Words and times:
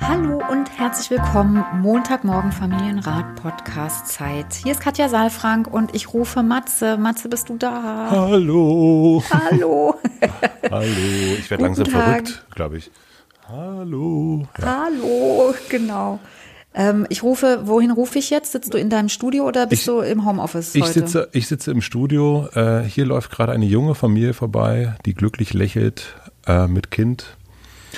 Hallo 0.00 0.42
und 0.50 0.70
herzlich 0.78 1.10
willkommen. 1.10 1.64
Montagmorgen 1.82 2.52
Familienrat 2.52 3.36
Podcast 3.36 4.08
Zeit. 4.08 4.54
Hier 4.62 4.72
ist 4.72 4.80
Katja 4.80 5.08
Saalfrank 5.08 5.66
und 5.72 5.94
ich 5.94 6.12
rufe 6.14 6.42
Matze. 6.42 6.96
Matze, 6.96 7.28
bist 7.28 7.48
du 7.48 7.56
da? 7.56 8.08
Hallo. 8.10 9.22
Hallo. 9.30 9.94
Hallo. 10.70 10.86
Ich 11.38 11.50
werde 11.50 11.64
langsam 11.64 11.84
Tag. 11.86 12.04
verrückt, 12.04 12.46
glaube 12.54 12.78
ich. 12.78 12.90
Hallo. 13.48 14.46
Ja. 14.58 14.84
Hallo, 14.84 15.54
genau. 15.68 16.18
Ähm, 16.72 17.06
ich 17.08 17.22
rufe, 17.22 17.62
wohin 17.64 17.90
rufe 17.90 18.18
ich 18.18 18.30
jetzt? 18.30 18.52
Sitzt 18.52 18.72
du 18.72 18.78
in 18.78 18.90
deinem 18.90 19.08
Studio 19.08 19.44
oder 19.46 19.66
bist 19.66 19.82
ich, 19.82 19.86
du 19.86 20.00
im 20.00 20.24
Homeoffice 20.24 20.74
ich 20.74 20.82
heute? 20.82 20.92
Sitze, 20.92 21.28
ich 21.32 21.48
sitze 21.48 21.70
im 21.72 21.82
Studio. 21.82 22.48
Äh, 22.54 22.82
hier 22.82 23.06
läuft 23.06 23.30
gerade 23.30 23.52
eine 23.52 23.66
junge 23.66 23.94
Familie 23.94 24.34
vorbei, 24.34 24.94
die 25.04 25.14
glücklich 25.14 25.52
lächelt 25.52 26.14
äh, 26.46 26.68
mit 26.68 26.90
Kind 26.90 27.36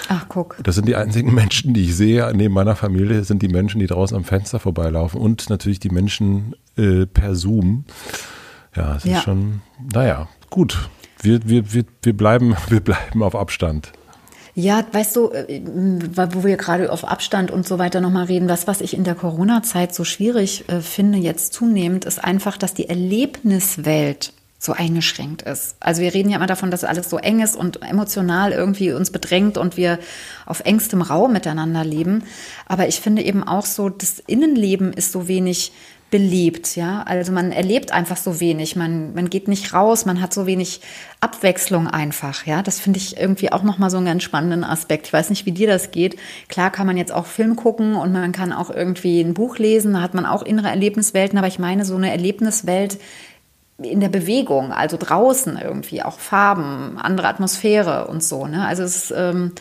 Ach, 0.09 0.27
guck. 0.29 0.57
Das 0.63 0.75
sind 0.75 0.89
die 0.89 0.97
einzigen 0.97 1.35
Menschen, 1.35 1.75
die 1.75 1.83
ich 1.83 1.97
sehe 1.97 2.33
neben 2.35 2.55
meiner 2.55 2.77
Familie, 2.77 3.25
sind 3.25 3.43
die 3.43 3.49
Menschen, 3.49 3.81
die 3.81 3.87
draußen 3.87 4.17
am 4.17 4.25
Fenster 4.25 4.59
vorbeilaufen 4.59 5.21
und 5.21 5.51
natürlich 5.51 5.81
die 5.81 5.91
Menschen 5.91 6.55
äh, 6.77 7.07
per 7.07 7.35
Zoom. 7.35 7.85
Ja, 8.75 8.97
es 8.97 9.05
ja. 9.05 9.19
ist 9.19 9.25
schon, 9.25 9.63
naja, 9.93 10.29
gut. 10.51 10.89
Wir, 11.21 11.49
wir, 11.49 11.73
wir, 11.73 11.85
wir, 12.03 12.17
bleiben, 12.17 12.57
wir 12.69 12.81
bleiben 12.81 13.23
auf 13.23 13.35
Abstand. 13.35 13.93
Ja, 14.55 14.85
weißt 14.93 15.17
du, 15.17 15.31
äh, 15.31 15.63
wo 15.65 16.45
wir 16.45 16.57
gerade 16.59 16.93
auf 16.93 17.05
Abstand 17.05 17.51
und 17.51 17.67
so 17.67 17.79
weiter 17.79 18.03
nochmal 18.03 18.27
reden, 18.27 18.49
das, 18.49 18.67
was 18.67 18.83
ich 18.83 18.95
in 18.95 19.05
der 19.05 19.15
Corona-Zeit 19.15 19.95
so 19.95 20.05
schwierig 20.05 20.69
äh, 20.69 20.81
finde, 20.81 21.19
jetzt 21.19 21.55
zunehmend, 21.55 22.05
ist 22.05 22.23
einfach, 22.23 22.59
dass 22.59 22.75
die 22.75 22.89
Erlebniswelt 22.89 24.35
so 24.63 24.73
eingeschränkt 24.73 25.43
ist. 25.43 25.75
Also 25.81 26.03
wir 26.03 26.15
reden 26.15 26.31
ja 26.31 26.37
immer 26.37 26.47
davon, 26.47 26.71
dass 26.71 26.85
alles 26.85 27.11
so 27.11 27.19
eng 27.19 27.41
ist 27.41 27.57
und 27.57 27.83
emotional 27.83 28.53
irgendwie 28.53 28.93
uns 28.93 29.11
bedrängt 29.11 29.59
und 29.59 29.77
wir 29.77 29.99
auf 30.47 30.61
engstem 30.61 31.03
Raum 31.03 31.33
miteinander 31.33 31.85
leben. 31.85 32.23
Aber 32.67 32.87
ich 32.87 33.01
finde 33.01 33.23
eben 33.23 33.43
auch 33.43 33.67
so, 33.67 33.89
das 33.89 34.21
Innenleben 34.21 34.93
ist 34.93 35.11
so 35.11 35.27
wenig 35.27 35.73
belebt, 36.13 36.77
ja. 36.77 37.03
Also 37.05 37.33
man 37.33 37.51
erlebt 37.51 37.91
einfach 37.91 38.19
so 38.19 38.39
wenig, 38.39 38.77
man, 38.77 39.15
man 39.15 39.31
geht 39.31 39.49
nicht 39.49 39.73
raus, 39.73 40.05
man 40.05 40.21
hat 40.21 40.33
so 40.33 40.47
wenig 40.47 40.81
Abwechslung 41.21 41.89
einfach, 41.89 42.47
ja. 42.47 42.63
Das 42.63 42.79
finde 42.79 42.99
ich 42.99 43.17
irgendwie 43.17 43.51
auch 43.51 43.65
nochmal 43.65 43.91
so 43.91 43.97
einen 43.97 44.07
ganz 44.07 44.23
spannenden 44.23 44.63
Aspekt. 44.63 45.07
Ich 45.07 45.13
weiß 45.13 45.31
nicht, 45.31 45.47
wie 45.47 45.53
dir 45.53 45.67
das 45.67 45.91
geht. 45.91 46.17
Klar 46.49 46.71
kann 46.71 46.87
man 46.87 46.99
jetzt 46.99 47.13
auch 47.13 47.27
Film 47.27 47.57
gucken 47.57 47.97
und 47.97 48.13
man 48.13 48.31
kann 48.31 48.53
auch 48.53 48.71
irgendwie 48.71 49.21
ein 49.23 49.35
Buch 49.35 49.59
lesen, 49.59 49.95
da 49.95 50.03
hat 50.03 50.15
man 50.15 50.27
auch 50.27 50.43
innere 50.43 50.69
Erlebniswelten, 50.69 51.39
aber 51.39 51.49
ich 51.49 51.59
meine, 51.59 51.85
so 51.85 51.97
eine 51.97 52.13
Erlebniswelt 52.13 52.99
in 53.85 54.01
der 54.01 54.09
Bewegung, 54.09 54.73
also 54.73 54.97
draußen 54.99 55.59
irgendwie, 55.63 56.03
auch 56.03 56.19
Farben, 56.19 56.99
andere 56.99 57.29
Atmosphäre 57.29 58.07
und 58.07 58.23
so. 58.23 58.47
Ne? 58.47 58.67
Also 58.67 58.83
es, 58.83 59.13
ähm, 59.17 59.53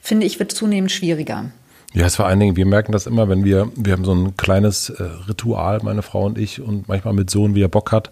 finde 0.00 0.26
ich, 0.26 0.38
wird 0.38 0.52
zunehmend 0.52 0.92
schwieriger. 0.92 1.46
Ja, 1.92 2.06
es 2.06 2.14
vor 2.14 2.26
allen 2.26 2.38
Dingen, 2.38 2.56
wir 2.56 2.66
merken 2.66 2.92
das 2.92 3.06
immer, 3.06 3.28
wenn 3.28 3.44
wir, 3.44 3.70
wir 3.74 3.92
haben 3.92 4.04
so 4.04 4.14
ein 4.14 4.36
kleines 4.36 4.90
äh, 4.90 5.02
Ritual, 5.28 5.80
meine 5.82 6.02
Frau 6.02 6.24
und 6.24 6.38
ich, 6.38 6.60
und 6.60 6.86
manchmal 6.86 7.14
mit 7.14 7.30
Sohn, 7.30 7.56
wie 7.56 7.62
er 7.62 7.68
Bock 7.68 7.90
hat, 7.90 8.10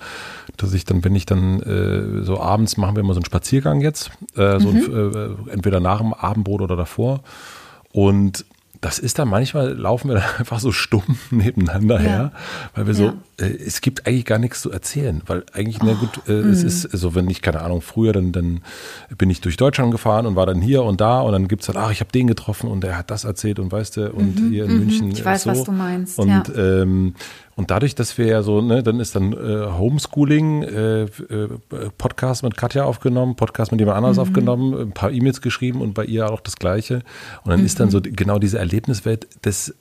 dass 0.57 0.73
ich 0.73 0.85
dann, 0.85 1.05
wenn 1.05 1.15
ich 1.15 1.27
dann 1.27 1.63
äh, 1.63 2.25
so 2.25 2.41
abends 2.41 2.77
machen 2.77 2.97
wir 2.97 3.01
immer 3.01 3.15
so 3.15 3.21
einen 3.21 3.27
Spaziergang 3.27 3.81
jetzt, 3.81 4.11
äh, 4.37 4.59
so 4.59 4.69
mhm. 4.69 4.77
ein, 4.77 5.49
äh, 5.49 5.53
entweder 5.53 5.79
nach 5.79 6.01
dem 6.01 6.13
Abendbrot 6.13 6.61
oder 6.61 6.75
davor. 6.75 7.21
Und 7.93 8.45
das 8.81 8.99
ist 8.99 9.21
dann 9.21 9.29
manchmal 9.29 9.75
laufen 9.75 10.09
wir 10.09 10.15
dann 10.21 10.39
einfach 10.39 10.59
so 10.59 10.73
stumm 10.73 11.19
nebeneinander 11.31 11.97
ja. 11.97 12.03
her, 12.03 12.33
weil 12.75 12.87
wir 12.89 12.95
so, 12.95 13.07
äh, 13.07 13.13
es 13.41 13.81
gibt 13.81 14.07
eigentlich 14.07 14.25
gar 14.25 14.39
nichts 14.39 14.61
zu 14.61 14.73
erzählen, 14.73 15.23
weil 15.27 15.45
eigentlich, 15.53 15.79
oh, 15.81 15.85
na 15.87 15.93
gut, 15.93 16.29
äh, 16.29 16.33
es 16.33 16.65
ist 16.65 16.83
so, 16.83 16.89
also 16.93 17.15
wenn 17.15 17.31
ich, 17.31 17.41
keine 17.41 17.61
Ahnung, 17.61 17.83
früher, 17.83 18.13
dann, 18.13 18.33
dann 18.33 18.63
bin 19.17 19.31
ich 19.31 19.41
durch 19.41 19.57
Deutschland 19.57 19.93
gefahren 19.93 20.27
und 20.27 20.35
war 20.35 20.45
dann 20.45 20.61
hier 20.61 20.83
und 20.83 21.01
da 21.01 21.21
und 21.21 21.33
dann 21.33 21.47
gibt 21.47 21.63
es 21.63 21.69
dann, 21.69 21.77
ach, 21.77 21.93
ich 21.93 22.01
habe 22.01 22.11
den 22.11 22.27
getroffen 22.27 22.69
und 22.69 22.83
der 22.83 22.99
hat 22.99 23.13
das 23.13 23.23
erzählt 23.23 23.61
und 23.61 23.71
weißt 23.71 23.97
du, 23.97 24.13
und 24.13 24.41
mhm, 24.41 24.51
hier 24.51 24.65
in 24.65 24.73
mhm, 24.73 24.79
München. 24.81 25.11
Ich 25.13 25.25
weiß, 25.25 25.45
so. 25.45 25.51
was 25.51 25.63
du 25.63 25.71
meinst. 25.71 26.19
Und, 26.19 26.29
ja. 26.29 26.43
ähm, 26.57 27.15
und 27.55 27.71
dadurch, 27.71 27.95
dass 27.95 28.19
wir 28.19 28.27
ja 28.27 28.43
so, 28.43 28.61
ne, 28.61 28.83
dann 28.83 28.99
ist 28.99 29.15
dann 29.15 29.33
äh, 29.33 29.67
Homeschooling, 29.71 30.63
äh, 30.65 31.03
äh, 31.03 31.09
Podcast 31.97 32.43
mit 32.43 32.57
Katja 32.57 32.85
aufgenommen, 32.85 33.37
Podcast 33.37 33.71
mit 33.71 33.81
jemand 33.81 33.99
anderes 33.99 34.17
mhm. 34.17 34.23
aufgenommen, 34.23 34.81
ein 34.81 34.93
paar 34.93 35.13
E-Mails 35.13 35.41
geschrieben 35.41 35.81
und 35.81 35.95
bei 35.95 36.05
ihr 36.05 36.31
auch 36.31 36.41
das 36.41 36.57
Gleiche. 36.57 37.03
Und 37.45 37.51
dann 37.51 37.61
mhm. 37.61 37.67
ist 37.67 37.79
dann 37.79 37.91
so 37.91 38.01
genau 38.03 38.41
diese 38.41 38.59
Erlebniswelt 38.59 39.29
des 39.45 39.75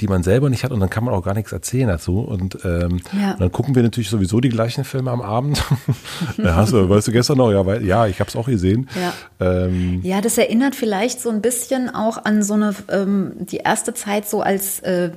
die 0.00 0.06
man 0.06 0.22
selber 0.22 0.48
nicht 0.48 0.62
hat 0.62 0.70
und 0.70 0.80
dann 0.80 0.90
kann 0.90 1.04
man 1.04 1.12
auch 1.12 1.24
gar 1.24 1.34
nichts 1.34 1.50
erzählen 1.50 1.88
dazu. 1.88 2.20
Und, 2.20 2.58
ähm, 2.64 3.00
ja. 3.20 3.32
und 3.32 3.40
dann 3.40 3.52
gucken 3.52 3.74
wir 3.74 3.82
natürlich 3.82 4.10
sowieso 4.10 4.40
die 4.40 4.48
gleichen 4.48 4.84
Filme 4.84 5.10
am 5.10 5.20
Abend. 5.20 5.62
ja, 6.36 6.54
hast 6.54 6.72
du, 6.72 6.88
weißt 6.88 7.08
du 7.08 7.12
gestern 7.12 7.38
noch? 7.38 7.50
Ja, 7.50 7.66
weil, 7.66 7.84
ja 7.84 8.06
ich 8.06 8.20
habe 8.20 8.28
es 8.28 8.36
auch 8.36 8.46
gesehen. 8.46 8.88
Ja. 8.94 9.12
Ähm, 9.44 10.00
ja, 10.04 10.20
das 10.20 10.38
erinnert 10.38 10.76
vielleicht 10.76 11.20
so 11.20 11.30
ein 11.30 11.42
bisschen 11.42 11.92
auch 11.92 12.24
an 12.24 12.42
so 12.44 12.54
eine 12.54 12.74
ähm, 12.90 13.32
die 13.38 13.58
erste 13.58 13.92
Zeit 13.92 14.28
so 14.28 14.40
als 14.40 14.80
äh, 14.80 15.10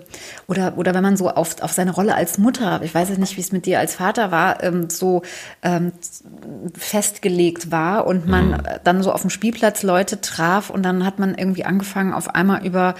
oder 0.48 0.74
oder 0.78 0.96
wenn 0.96 1.04
man 1.04 1.18
so 1.18 1.30
auf, 1.30 1.62
auf 1.62 1.72
seine 1.72 1.92
Rolle 1.92 2.16
als 2.16 2.40
Mutter, 2.40 2.82
ich 2.84 2.94
weiß 2.94 3.10
jetzt 3.10 3.20
nicht, 3.20 3.38
wie 3.38 3.42
es 3.42 3.52
mit 3.52 3.68
dir 3.68 3.80
als 3.80 3.96
Vater 3.96 4.32
war, 4.32 4.64
ähm, 4.64 4.90
so 4.90 5.22
ähm, 5.62 5.92
festgelegt 6.76 7.72
war 7.72 8.08
und 8.08 8.28
man 8.28 8.50
mhm. 8.50 8.58
dann 8.84 9.04
so 9.04 9.12
auf 9.12 9.22
dem 9.22 9.30
Spielplatz 9.30 9.84
Leute 9.84 10.22
traf 10.22 10.72
und 10.72 10.84
dann 10.84 11.06
hat 11.06 11.20
man 11.20 11.36
irgendwie 11.36 11.66
angefangen 11.66 12.14
auf 12.14 12.34
einmal 12.34 12.66
über 12.66 12.96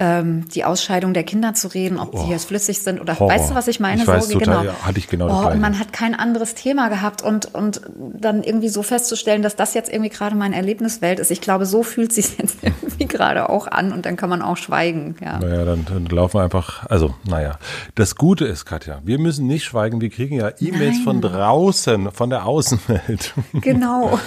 ähm, 0.00 0.48
die 0.48 0.64
Ausscheidung 0.64 1.12
der 1.12 1.19
Kinder 1.24 1.54
zu 1.54 1.68
reden, 1.68 1.98
ob 1.98 2.14
oh, 2.14 2.24
die 2.24 2.30
jetzt 2.30 2.46
flüssig 2.46 2.82
sind 2.82 3.00
oder 3.00 3.18
Horror. 3.18 3.34
weißt 3.34 3.50
du, 3.50 3.54
was 3.54 3.68
ich 3.68 3.80
meine? 3.80 4.02
Ich 4.02 4.08
weiß 4.08 4.28
so, 4.28 4.38
total, 4.38 4.62
genau. 4.62 4.72
Ja, 4.72 4.82
hatte 4.82 4.98
ich 4.98 5.08
genau 5.08 5.28
oh, 5.28 5.48
Und 5.48 5.60
man 5.60 5.78
hat 5.78 5.92
kein 5.92 6.14
anderes 6.14 6.54
Thema 6.54 6.88
gehabt 6.88 7.22
und, 7.22 7.54
und 7.54 7.82
dann 7.96 8.42
irgendwie 8.42 8.68
so 8.68 8.82
festzustellen, 8.82 9.42
dass 9.42 9.56
das 9.56 9.74
jetzt 9.74 9.92
irgendwie 9.92 10.10
gerade 10.10 10.36
meine 10.36 10.56
Erlebniswelt 10.56 11.18
ist. 11.18 11.30
Ich 11.30 11.40
glaube, 11.40 11.66
so 11.66 11.82
fühlt 11.82 12.12
sich 12.12 12.38
jetzt 12.38 12.58
irgendwie 12.62 13.06
gerade 13.06 13.48
auch 13.48 13.66
an 13.66 13.92
und 13.92 14.06
dann 14.06 14.16
kann 14.16 14.30
man 14.30 14.42
auch 14.42 14.56
schweigen. 14.56 15.16
Ja. 15.20 15.38
Naja, 15.38 15.64
dann, 15.64 15.84
dann 15.84 16.06
laufen 16.06 16.34
wir 16.34 16.42
einfach, 16.42 16.86
also 16.86 17.14
naja. 17.24 17.58
Das 17.94 18.16
Gute 18.16 18.44
ist, 18.44 18.64
Katja, 18.64 19.00
wir 19.04 19.18
müssen 19.18 19.46
nicht 19.46 19.64
schweigen, 19.64 20.00
wir 20.00 20.10
kriegen 20.10 20.36
ja 20.36 20.50
E-Mails 20.60 20.98
von 21.04 21.20
draußen, 21.20 22.12
von 22.12 22.30
der 22.30 22.46
Außenwelt. 22.46 23.34
Genau. 23.60 24.18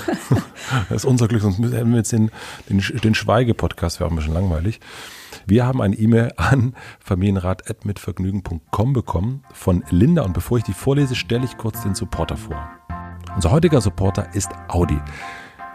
das 0.89 0.97
ist 0.97 1.05
unser 1.05 1.27
Glück, 1.27 1.41
sonst 1.41 1.57
hätten 1.57 1.91
wir 1.91 1.97
jetzt 1.97 2.11
den, 2.11 2.29
den, 2.69 2.83
den 3.03 3.15
Schweige-Podcast, 3.15 3.99
wäre 3.99 4.07
auch 4.07 4.11
ein 4.11 4.17
bisschen 4.17 4.33
langweilig. 4.33 4.79
Wir 5.45 5.65
haben 5.65 5.81
eine 5.81 5.95
E-Mail 5.95 6.31
an 6.37 6.73
familienrat.mitvergnügen.com 6.99 8.93
bekommen 8.93 9.43
von 9.53 9.83
Linda 9.89 10.23
und 10.23 10.33
bevor 10.33 10.57
ich 10.57 10.63
die 10.63 10.73
vorlese, 10.73 11.15
stelle 11.15 11.45
ich 11.45 11.57
kurz 11.57 11.84
den 11.84 11.95
Supporter 11.95 12.37
vor. 12.37 12.69
Unser 13.35 13.51
heutiger 13.51 13.81
Supporter 13.81 14.34
ist 14.34 14.51
Audi. 14.67 14.99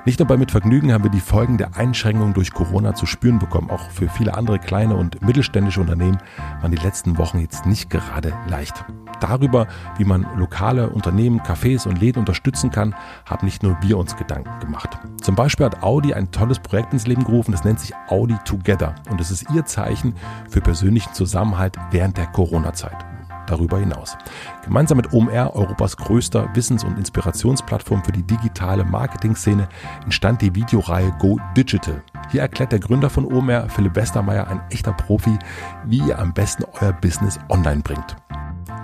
Nicht 0.04 0.20
nur 0.20 0.28
bei 0.28 0.36
Mitvergnügen 0.36 0.92
haben 0.92 1.04
wir 1.04 1.10
die 1.10 1.20
Folgen 1.20 1.58
der 1.58 1.76
Einschränkungen 1.76 2.32
durch 2.32 2.52
Corona 2.52 2.94
zu 2.94 3.04
spüren 3.04 3.38
bekommen. 3.38 3.68
Auch 3.68 3.90
für 3.90 4.08
viele 4.08 4.34
andere 4.34 4.58
kleine 4.58 4.96
und 4.96 5.20
mittelständische 5.22 5.80
Unternehmen 5.80 6.18
waren 6.60 6.70
die 6.70 6.78
letzten 6.78 7.18
Wochen 7.18 7.40
jetzt 7.40 7.66
nicht 7.66 7.90
gerade 7.90 8.32
leicht. 8.48 8.84
Darüber, 9.20 9.66
wie 9.98 10.04
man 10.04 10.26
lokale 10.36 10.90
Unternehmen, 10.90 11.40
Cafés 11.40 11.86
und 11.86 12.00
Läden 12.00 12.20
unterstützen 12.20 12.70
kann, 12.70 12.94
haben 13.26 13.44
nicht 13.44 13.62
nur 13.62 13.76
wir 13.82 13.98
uns 13.98 14.16
Gedanken 14.16 14.60
gemacht. 14.60 14.98
Zum 15.20 15.34
Beispiel 15.34 15.66
hat 15.66 15.82
Audi 15.82 16.14
ein 16.14 16.30
tolles 16.30 16.60
Projekt 16.60 16.92
ins 16.92 17.06
Leben 17.06 17.24
gerufen, 17.24 17.52
das 17.52 17.64
nennt 17.64 17.80
sich 17.80 17.92
Audi 18.08 18.36
Together. 18.44 18.94
Und 19.10 19.20
es 19.20 19.30
ist 19.30 19.50
ihr 19.52 19.66
Zeichen 19.66 20.14
für 20.48 20.60
persönlichen 20.60 21.12
Zusammenhalt 21.12 21.76
während 21.90 22.16
der 22.16 22.26
Corona-Zeit 22.28 23.07
darüber 23.50 23.78
hinaus. 23.78 24.16
Gemeinsam 24.64 24.98
mit 24.98 25.12
OMR, 25.12 25.54
Europas 25.54 25.96
größter 25.96 26.48
Wissens- 26.54 26.84
und 26.84 26.98
Inspirationsplattform 26.98 28.04
für 28.04 28.12
die 28.12 28.22
digitale 28.22 28.84
Marketing-Szene, 28.84 29.68
entstand 30.04 30.42
die 30.42 30.54
Videoreihe 30.54 31.14
Go 31.18 31.38
Digital. 31.56 32.02
Hier 32.30 32.42
erklärt 32.42 32.72
der 32.72 32.80
Gründer 32.80 33.10
von 33.10 33.24
OMR, 33.24 33.68
Philipp 33.68 33.96
Westermeier, 33.96 34.48
ein 34.48 34.60
echter 34.70 34.92
Profi, 34.92 35.38
wie 35.84 35.98
ihr 35.98 36.18
am 36.18 36.32
besten 36.32 36.64
euer 36.80 36.92
Business 36.92 37.38
online 37.48 37.82
bringt. 37.82 38.16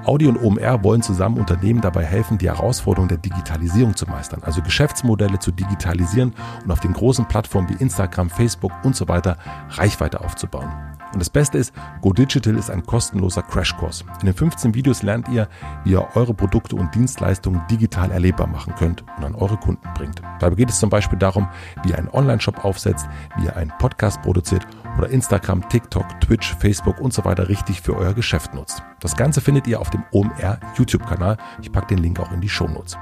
Audi 0.05 0.27
und 0.27 0.43
OMR 0.43 0.85
wollen 0.85 1.01
zusammen 1.01 1.39
Unternehmen 1.39 1.81
dabei 1.81 2.05
helfen, 2.05 2.37
die 2.37 2.49
Herausforderungen 2.49 3.09
der 3.09 3.19
Digitalisierung 3.19 3.97
zu 3.97 4.07
meistern, 4.07 4.43
also 4.43 4.61
Geschäftsmodelle 4.61 5.39
zu 5.39 5.51
digitalisieren 5.51 6.35
und 6.63 6.71
auf 6.71 6.81
den 6.81 6.93
großen 6.93 7.27
Plattformen 7.27 7.71
wie 7.71 7.83
Instagram, 7.83 8.29
Facebook 8.29 8.73
und 8.85 8.95
so 8.95 9.09
weiter 9.09 9.39
Reichweite 9.71 10.21
aufzubauen. 10.21 10.71
Und 11.15 11.21
das 11.21 11.31
Beste 11.31 11.59
ist, 11.59 11.73
Go 12.01 12.13
Digital 12.13 12.57
ist 12.57 12.71
ein 12.71 12.85
kostenloser 12.85 13.43
Crashkurs. 13.43 14.05
In 14.21 14.27
den 14.27 14.35
15 14.35 14.75
Videos 14.75 15.03
lernt 15.03 15.29
ihr, 15.29 15.49
wie 15.85 15.93
ihr 15.93 16.09
eure 16.15 16.35
Produkte 16.35 16.77
und 16.77 16.95
Dienstleistungen 16.95 17.63
digital 17.71 18.11
erlebbar 18.11 18.49
machen 18.49 18.75
könnt 18.77 19.05
und 19.17 19.25
an 19.25 19.35
eure 19.37 19.57
Kunden 19.57 19.89
bringt. 19.95 20.21
Dabei 20.41 20.57
geht 20.57 20.71
es 20.71 20.81
zum 20.81 20.91
Beispiel 20.91 21.19
darum, 21.19 21.49
wie 21.85 21.91
ihr 21.91 21.99
einen 21.99 22.09
Online-Shop 22.09 22.65
aufsetzt, 22.65 23.09
wie 23.37 23.45
ihr 23.45 23.57
einen 23.57 23.73
Podcast 23.79 24.21
produziert 24.23 24.67
oder 24.99 25.09
Instagram, 25.09 25.69
TikTok, 25.69 26.21
Twitch, 26.21 26.55
Facebook 26.57 27.01
und 27.01 27.13
so 27.13 27.25
weiter 27.25 27.49
richtig 27.49 27.81
für 27.81 27.97
euer 27.97 28.13
Geschäft 28.13 28.53
nutzt. 28.53 28.83
Das 29.01 29.17
Ganze 29.17 29.41
findet 29.41 29.67
ihr 29.69 29.81
auf 29.81 29.91
dem 29.91 30.03
OMR 30.11 30.59
YouTube-Kanal. 30.77 31.37
Ich 31.63 31.71
packe 31.71 31.95
den 31.95 31.99
Link 31.99 32.19
auch 32.19 32.33
in 32.33 32.41
die 32.41 32.49
Show 32.49 32.67
Notes. 32.67 32.97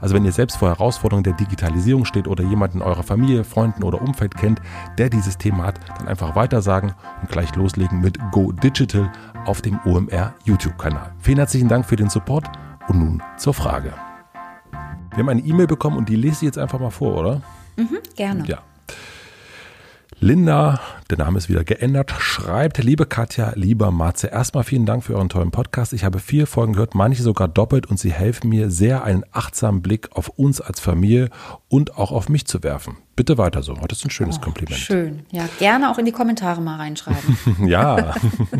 Also 0.00 0.14
wenn 0.14 0.24
ihr 0.24 0.32
selbst 0.32 0.56
vor 0.56 0.68
Herausforderungen 0.68 1.24
der 1.24 1.32
Digitalisierung 1.34 2.04
steht 2.04 2.28
oder 2.28 2.44
jemanden 2.44 2.78
in 2.78 2.82
eurer 2.82 3.02
Familie, 3.02 3.44
Freunden 3.44 3.82
oder 3.82 4.00
Umfeld 4.00 4.36
kennt, 4.36 4.60
der 4.98 5.10
dieses 5.10 5.38
Thema 5.38 5.64
hat, 5.64 5.80
dann 5.98 6.08
einfach 6.08 6.36
weitersagen 6.36 6.94
und 7.20 7.30
gleich 7.30 7.54
loslegen 7.54 8.00
mit 8.00 8.18
Go 8.30 8.52
Digital 8.52 9.10
auf 9.44 9.62
dem 9.62 9.78
OMR 9.84 10.34
YouTube-Kanal. 10.44 11.12
Vielen 11.20 11.38
herzlichen 11.38 11.68
Dank 11.68 11.86
für 11.86 11.96
den 11.96 12.10
Support 12.10 12.46
und 12.88 12.98
nun 12.98 13.22
zur 13.36 13.54
Frage. 13.54 13.92
Wir 15.10 15.18
haben 15.18 15.28
eine 15.28 15.40
E-Mail 15.40 15.66
bekommen 15.66 15.96
und 15.96 16.08
die 16.08 16.16
lese 16.16 16.36
ich 16.36 16.42
jetzt 16.42 16.58
einfach 16.58 16.78
mal 16.78 16.90
vor, 16.90 17.16
oder? 17.16 17.42
Mhm, 17.76 17.98
gerne. 18.14 18.44
Ja. 18.46 18.58
Linda, 20.20 20.80
der 21.10 21.16
Name 21.16 21.38
ist 21.38 21.48
wieder 21.48 21.64
geändert, 21.64 22.12
schreibt, 22.18 22.76
liebe 22.78 23.06
Katja, 23.06 23.52
lieber 23.54 23.90
Matze, 23.90 24.26
erstmal 24.26 24.62
vielen 24.62 24.84
Dank 24.84 25.04
für 25.04 25.14
euren 25.14 25.30
tollen 25.30 25.50
Podcast. 25.50 25.94
Ich 25.94 26.04
habe 26.04 26.18
vier 26.18 26.46
Folgen 26.46 26.74
gehört, 26.74 26.94
manche 26.94 27.22
sogar 27.22 27.48
doppelt 27.48 27.86
und 27.86 27.98
sie 27.98 28.12
helfen 28.12 28.50
mir 28.50 28.70
sehr, 28.70 29.04
einen 29.04 29.24
achtsamen 29.32 29.80
Blick 29.80 30.10
auf 30.12 30.28
uns 30.28 30.60
als 30.60 30.80
Familie 30.80 31.30
und 31.68 31.96
auch 31.96 32.12
auf 32.12 32.28
mich 32.28 32.46
zu 32.46 32.62
werfen. 32.62 32.98
Bitte 33.16 33.36
weiter 33.36 33.64
so. 33.64 33.74
Das 33.74 33.98
ist 33.98 34.04
ein 34.04 34.10
schönes 34.10 34.36
oh, 34.38 34.42
Kompliment. 34.42 34.78
Schön. 34.78 35.26
Ja, 35.32 35.48
gerne 35.58 35.90
auch 35.90 35.98
in 35.98 36.04
die 36.04 36.12
Kommentare 36.12 36.60
mal 36.60 36.76
reinschreiben. 36.76 37.36
ja. 37.66 38.14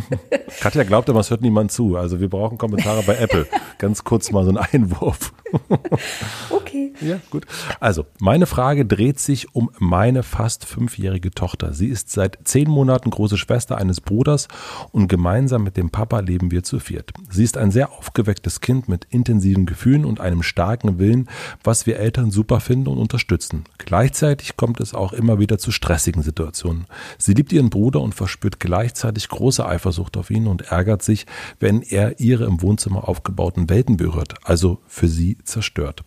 Katja 0.60 0.82
glaubt 0.82 1.08
aber, 1.08 1.20
es 1.20 1.30
hört 1.30 1.42
niemand 1.42 1.70
zu. 1.70 1.96
Also 1.96 2.18
wir 2.18 2.28
brauchen 2.28 2.58
Kommentare 2.58 3.04
bei 3.04 3.16
Apple. 3.18 3.46
Ganz 3.78 4.02
kurz 4.02 4.32
mal 4.32 4.44
so 4.44 4.50
ein 4.50 4.56
Einwurf. 4.56 5.32
okay. 6.50 6.92
Ja, 7.00 7.20
gut. 7.30 7.46
Also, 7.80 8.06
meine 8.18 8.46
Frage 8.46 8.84
dreht 8.84 9.20
sich 9.20 9.54
um 9.54 9.70
meine 9.78 10.24
fast 10.24 10.64
fünfjährige 10.64 11.30
Tochter. 11.30 11.72
Sie 11.72 11.86
ist 11.86 12.10
seit 12.10 12.38
zehn 12.44 12.69
Monaten 12.69 13.11
große 13.11 13.38
Schwester 13.38 13.79
eines 13.79 14.00
Bruders 14.00 14.49
und 14.93 15.08
gemeinsam 15.08 15.62
mit 15.64 15.76
dem 15.76 15.90
Papa 15.90 16.20
leben 16.20 16.50
wir 16.50 16.62
zu 16.62 16.81
viert. 16.81 17.12
Sie 17.31 17.44
ist 17.44 17.56
ein 17.56 17.70
sehr 17.70 17.93
aufgewecktes 17.93 18.61
Kind 18.61 18.88
mit 18.88 19.06
intensiven 19.11 19.67
Gefühlen 19.67 20.05
und 20.05 20.20
einem 20.20 20.43
starken 20.43 20.99
Willen, 20.99 21.29
was 21.64 21.87
wir 21.87 21.99
Eltern 21.99 22.31
super 22.31 22.61
finden 22.61 22.88
und 22.88 22.99
unterstützen. 22.99 23.64
Gleichzeitig 23.79 24.08
Gleichzeitig 24.19 24.56
kommt 24.56 24.81
es 24.81 24.94
auch 24.94 25.12
immer 25.12 25.38
wieder 25.38 25.58
zu 25.58 25.70
stressigen 25.70 26.23
Situationen. 26.23 26.87
Sie 27.19 27.35
liebt 27.35 27.52
ihren 27.52 27.70
Bruder 27.70 28.00
und 28.00 28.14
verspürt 28.14 28.61
gleichzeitig 28.61 29.29
große 29.29 29.64
Eifersucht 29.64 30.17
auf 30.17 30.31
ihn 30.31 30.46
und 30.46 30.62
ärgert 30.70 31.02
sich, 31.02 31.26
wenn 31.61 31.82
er 31.82 32.20
ihre 32.20 32.44
im 32.44 32.62
Wohnzimmer 32.62 33.08
aufgebauten 33.08 33.70
Welten 33.70 33.96
berührt, 33.96 34.34
also 34.44 34.81
für 34.87 35.08
sie 35.08 35.38
zerstört. 35.44 36.05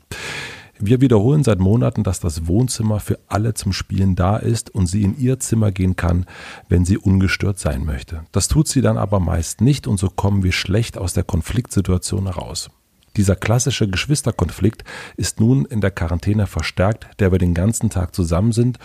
Wir 0.84 1.00
wiederholen 1.00 1.44
seit 1.44 1.60
Monaten, 1.60 2.04
dass 2.04 2.20
das 2.20 2.48
Wohnzimmer 2.48 3.00
für 3.00 3.20
alle 3.28 3.54
zum 3.54 3.72
Spielen 3.72 4.16
da 4.16 4.38
ist 4.38 4.74
und 4.74 4.88
sie 4.88 5.04
in 5.04 5.16
ihr 5.16 5.40
Zimmer 5.40 5.72
gehen 5.72 5.96
kann, 5.96 6.26
wenn 6.70 6.86
sie 6.86 6.98
ungestört 6.98 7.60
sein 7.60 7.86
möchte. 7.86 8.24
Das 8.32 8.48
tut 8.48 8.68
sie 8.68 8.82
dann 8.82 8.98
aber 8.98 9.20
meist 9.20 9.62
nicht 9.62 9.86
und 9.86 10.00
so 10.00 10.10
kommen 10.10 10.42
wir 10.42 10.52
schlecht 10.52 10.98
aus 10.98 11.14
der 11.14 11.24
Konfliktsituation 11.24 12.26
heraus. 12.26 12.72
Dieser 13.16 13.36
klassische 13.36 13.88
Geschwisterkonflikt 13.88 14.84
ist 15.18 15.40
nun 15.40 15.66
in 15.66 15.82
der 15.82 15.92
Quarantäne 15.92 16.48
verstärkt, 16.48 17.08
der 17.20 17.32
wir 17.32 17.38
den 17.38 17.54
ganzen 17.54 17.92
Tag 17.92 18.16
zusammen 18.16 18.52
sind 18.52 18.80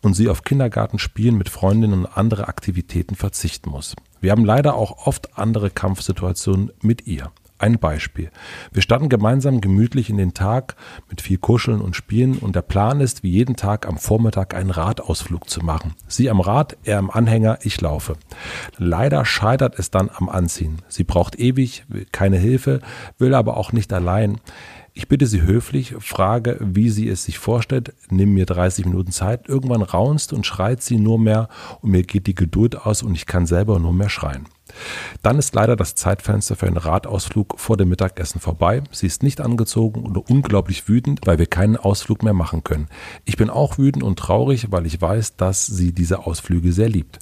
und 0.00 0.14
sie 0.14 0.30
auf 0.30 0.44
Kindergartenspielen 0.44 1.36
mit 1.36 1.50
Freundinnen 1.50 2.04
und 2.04 2.16
andere 2.16 2.48
Aktivitäten 2.48 3.14
verzichten 3.14 3.68
muss. 3.68 3.94
Wir 4.22 4.30
haben 4.30 4.46
leider 4.46 4.74
auch 4.74 5.06
oft 5.06 5.36
andere 5.36 5.68
Kampfsituationen 5.68 6.70
mit 6.80 7.06
ihr. 7.06 7.30
Ein 7.62 7.78
Beispiel. 7.78 8.32
Wir 8.72 8.82
starten 8.82 9.08
gemeinsam 9.08 9.60
gemütlich 9.60 10.10
in 10.10 10.16
den 10.16 10.34
Tag 10.34 10.74
mit 11.08 11.20
viel 11.20 11.38
Kuscheln 11.38 11.80
und 11.80 11.94
Spielen 11.94 12.38
und 12.38 12.56
der 12.56 12.62
Plan 12.62 13.00
ist, 13.00 13.22
wie 13.22 13.30
jeden 13.30 13.54
Tag 13.54 13.86
am 13.86 13.98
Vormittag 13.98 14.52
einen 14.52 14.70
Radausflug 14.70 15.48
zu 15.48 15.64
machen. 15.64 15.94
Sie 16.08 16.28
am 16.28 16.40
Rad, 16.40 16.76
er 16.82 16.98
im 16.98 17.08
Anhänger, 17.08 17.60
ich 17.62 17.80
laufe. 17.80 18.16
Leider 18.78 19.24
scheitert 19.24 19.78
es 19.78 19.92
dann 19.92 20.10
am 20.12 20.28
Anziehen. 20.28 20.82
Sie 20.88 21.04
braucht 21.04 21.38
ewig 21.38 21.84
keine 22.10 22.36
Hilfe, 22.36 22.80
will 23.18 23.32
aber 23.32 23.56
auch 23.56 23.70
nicht 23.70 23.92
allein. 23.92 24.40
Ich 24.92 25.06
bitte 25.06 25.28
Sie 25.28 25.42
höflich, 25.42 25.94
frage, 26.00 26.58
wie 26.60 26.90
sie 26.90 27.08
es 27.08 27.22
sich 27.24 27.38
vorstellt, 27.38 27.94
nimm 28.10 28.34
mir 28.34 28.44
30 28.44 28.86
Minuten 28.86 29.12
Zeit. 29.12 29.48
Irgendwann 29.48 29.82
raunst 29.82 30.32
und 30.32 30.46
schreit 30.46 30.82
sie 30.82 30.98
nur 30.98 31.20
mehr 31.20 31.48
und 31.80 31.92
mir 31.92 32.02
geht 32.02 32.26
die 32.26 32.34
Geduld 32.34 32.76
aus 32.76 33.04
und 33.04 33.14
ich 33.14 33.26
kann 33.26 33.46
selber 33.46 33.78
nur 33.78 33.92
mehr 33.92 34.10
schreien. 34.10 34.48
Dann 35.22 35.38
ist 35.38 35.54
leider 35.54 35.76
das 35.76 35.94
Zeitfenster 35.94 36.56
für 36.56 36.66
einen 36.66 36.76
Radausflug 36.76 37.58
vor 37.58 37.76
dem 37.76 37.88
Mittagessen 37.88 38.40
vorbei. 38.40 38.82
Sie 38.90 39.06
ist 39.06 39.22
nicht 39.22 39.40
angezogen 39.40 40.02
und 40.02 40.16
unglaublich 40.16 40.88
wütend, 40.88 41.20
weil 41.24 41.38
wir 41.38 41.46
keinen 41.46 41.76
Ausflug 41.76 42.22
mehr 42.22 42.32
machen 42.32 42.64
können. 42.64 42.88
Ich 43.24 43.36
bin 43.36 43.50
auch 43.50 43.78
wütend 43.78 44.02
und 44.02 44.18
traurig, 44.18 44.70
weil 44.70 44.86
ich 44.86 45.00
weiß, 45.00 45.36
dass 45.36 45.66
sie 45.66 45.92
diese 45.92 46.26
Ausflüge 46.26 46.72
sehr 46.72 46.88
liebt. 46.88 47.18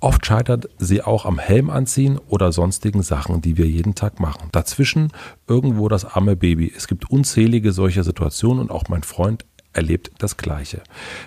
Oft 0.00 0.26
scheitert 0.26 0.68
sie 0.78 1.02
auch 1.02 1.24
am 1.24 1.38
Helm 1.38 1.70
anziehen 1.70 2.18
oder 2.28 2.52
sonstigen 2.52 3.02
Sachen, 3.02 3.40
die 3.40 3.56
wir 3.56 3.66
jeden 3.66 3.94
Tag 3.94 4.20
machen. 4.20 4.48
Dazwischen 4.52 5.12
irgendwo 5.46 5.88
das 5.88 6.04
arme 6.04 6.36
Baby. 6.36 6.72
Es 6.76 6.86
gibt 6.86 7.10
unzählige 7.10 7.72
solcher 7.72 8.04
Situationen 8.04 8.60
und 8.60 8.70
auch 8.70 8.88
mein 8.88 9.02
Freund 9.02 9.44
erlebt 9.76 10.10
das 10.18 10.36
Gleiche. 10.36 10.82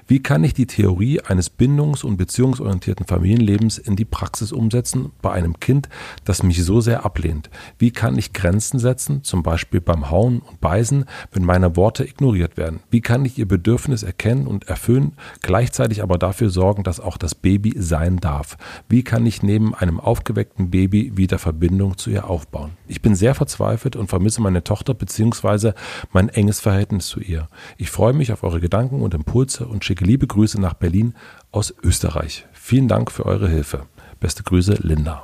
Wie 0.07 0.21
kann 0.21 0.43
ich 0.43 0.53
die 0.53 0.65
Theorie 0.65 1.21
eines 1.21 1.49
bindungs- 1.49 2.03
und 2.03 2.17
beziehungsorientierten 2.17 3.05
Familienlebens 3.05 3.77
in 3.77 3.95
die 3.95 4.05
Praxis 4.05 4.51
umsetzen 4.51 5.11
bei 5.21 5.31
einem 5.31 5.59
Kind, 5.59 5.87
das 6.25 6.43
mich 6.43 6.63
so 6.63 6.81
sehr 6.81 7.05
ablehnt? 7.05 7.49
Wie 7.77 7.91
kann 7.91 8.17
ich 8.17 8.33
Grenzen 8.33 8.79
setzen, 8.79 9.23
zum 9.23 9.43
Beispiel 9.43 9.81
beim 9.81 10.09
Hauen 10.09 10.39
und 10.39 10.59
Beißen, 10.59 11.05
wenn 11.31 11.45
meine 11.45 11.75
Worte 11.75 12.03
ignoriert 12.03 12.57
werden? 12.57 12.79
Wie 12.89 13.01
kann 13.01 13.23
ich 13.23 13.37
ihr 13.37 13.47
Bedürfnis 13.47 14.03
erkennen 14.03 14.47
und 14.47 14.67
erfüllen, 14.67 15.13
gleichzeitig 15.41 16.01
aber 16.01 16.17
dafür 16.17 16.49
sorgen, 16.49 16.83
dass 16.83 16.99
auch 16.99 17.17
das 17.17 17.35
Baby 17.35 17.75
sein 17.77 18.17
darf? 18.17 18.57
Wie 18.89 19.03
kann 19.03 19.25
ich 19.25 19.43
neben 19.43 19.75
einem 19.75 19.99
aufgeweckten 19.99 20.71
Baby 20.71 21.15
wieder 21.15 21.37
Verbindung 21.37 21.97
zu 21.97 22.09
ihr 22.09 22.27
aufbauen? 22.27 22.71
Ich 22.87 23.01
bin 23.01 23.13
sehr 23.15 23.35
verzweifelt 23.35 23.95
und 23.95 24.07
vermisse 24.07 24.41
meine 24.41 24.63
Tochter 24.63 24.93
bzw. 24.95 25.73
mein 26.11 26.29
enges 26.29 26.59
Verhältnis 26.59 27.07
zu 27.07 27.19
ihr. 27.19 27.47
Ich 27.77 27.91
freue 27.91 28.13
mich 28.13 28.31
auf 28.33 28.38
auf 28.39 28.43
eure 28.43 28.61
Gedanken 28.61 29.01
und 29.01 29.13
Impulse 29.13 29.67
und 29.67 29.83
schicke 29.83 30.05
liebe 30.05 30.25
Grüße 30.25 30.61
nach 30.61 30.73
Berlin 30.73 31.13
aus 31.51 31.73
Österreich. 31.83 32.45
Vielen 32.53 32.87
Dank 32.87 33.11
für 33.11 33.25
eure 33.25 33.49
Hilfe. 33.49 33.85
Beste 34.21 34.43
Grüße, 34.43 34.79
Linda. 34.81 35.23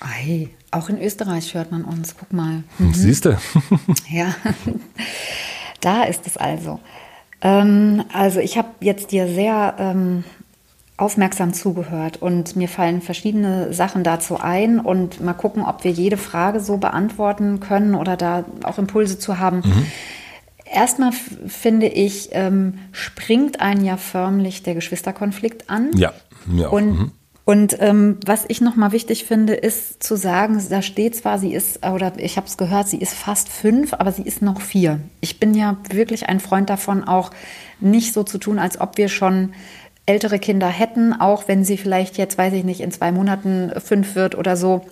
Ei, 0.00 0.48
auch 0.72 0.88
in 0.88 1.00
Österreich 1.00 1.54
hört 1.54 1.70
man 1.70 1.84
uns. 1.84 2.16
Guck 2.18 2.32
mal. 2.32 2.64
Mhm. 2.78 2.94
Siehst 2.94 3.26
du? 3.26 3.38
ja, 4.10 4.34
da 5.80 6.02
ist 6.02 6.26
es 6.26 6.36
also. 6.36 6.80
Ähm, 7.42 8.02
also 8.12 8.40
ich 8.40 8.58
habe 8.58 8.68
jetzt 8.80 9.12
dir 9.12 9.28
sehr 9.28 9.76
ähm, 9.78 10.24
aufmerksam 10.96 11.52
zugehört 11.52 12.20
und 12.20 12.56
mir 12.56 12.68
fallen 12.68 13.02
verschiedene 13.02 13.72
Sachen 13.72 14.02
dazu 14.02 14.40
ein 14.40 14.80
und 14.80 15.20
mal 15.20 15.34
gucken, 15.34 15.64
ob 15.64 15.84
wir 15.84 15.92
jede 15.92 16.16
Frage 16.16 16.58
so 16.58 16.76
beantworten 16.76 17.60
können 17.60 17.94
oder 17.94 18.16
da 18.16 18.44
auch 18.64 18.78
Impulse 18.78 19.18
zu 19.18 19.38
haben. 19.38 19.58
Mhm. 19.64 19.86
Erstmal 20.72 21.10
finde 21.12 21.86
ich, 21.86 22.28
ähm, 22.32 22.78
springt 22.92 23.60
ein 23.60 23.84
ja 23.84 23.96
förmlich 23.96 24.62
der 24.62 24.74
Geschwisterkonflikt 24.74 25.68
an. 25.68 25.90
Ja, 25.96 26.12
mir 26.46 26.68
auch. 26.68 26.72
Und, 26.74 26.90
mhm. 26.92 27.12
und 27.44 27.76
ähm, 27.80 28.18
was 28.24 28.44
ich 28.46 28.60
nochmal 28.60 28.92
wichtig 28.92 29.24
finde, 29.24 29.54
ist 29.54 30.00
zu 30.00 30.14
sagen, 30.14 30.62
da 30.70 30.80
steht 30.82 31.16
zwar, 31.16 31.40
sie 31.40 31.52
ist, 31.52 31.84
oder 31.84 32.12
ich 32.18 32.36
habe 32.36 32.46
es 32.46 32.56
gehört, 32.56 32.88
sie 32.88 32.98
ist 32.98 33.14
fast 33.14 33.48
fünf, 33.48 33.94
aber 33.94 34.12
sie 34.12 34.22
ist 34.22 34.42
noch 34.42 34.60
vier. 34.60 35.00
Ich 35.20 35.40
bin 35.40 35.54
ja 35.54 35.76
wirklich 35.90 36.28
ein 36.28 36.38
Freund 36.38 36.70
davon, 36.70 37.02
auch 37.02 37.32
nicht 37.80 38.12
so 38.12 38.22
zu 38.22 38.38
tun, 38.38 38.60
als 38.60 38.80
ob 38.80 38.96
wir 38.96 39.08
schon 39.08 39.54
ältere 40.06 40.38
Kinder 40.38 40.68
hätten, 40.68 41.12
auch 41.12 41.48
wenn 41.48 41.64
sie 41.64 41.78
vielleicht 41.78 42.16
jetzt, 42.16 42.38
weiß 42.38 42.52
ich 42.52 42.64
nicht, 42.64 42.80
in 42.80 42.92
zwei 42.92 43.10
Monaten 43.10 43.72
fünf 43.80 44.14
wird 44.14 44.36
oder 44.36 44.56
so 44.56 44.84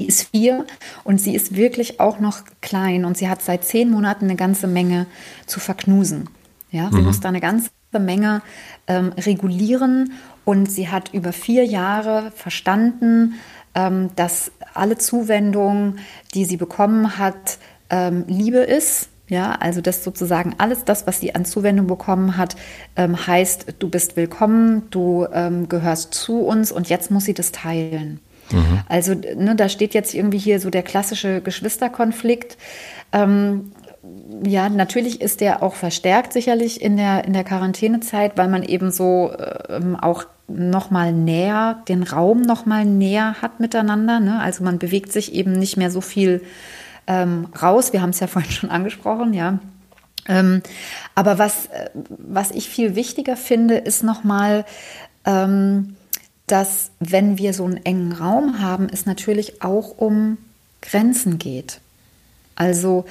Sie 0.00 0.06
ist 0.06 0.30
vier 0.34 0.64
und 1.04 1.20
sie 1.20 1.34
ist 1.34 1.54
wirklich 1.56 2.00
auch 2.00 2.20
noch 2.20 2.44
klein 2.62 3.04
und 3.04 3.18
sie 3.18 3.28
hat 3.28 3.42
seit 3.42 3.64
zehn 3.64 3.90
Monaten 3.90 4.24
eine 4.24 4.36
ganze 4.36 4.66
Menge 4.66 5.04
zu 5.44 5.60
verknusen. 5.60 6.30
Ja, 6.70 6.88
sie 6.90 7.00
mhm. 7.00 7.04
muss 7.04 7.20
da 7.20 7.28
eine 7.28 7.40
ganze 7.40 7.68
Menge 7.92 8.40
ähm, 8.86 9.12
regulieren 9.18 10.14
und 10.46 10.70
sie 10.70 10.88
hat 10.88 11.12
über 11.12 11.34
vier 11.34 11.66
Jahre 11.66 12.32
verstanden, 12.34 13.34
ähm, 13.74 14.08
dass 14.16 14.52
alle 14.72 14.96
Zuwendung, 14.96 15.96
die 16.32 16.46
sie 16.46 16.56
bekommen 16.56 17.18
hat, 17.18 17.58
ähm, 17.90 18.24
Liebe 18.26 18.60
ist. 18.60 19.10
Ja, 19.28 19.52
also 19.52 19.82
das 19.82 20.02
sozusagen 20.02 20.54
alles 20.56 20.86
das, 20.86 21.06
was 21.06 21.20
sie 21.20 21.34
an 21.34 21.44
Zuwendung 21.44 21.86
bekommen 21.86 22.38
hat, 22.38 22.56
ähm, 22.96 23.26
heißt, 23.26 23.74
du 23.78 23.90
bist 23.90 24.16
willkommen, 24.16 24.88
du 24.88 25.26
ähm, 25.30 25.68
gehörst 25.68 26.14
zu 26.14 26.40
uns 26.40 26.72
und 26.72 26.88
jetzt 26.88 27.10
muss 27.10 27.26
sie 27.26 27.34
das 27.34 27.52
teilen. 27.52 28.20
Mhm. 28.52 28.80
Also 28.88 29.14
ne, 29.14 29.54
da 29.56 29.68
steht 29.68 29.94
jetzt 29.94 30.14
irgendwie 30.14 30.38
hier 30.38 30.60
so 30.60 30.70
der 30.70 30.82
klassische 30.82 31.40
Geschwisterkonflikt. 31.40 32.56
Ähm, 33.12 33.72
ja, 34.44 34.68
natürlich 34.68 35.20
ist 35.20 35.40
der 35.40 35.62
auch 35.62 35.74
verstärkt 35.74 36.32
sicherlich 36.32 36.80
in 36.80 36.96
der, 36.96 37.24
in 37.24 37.32
der 37.32 37.44
Quarantänezeit, 37.44 38.36
weil 38.36 38.48
man 38.48 38.62
eben 38.62 38.90
so 38.90 39.32
ähm, 39.68 39.96
auch 39.96 40.24
noch 40.48 40.90
mal 40.90 41.12
näher, 41.12 41.82
den 41.88 42.02
Raum 42.02 42.42
noch 42.42 42.66
mal 42.66 42.84
näher 42.84 43.36
hat 43.40 43.60
miteinander. 43.60 44.20
Ne? 44.20 44.40
Also 44.40 44.64
man 44.64 44.78
bewegt 44.78 45.12
sich 45.12 45.34
eben 45.34 45.52
nicht 45.52 45.76
mehr 45.76 45.90
so 45.90 46.00
viel 46.00 46.42
ähm, 47.06 47.48
raus. 47.60 47.92
Wir 47.92 48.02
haben 48.02 48.10
es 48.10 48.20
ja 48.20 48.26
vorhin 48.28 48.50
schon 48.50 48.70
angesprochen, 48.70 49.34
ja. 49.34 49.58
Ähm, 50.28 50.62
aber 51.14 51.38
was, 51.38 51.66
äh, 51.66 51.90
was 51.94 52.50
ich 52.50 52.68
viel 52.68 52.94
wichtiger 52.94 53.36
finde, 53.36 53.76
ist 53.76 54.02
noch 54.02 54.22
mal, 54.22 54.64
ähm, 55.24 55.96
dass 56.50 56.90
wenn 56.98 57.38
wir 57.38 57.54
so 57.54 57.64
einen 57.64 57.84
engen 57.84 58.12
Raum 58.12 58.60
haben, 58.60 58.88
es 58.92 59.06
natürlich 59.06 59.62
auch 59.62 59.96
um 59.98 60.38
Grenzen 60.82 61.38
geht. 61.38 61.80
Also 62.56 63.04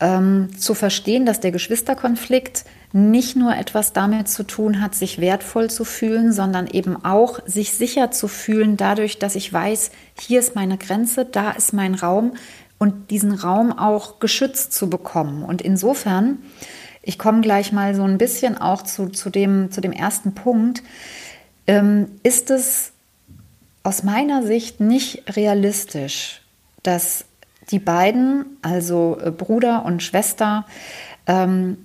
ähm, 0.00 0.50
zu 0.58 0.74
verstehen, 0.74 1.26
dass 1.26 1.40
der 1.40 1.52
Geschwisterkonflikt 1.52 2.64
nicht 2.92 3.36
nur 3.36 3.56
etwas 3.56 3.92
damit 3.92 4.28
zu 4.28 4.42
tun 4.42 4.80
hat, 4.80 4.94
sich 4.94 5.20
wertvoll 5.20 5.70
zu 5.70 5.84
fühlen, 5.84 6.32
sondern 6.32 6.66
eben 6.66 7.02
auch 7.04 7.40
sich 7.46 7.72
sicher 7.72 8.10
zu 8.10 8.28
fühlen, 8.28 8.76
dadurch, 8.76 9.18
dass 9.18 9.34
ich 9.34 9.52
weiß, 9.52 9.90
hier 10.18 10.40
ist 10.40 10.54
meine 10.54 10.76
Grenze, 10.76 11.24
da 11.24 11.52
ist 11.52 11.72
mein 11.72 11.94
Raum 11.94 12.34
und 12.78 13.10
diesen 13.10 13.32
Raum 13.32 13.72
auch 13.72 14.18
geschützt 14.18 14.72
zu 14.72 14.90
bekommen. 14.90 15.42
Und 15.44 15.62
insofern, 15.62 16.38
ich 17.02 17.18
komme 17.18 17.40
gleich 17.40 17.72
mal 17.72 17.94
so 17.94 18.02
ein 18.02 18.18
bisschen 18.18 18.58
auch 18.58 18.82
zu, 18.82 19.08
zu, 19.08 19.30
dem, 19.30 19.70
zu 19.70 19.80
dem 19.80 19.92
ersten 19.92 20.34
Punkt, 20.34 20.82
ist 21.66 22.50
es 22.50 22.92
aus 23.82 24.02
meiner 24.02 24.42
Sicht 24.42 24.80
nicht 24.80 25.36
realistisch, 25.36 26.42
dass 26.82 27.24
die 27.70 27.78
beiden, 27.78 28.44
also 28.62 29.18
äh, 29.22 29.30
Bruder 29.30 29.84
und 29.84 30.02
Schwester, 30.02 30.66
ähm, 31.26 31.78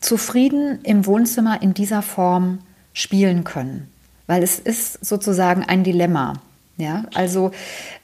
zufrieden 0.00 0.80
im 0.82 1.06
Wohnzimmer 1.06 1.62
in 1.62 1.74
dieser 1.74 2.02
Form 2.02 2.60
spielen 2.92 3.44
können. 3.44 3.90
Weil 4.26 4.42
es 4.42 4.58
ist 4.58 5.04
sozusagen 5.04 5.64
ein 5.64 5.84
Dilemma. 5.84 6.34
Ja, 6.76 7.04
also 7.14 7.52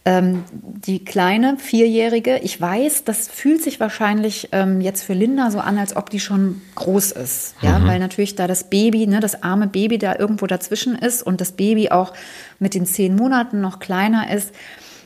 ähm, 0.05 0.45
die 0.53 1.05
kleine 1.05 1.57
Vierjährige, 1.59 2.39
ich 2.39 2.61
weiß, 2.61 3.03
das 3.03 3.27
fühlt 3.27 3.65
sich 3.65 3.81
wahrscheinlich 3.81 4.50
ähm, 4.53 4.81
jetzt 4.81 5.03
für 5.03 5.12
Linda 5.12 5.50
so 5.50 5.59
an, 5.59 5.77
als 5.77 5.97
ob 5.97 6.09
die 6.09 6.21
schon 6.21 6.62
groß 6.77 7.11
ist. 7.12 7.57
Ja, 7.62 7.81
mhm. 7.81 7.89
weil 7.89 7.99
natürlich 7.99 8.37
da 8.37 8.47
das 8.47 8.71
Baby, 8.71 9.09
ne, 9.09 9.19
das 9.19 9.43
arme 9.43 9.67
Baby 9.67 9.99
da 9.99 10.15
irgendwo 10.17 10.47
dazwischen 10.47 10.95
ist 10.95 11.25
und 11.25 11.41
das 11.41 11.53
Baby 11.53 11.91
auch 11.91 12.12
mit 12.61 12.75
den 12.75 12.87
zehn 12.87 13.17
Monaten 13.17 13.61
noch 13.61 13.81
kleiner 13.81 14.33
ist. 14.33 14.53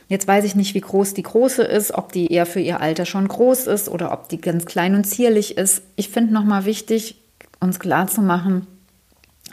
Jetzt 0.09 0.27
weiß 0.27 0.45
ich 0.45 0.55
nicht, 0.55 0.75
wie 0.75 0.81
groß 0.81 1.15
die 1.15 1.23
große 1.23 1.63
ist, 1.63 1.91
ob 1.91 2.11
die 2.11 2.31
eher 2.31 2.45
für 2.45 2.59
ihr 2.59 2.81
Alter 2.81 3.05
schon 3.05 3.27
groß 3.27 3.65
ist 3.65 3.89
oder 3.89 4.11
ob 4.11 4.29
die 4.29 4.39
ganz 4.39 4.67
klein 4.67 4.93
und 4.93 5.05
zierlich 5.05 5.57
ist. 5.57 5.81
Ich 5.95 6.09
finde 6.09 6.33
nochmal 6.35 6.65
wichtig, 6.65 7.19
uns 7.59 7.79
klarzumachen, 7.79 8.67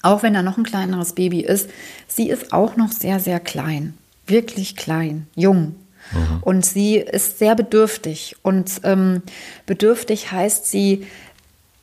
auch 0.03 0.23
wenn 0.23 0.35
da 0.35 0.43
noch 0.43 0.59
ein 0.59 0.65
kleineres 0.65 1.15
Baby 1.15 1.41
ist, 1.41 1.71
sie 2.09 2.29
ist 2.29 2.53
auch 2.53 2.77
noch 2.77 2.93
sehr, 2.93 3.21
sehr 3.21 3.41
klein. 3.41 3.95
Wirklich 4.27 4.77
klein, 4.77 5.27
jung. 5.35 5.75
Mhm. 6.13 6.43
Und 6.43 6.65
sie 6.65 6.97
ist 6.97 7.39
sehr 7.39 7.55
bedürftig. 7.55 8.37
Und 8.43 8.81
ähm, 8.85 9.23
bedürftig 9.67 10.33
heißt, 10.33 10.67
sie 10.67 11.07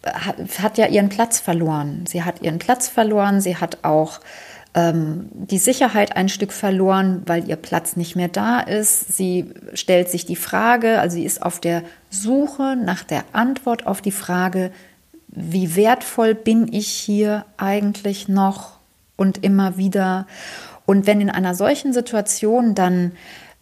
hat, 0.05 0.37
hat 0.59 0.77
ja 0.77 0.87
ihren 0.87 1.09
Platz 1.09 1.39
verloren. 1.39 2.05
Sie 2.07 2.23
hat 2.23 2.41
ihren 2.41 2.59
Platz 2.59 2.87
verloren. 2.87 3.41
Sie 3.41 3.57
hat 3.57 3.79
auch 3.83 4.19
ähm, 4.73 5.29
die 5.31 5.57
Sicherheit 5.57 6.15
ein 6.15 6.29
Stück 6.29 6.53
verloren, 6.53 7.23
weil 7.25 7.47
ihr 7.49 7.55
Platz 7.55 7.95
nicht 7.95 8.15
mehr 8.15 8.27
da 8.27 8.59
ist. 8.59 9.15
Sie 9.15 9.53
stellt 9.73 10.09
sich 10.09 10.25
die 10.25 10.35
Frage, 10.35 10.99
also 10.99 11.15
sie 11.15 11.25
ist 11.25 11.41
auf 11.41 11.59
der 11.59 11.83
Suche 12.09 12.75
nach 12.75 13.03
der 13.03 13.23
Antwort 13.33 13.87
auf 13.87 14.01
die 14.01 14.11
Frage, 14.11 14.71
wie 15.27 15.75
wertvoll 15.75 16.35
bin 16.35 16.71
ich 16.71 16.87
hier 16.87 17.45
eigentlich 17.57 18.27
noch 18.27 18.79
und 19.15 19.43
immer 19.43 19.77
wieder. 19.77 20.27
Und 20.89 21.05
wenn 21.05 21.21
in 21.21 21.29
einer 21.29 21.53
solchen 21.53 21.93
Situation 21.93 22.73
dann 22.73 23.11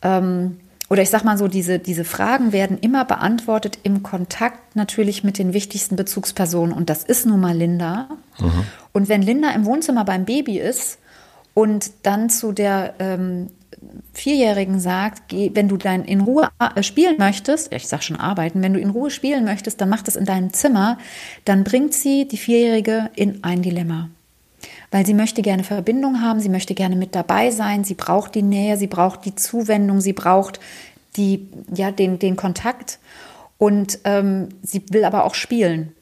ähm, 0.02 0.62
oder 0.90 1.02
ich 1.02 1.10
sag 1.10 1.26
mal 1.26 1.38
so, 1.38 1.50
diese, 1.50 1.78
diese 1.78 2.06
Fragen 2.06 2.54
werden 2.54 2.78
immer 2.80 3.04
beantwortet 3.04 3.80
im 3.84 4.02
Kontakt 4.02 4.78
natürlich 4.78 5.26
mit 5.26 5.38
den 5.38 5.52
wichtigsten 5.52 5.98
Bezugspersonen. 5.98 6.74
Und 6.74 6.90
das 6.90 7.04
ist 7.04 7.26
nun 7.26 7.42
mal 7.42 7.54
Linda. 7.54 8.08
Mhm. 8.40 8.64
Und 8.94 9.10
wenn 9.10 9.22
Linda 9.22 9.50
im 9.50 9.66
Wohnzimmer 9.66 10.06
beim 10.06 10.24
Baby 10.24 10.58
ist 10.58 11.00
und 11.54 11.92
dann 12.04 12.30
zu 12.30 12.54
der 12.54 12.94
ähm, 13.00 13.48
Vierjährigen 14.14 14.80
sagt, 14.80 15.24
geh, 15.28 15.52
wenn 15.54 15.68
du 15.68 15.76
dann 15.76 16.06
in 16.06 16.22
Ruhe 16.22 16.48
äh, 16.78 16.82
spielen 16.82 17.18
möchtest, 17.18 17.74
ich 17.74 17.90
sag 17.90 18.04
schon 18.04 18.16
arbeiten, 18.16 18.62
wenn 18.62 18.74
du 18.74 18.80
in 18.80 18.92
Ruhe 18.92 19.10
spielen 19.10 19.44
möchtest, 19.44 19.82
dann 19.82 19.90
mach 19.90 20.02
das 20.02 20.16
in 20.16 20.24
deinem 20.24 20.54
Zimmer, 20.54 20.98
dann 21.44 21.66
bringt 21.66 21.94
sie 21.94 22.26
die 22.26 22.38
Vierjährige 22.38 23.10
in 23.16 23.44
ein 23.44 23.62
Dilemma 23.64 24.08
weil 24.92 25.06
sie 25.06 25.14
möchte 25.14 25.42
gerne 25.42 25.64
Verbindung 25.64 26.22
haben, 26.22 26.40
sie 26.40 26.50
möchte 26.50 26.74
gerne 26.74 26.96
mit 26.96 27.16
dabei 27.16 27.52
sein, 27.52 27.84
sie 27.84 27.96
braucht 27.96 28.36
die 28.36 28.42
Nähe, 28.42 28.78
sie 28.78 28.88
braucht 28.88 29.26
die 29.26 29.36
Zuwendung, 29.36 30.02
sie 30.02 30.14
braucht 30.14 30.60
die, 31.18 31.48
ja, 31.74 31.92
den, 31.92 32.20
den 32.20 32.36
Kontakt 32.36 33.00
und 33.58 34.00
ähm, 34.06 34.50
sie 34.64 34.84
will 34.92 35.04
aber 35.04 35.26
auch 35.26 35.36
spielen. 35.36 35.94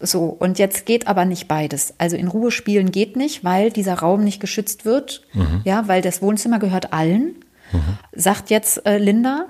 So, 0.00 0.24
und 0.24 0.58
jetzt 0.58 0.84
geht 0.84 1.06
aber 1.06 1.24
nicht 1.24 1.46
beides. 1.46 1.94
Also 1.98 2.16
in 2.16 2.26
Ruhe 2.26 2.50
spielen 2.50 2.90
geht 2.90 3.16
nicht, 3.16 3.44
weil 3.44 3.70
dieser 3.70 3.94
Raum 3.94 4.24
nicht 4.24 4.40
geschützt 4.40 4.84
wird, 4.84 5.22
mhm. 5.32 5.62
ja, 5.64 5.86
weil 5.88 6.02
das 6.02 6.22
Wohnzimmer 6.22 6.58
gehört 6.58 6.92
allen, 6.92 7.36
mhm. 7.72 7.98
sagt 8.12 8.50
jetzt 8.50 8.84
äh, 8.84 8.98
Linda. 8.98 9.46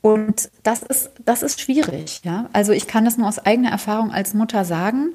Und 0.00 0.50
das 0.62 0.82
ist, 0.82 1.10
das 1.24 1.42
ist 1.42 1.60
schwierig, 1.60 2.20
ja. 2.24 2.48
Also 2.52 2.72
ich 2.72 2.86
kann 2.86 3.04
das 3.04 3.18
nur 3.18 3.28
aus 3.28 3.38
eigener 3.38 3.70
Erfahrung 3.70 4.12
als 4.12 4.34
Mutter 4.34 4.64
sagen 4.64 5.10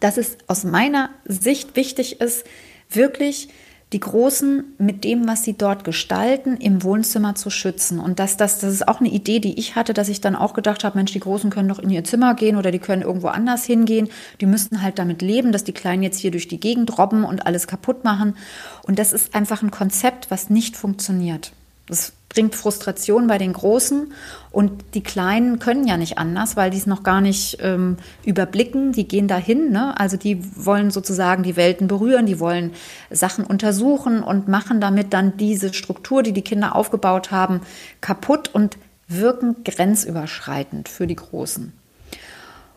dass 0.00 0.16
es 0.16 0.36
aus 0.46 0.64
meiner 0.64 1.10
Sicht 1.24 1.76
wichtig 1.76 2.20
ist, 2.20 2.44
wirklich 2.90 3.48
die 3.92 4.00
Großen 4.00 4.64
mit 4.78 5.02
dem, 5.02 5.26
was 5.26 5.42
sie 5.42 5.54
dort 5.54 5.82
gestalten, 5.82 6.56
im 6.56 6.84
Wohnzimmer 6.84 7.34
zu 7.34 7.50
schützen. 7.50 7.98
Und 7.98 8.20
dass 8.20 8.36
das, 8.36 8.60
das 8.60 8.72
ist 8.72 8.86
auch 8.86 9.00
eine 9.00 9.08
Idee, 9.08 9.40
die 9.40 9.58
ich 9.58 9.74
hatte, 9.74 9.94
dass 9.94 10.08
ich 10.08 10.20
dann 10.20 10.36
auch 10.36 10.54
gedacht 10.54 10.84
habe, 10.84 10.96
Mensch, 10.96 11.12
die 11.12 11.20
Großen 11.20 11.50
können 11.50 11.68
doch 11.68 11.80
in 11.80 11.90
ihr 11.90 12.04
Zimmer 12.04 12.34
gehen 12.34 12.56
oder 12.56 12.70
die 12.70 12.78
können 12.78 13.02
irgendwo 13.02 13.28
anders 13.28 13.64
hingehen. 13.64 14.08
Die 14.40 14.46
müssten 14.46 14.82
halt 14.82 15.00
damit 15.00 15.22
leben, 15.22 15.50
dass 15.50 15.64
die 15.64 15.72
Kleinen 15.72 16.04
jetzt 16.04 16.20
hier 16.20 16.30
durch 16.30 16.46
die 16.46 16.60
Gegend 16.60 16.98
robben 16.98 17.24
und 17.24 17.46
alles 17.46 17.66
kaputt 17.66 18.04
machen. 18.04 18.36
Und 18.84 19.00
das 19.00 19.12
ist 19.12 19.34
einfach 19.34 19.62
ein 19.62 19.72
Konzept, 19.72 20.30
was 20.30 20.50
nicht 20.50 20.76
funktioniert. 20.76 21.52
Das 21.88 22.12
bringt 22.30 22.54
Frustration 22.54 23.26
bei 23.26 23.38
den 23.38 23.52
Großen 23.52 24.12
und 24.52 24.72
die 24.94 25.02
Kleinen 25.02 25.58
können 25.58 25.86
ja 25.86 25.96
nicht 25.96 26.16
anders, 26.16 26.56
weil 26.56 26.70
die 26.70 26.78
es 26.78 26.86
noch 26.86 27.02
gar 27.02 27.20
nicht 27.20 27.58
ähm, 27.60 27.96
überblicken. 28.24 28.92
Die 28.92 29.06
gehen 29.06 29.28
dahin, 29.28 29.70
ne? 29.72 29.98
also 29.98 30.16
die 30.16 30.40
wollen 30.56 30.90
sozusagen 30.90 31.42
die 31.42 31.56
Welten 31.56 31.88
berühren, 31.88 32.26
die 32.26 32.40
wollen 32.40 32.72
Sachen 33.10 33.44
untersuchen 33.44 34.22
und 34.22 34.48
machen 34.48 34.80
damit 34.80 35.12
dann 35.12 35.36
diese 35.36 35.74
Struktur, 35.74 36.22
die 36.22 36.32
die 36.32 36.42
Kinder 36.42 36.76
aufgebaut 36.76 37.32
haben, 37.32 37.60
kaputt 38.00 38.48
und 38.52 38.78
wirken 39.08 39.56
grenzüberschreitend 39.64 40.88
für 40.88 41.08
die 41.08 41.16
Großen. 41.16 41.72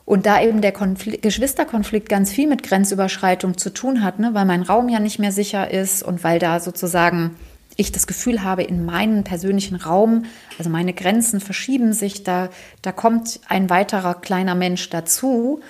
Und 0.05 0.25
da 0.25 0.41
eben 0.41 0.61
der 0.61 0.73
Konflikt, 0.73 1.21
Geschwisterkonflikt 1.21 2.09
ganz 2.09 2.31
viel 2.31 2.47
mit 2.47 2.63
Grenzüberschreitung 2.63 3.57
zu 3.57 3.69
tun 3.69 4.03
hat, 4.03 4.17
ne? 4.17 4.31
weil 4.33 4.45
mein 4.45 4.63
Raum 4.63 4.89
ja 4.89 4.99
nicht 4.99 5.19
mehr 5.19 5.31
sicher 5.31 5.69
ist 5.71 6.01
und 6.01 6.23
weil 6.23 6.39
da 6.39 6.59
sozusagen 6.59 7.35
ich 7.77 7.91
das 7.91 8.07
Gefühl 8.07 8.43
habe, 8.43 8.63
in 8.63 8.85
meinen 8.85 9.23
persönlichen 9.23 9.75
Raum, 9.75 10.25
also 10.57 10.69
meine 10.69 10.93
Grenzen 10.93 11.39
verschieben 11.39 11.93
sich, 11.93 12.23
da, 12.23 12.49
da 12.81 12.91
kommt 12.91 13.39
ein 13.47 13.69
weiterer 13.69 14.15
kleiner 14.15 14.55
Mensch 14.55 14.89
dazu, 14.89 15.61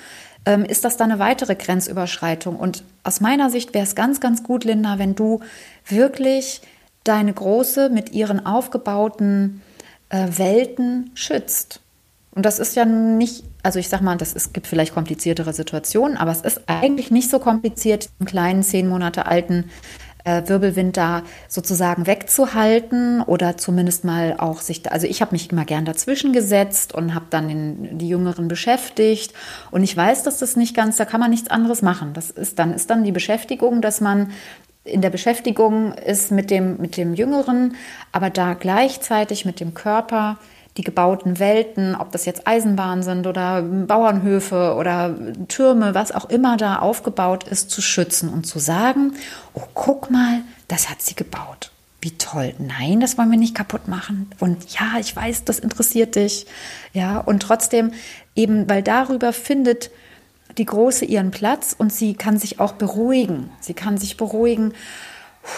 ähm, 0.46 0.66
ist 0.66 0.84
das 0.84 0.98
dann 0.98 1.12
eine 1.12 1.20
weitere 1.20 1.56
Grenzüberschreitung. 1.56 2.56
Und 2.56 2.84
aus 3.04 3.22
meiner 3.22 3.50
Sicht 3.50 3.74
wäre 3.74 3.86
es 3.86 3.96
ganz, 3.96 4.20
ganz 4.20 4.44
gut, 4.44 4.64
Linda, 4.64 5.00
wenn 5.00 5.16
du 5.16 5.40
wirklich 5.88 6.62
deine 7.04 7.34
Große 7.34 7.90
mit 7.90 8.14
ihren 8.14 8.46
aufgebauten 8.46 9.62
äh, 10.10 10.28
Welten 10.38 11.12
schützt. 11.16 11.82
Und 12.32 12.46
das 12.46 12.60
ist 12.60 12.76
ja 12.76 12.86
nicht, 12.86 13.44
also 13.62 13.78
ich 13.78 13.90
sag 13.90 14.02
mal, 14.02 14.18
das 14.18 14.34
ist, 14.34 14.54
gibt 14.54 14.66
vielleicht 14.66 14.94
kompliziertere 14.94 15.54
Situationen, 15.54 16.18
aber 16.18 16.32
es 16.32 16.42
ist 16.42 16.62
eigentlich 16.66 17.12
nicht 17.12 17.30
so 17.30 17.38
kompliziert, 17.38 18.10
einen 18.20 18.28
kleinen, 18.28 18.64
zehn 18.64 18.88
Monate 18.88 19.28
alten 19.28 19.70
äh, 20.24 20.44
Wirbelwind 20.46 20.98
da 20.98 21.24
sozusagen 21.48 22.08
wegzuhalten 22.08 23.22
oder 23.22 23.58
zumindest 23.58 24.04
mal 24.04 24.36
auch 24.38 24.62
sich, 24.62 24.90
also 24.92 25.08
ich 25.08 25.22
habe 25.22 25.34
mich 25.34 25.52
immer 25.52 25.66
gern 25.66 25.86
dazwischen 25.86 26.34
gesetzt 26.34 26.94
und 26.94 27.14
habe 27.14 27.26
dann 27.30 27.48
den, 27.48 27.98
die 27.98 28.10
Jüngeren 28.10 28.48
beschäftigt 28.48 29.34
und 29.72 29.84
ich 29.84 29.96
weiß, 29.96 30.24
dass 30.24 30.40
das 30.40 30.56
nicht 30.56 30.76
ganz, 30.76 30.98
da 30.98 31.06
kann 31.06 31.20
man 31.20 31.32
nichts 31.32 31.50
anderes 31.50 31.82
machen. 31.82 32.14
Das 32.14 32.30
ist 32.30 32.60
dann, 32.60 32.74
ist 32.74 32.90
dann 32.90 33.04
die 33.04 33.12
Beschäftigung, 33.12 33.82
dass 33.82 34.02
man 34.02 34.32
in 34.86 35.02
der 35.02 35.10
Beschäftigung 35.10 35.94
ist 35.94 36.32
mit 36.32 36.52
dem, 36.52 36.78
mit 36.78 36.98
dem 36.98 37.14
Jüngeren, 37.14 37.76
aber 38.12 38.30
da 38.30 38.54
gleichzeitig 38.54 39.46
mit 39.46 39.60
dem 39.60 39.74
Körper 39.74 40.38
die 40.78 40.84
gebauten 40.84 41.40
Welten, 41.40 41.96
ob 41.96 42.12
das 42.12 42.26
jetzt 42.26 42.48
Eisenbahnen 42.48 43.04
sind 43.04 43.28
oder 43.28 43.62
Bauernhöfe 43.62 44.76
oder 44.76 45.16
Türme, 45.48 45.94
was 45.94 46.12
auch 46.12 46.30
immer 46.30 46.58
da 46.58 46.80
aufgebaut 46.80 47.44
ist, 47.44 47.70
zu 47.70 47.82
schützen 47.82 48.30
und 48.30 48.46
zu 48.46 48.60
sagen, 48.60 49.14
oh, 49.54 49.62
guck 49.74 50.10
mal, 50.10 50.42
das 50.68 50.90
hat 50.90 51.02
sie 51.02 51.16
gebaut. 51.16 51.70
wie 52.02 52.12
toll. 52.18 52.54
Nein, 52.60 53.00
das 53.00 53.18
wollen 53.18 53.32
wir 53.32 53.38
nicht 53.38 53.56
kaputt 53.56 53.88
machen. 53.88 54.30
Und 54.40 54.74
ja, 54.74 55.00
ich 55.00 55.16
weiß, 55.16 55.46
das 55.46 55.60
interessiert 55.60 56.16
dich. 56.16 56.48
Ja, 56.92 57.20
und 57.20 57.42
trotzdem 57.42 57.94
eben, 58.36 58.68
weil 58.68 58.84
darüber 58.84 59.32
findet 59.32 59.90
die 60.58 60.66
Große 60.66 61.06
ihren 61.06 61.32
Platz 61.32 61.74
und 61.78 61.94
sie 61.94 62.14
kann 62.14 62.38
sich 62.38 62.60
auch 62.60 62.74
beruhigen. 62.74 63.52
Sie 63.62 63.74
kann 63.74 63.98
sich 63.98 64.18
beruhigen. 64.18 64.74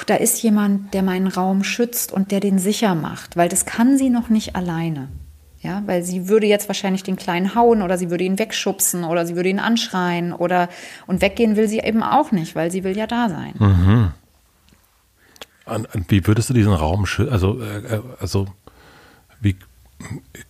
Da 0.08 0.15
ist 0.15 0.42
jemand, 0.42 0.94
der 0.94 1.04
meinen 1.04 1.27
Raum 1.27 1.63
schützt 1.63 2.12
und 2.12 2.32
der 2.32 2.39
den 2.39 2.60
sicher 2.60 2.96
macht, 2.96 3.38
weil 3.38 3.50
das 3.50 3.65
kann 3.65 3.98
sie 3.98 4.10
noch 4.10 4.30
nicht 4.30 4.56
alleine. 4.56 5.10
Ja, 5.62 5.82
weil 5.88 6.04
sie 6.04 6.27
würde 6.27 6.46
jetzt 6.46 6.68
wahrscheinlich 6.70 7.01
den 7.01 7.15
Kleinen 7.15 7.56
hauen 7.56 7.82
oder 7.82 7.98
sie 7.98 8.12
würde 8.12 8.24
ihn 8.24 8.38
wegschubsen 8.38 9.04
oder 9.04 9.25
sie 9.25 9.36
würde 9.36 9.50
ihn 9.50 9.60
anschreien 9.60 10.32
oder 10.32 10.70
und 11.08 11.22
weggehen 11.22 11.56
will 11.56 11.68
sie 11.68 11.80
eben 11.80 12.04
auch 12.04 12.32
nicht, 12.32 12.56
weil 12.56 12.70
sie 12.70 12.84
will 12.84 12.96
ja 12.96 13.08
da 13.08 13.30
sein. 13.30 13.54
Mhm. 13.58 14.12
Wie 16.08 16.27
würdest 16.27 16.51
du 16.51 16.54
diesen 16.54 16.74
Raum 16.74 17.08
schützen? 17.08 17.34
Also, 17.34 17.60
äh, 17.60 17.96
äh, 17.96 18.01
also 18.20 18.46
wie 19.42 19.56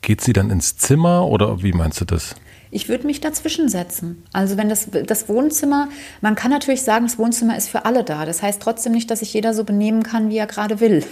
geht 0.01 0.19
sie 0.19 0.33
dann 0.33 0.49
ins 0.49 0.75
Zimmer 0.75 1.25
oder 1.25 1.63
wie 1.63 1.71
meinst 1.71 2.01
du 2.01 2.05
das? 2.05 2.35
Ich 2.71 2.89
würde 2.89 3.05
mich 3.05 3.21
dazwischen 3.21 3.69
setzen. 3.69 4.23
Also 4.33 4.57
wenn 4.57 4.69
das, 4.69 4.89
das 5.05 5.29
Wohnzimmer, 5.29 5.89
man 6.21 6.35
kann 6.35 6.51
natürlich 6.51 6.81
sagen, 6.81 7.05
das 7.05 7.17
Wohnzimmer 7.17 7.57
ist 7.57 7.69
für 7.69 7.85
alle 7.85 8.03
da. 8.03 8.25
Das 8.25 8.41
heißt 8.41 8.61
trotzdem 8.61 8.93
nicht, 8.93 9.09
dass 9.11 9.19
sich 9.19 9.33
jeder 9.33 9.53
so 9.53 9.63
benehmen 9.63 10.03
kann, 10.03 10.29
wie 10.29 10.37
er 10.37 10.47
gerade 10.47 10.79
will. 10.79 11.03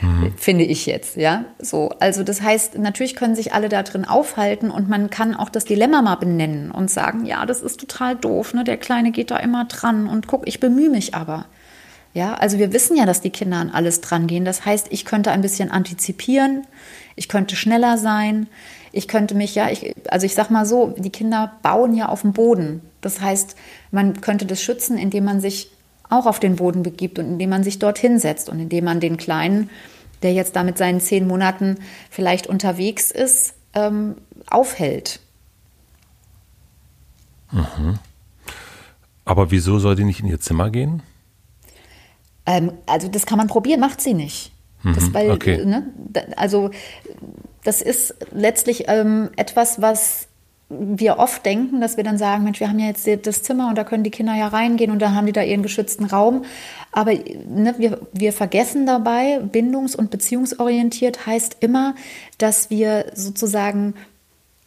Mhm. 0.00 0.34
Finde 0.36 0.64
ich 0.64 0.86
jetzt, 0.86 1.16
ja. 1.16 1.44
So, 1.58 1.90
also 2.00 2.22
das 2.24 2.42
heißt, 2.42 2.78
natürlich 2.78 3.16
können 3.16 3.34
sich 3.34 3.52
alle 3.52 3.68
da 3.68 3.82
drin 3.82 4.04
aufhalten 4.04 4.70
und 4.70 4.88
man 4.88 5.10
kann 5.10 5.34
auch 5.34 5.48
das 5.48 5.64
Dilemma 5.64 6.02
mal 6.02 6.16
benennen 6.16 6.70
und 6.70 6.90
sagen, 6.90 7.24
ja, 7.24 7.46
das 7.46 7.62
ist 7.62 7.80
total 7.80 8.16
doof, 8.16 8.54
ne? 8.54 8.64
Der 8.64 8.76
Kleine 8.76 9.12
geht 9.12 9.30
da 9.30 9.38
immer 9.38 9.64
dran 9.64 10.06
und 10.06 10.26
guck, 10.26 10.46
ich 10.46 10.60
bemühe 10.60 10.90
mich 10.90 11.14
aber. 11.14 11.46
Ja, 12.14 12.34
also 12.34 12.58
wir 12.58 12.72
wissen 12.72 12.96
ja, 12.96 13.06
dass 13.06 13.22
die 13.22 13.30
Kinder 13.30 13.56
an 13.56 13.70
alles 13.70 14.00
dran 14.00 14.28
gehen. 14.28 14.44
Das 14.44 14.64
heißt, 14.64 14.86
ich 14.90 15.04
könnte 15.04 15.32
ein 15.32 15.42
bisschen 15.42 15.70
antizipieren, 15.70 16.64
ich 17.16 17.28
könnte 17.28 17.56
schneller 17.56 17.98
sein, 17.98 18.46
ich 18.94 19.08
könnte 19.08 19.34
mich 19.34 19.54
ja, 19.54 19.70
ich, 19.70 19.94
also 20.08 20.24
ich 20.24 20.34
sag 20.34 20.50
mal 20.50 20.66
so, 20.66 20.94
die 20.96 21.10
Kinder 21.10 21.52
bauen 21.62 21.94
ja 21.94 22.08
auf 22.08 22.22
dem 22.22 22.32
Boden. 22.32 22.80
Das 23.00 23.20
heißt, 23.20 23.56
man 23.90 24.20
könnte 24.20 24.46
das 24.46 24.62
schützen, 24.62 24.96
indem 24.96 25.24
man 25.24 25.40
sich 25.40 25.70
auch 26.08 26.26
auf 26.26 26.38
den 26.38 26.56
Boden 26.56 26.82
begibt 26.82 27.18
und 27.18 27.26
indem 27.26 27.50
man 27.50 27.64
sich 27.64 27.78
dorthin 27.78 28.18
setzt 28.18 28.48
und 28.48 28.60
indem 28.60 28.84
man 28.84 29.00
den 29.00 29.16
Kleinen, 29.16 29.68
der 30.22 30.32
jetzt 30.32 30.54
da 30.54 30.62
mit 30.62 30.78
seinen 30.78 31.00
zehn 31.00 31.26
Monaten 31.26 31.78
vielleicht 32.08 32.46
unterwegs 32.46 33.10
ist, 33.10 33.54
ähm, 33.74 34.16
aufhält. 34.48 35.20
Mhm. 37.50 37.98
Aber 39.24 39.50
wieso 39.50 39.78
soll 39.78 39.96
die 39.96 40.04
nicht 40.04 40.20
in 40.20 40.26
ihr 40.26 40.40
Zimmer 40.40 40.70
gehen? 40.70 41.02
Ähm, 42.46 42.72
also 42.86 43.08
das 43.08 43.26
kann 43.26 43.38
man 43.38 43.48
probieren, 43.48 43.80
macht 43.80 44.00
sie 44.00 44.14
nicht. 44.14 44.52
Das, 44.84 45.04
mhm, 45.04 45.14
weil, 45.14 45.30
okay. 45.30 45.64
ne, 45.64 45.86
also 46.36 46.70
das 47.64 47.82
ist 47.82 48.14
letztlich 48.32 48.84
ähm, 48.86 49.30
etwas, 49.36 49.80
was 49.80 50.28
wir 50.68 51.18
oft 51.18 51.44
denken, 51.44 51.80
dass 51.80 51.96
wir 51.96 52.04
dann 52.04 52.18
sagen, 52.18 52.44
Mensch, 52.44 52.60
wir 52.60 52.68
haben 52.68 52.78
ja 52.78 52.86
jetzt 52.86 53.08
das 53.26 53.42
Zimmer 53.42 53.68
und 53.68 53.76
da 53.76 53.84
können 53.84 54.02
die 54.02 54.10
Kinder 54.10 54.34
ja 54.34 54.48
reingehen 54.48 54.90
und 54.90 55.00
da 55.00 55.12
haben 55.12 55.26
die 55.26 55.32
da 55.32 55.42
ihren 55.42 55.62
geschützten 55.62 56.04
Raum. 56.04 56.44
Aber 56.90 57.12
ne, 57.12 57.74
wir, 57.78 58.00
wir 58.12 58.32
vergessen 58.32 58.86
dabei, 58.86 59.40
bindungs- 59.40 59.96
und 59.96 60.10
beziehungsorientiert 60.10 61.26
heißt 61.26 61.58
immer, 61.60 61.94
dass 62.38 62.70
wir 62.70 63.12
sozusagen 63.14 63.94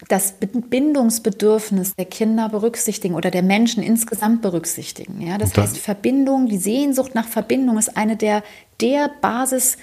das 0.07 0.35
Bindungsbedürfnis 0.39 1.95
der 1.95 2.05
Kinder 2.05 2.49
berücksichtigen 2.49 3.15
oder 3.15 3.31
der 3.31 3.41
Menschen 3.41 3.81
insgesamt 3.81 4.43
berücksichtigen. 4.43 5.19
Ja, 5.21 5.39
das 5.39 5.57
heißt, 5.57 5.79
Verbindung, 5.79 6.47
die 6.47 6.59
Sehnsucht 6.59 7.15
nach 7.15 7.27
Verbindung 7.27 7.79
ist 7.79 7.97
eine 7.97 8.15
der, 8.15 8.43
der 8.79 9.09
Basis- 9.21 9.77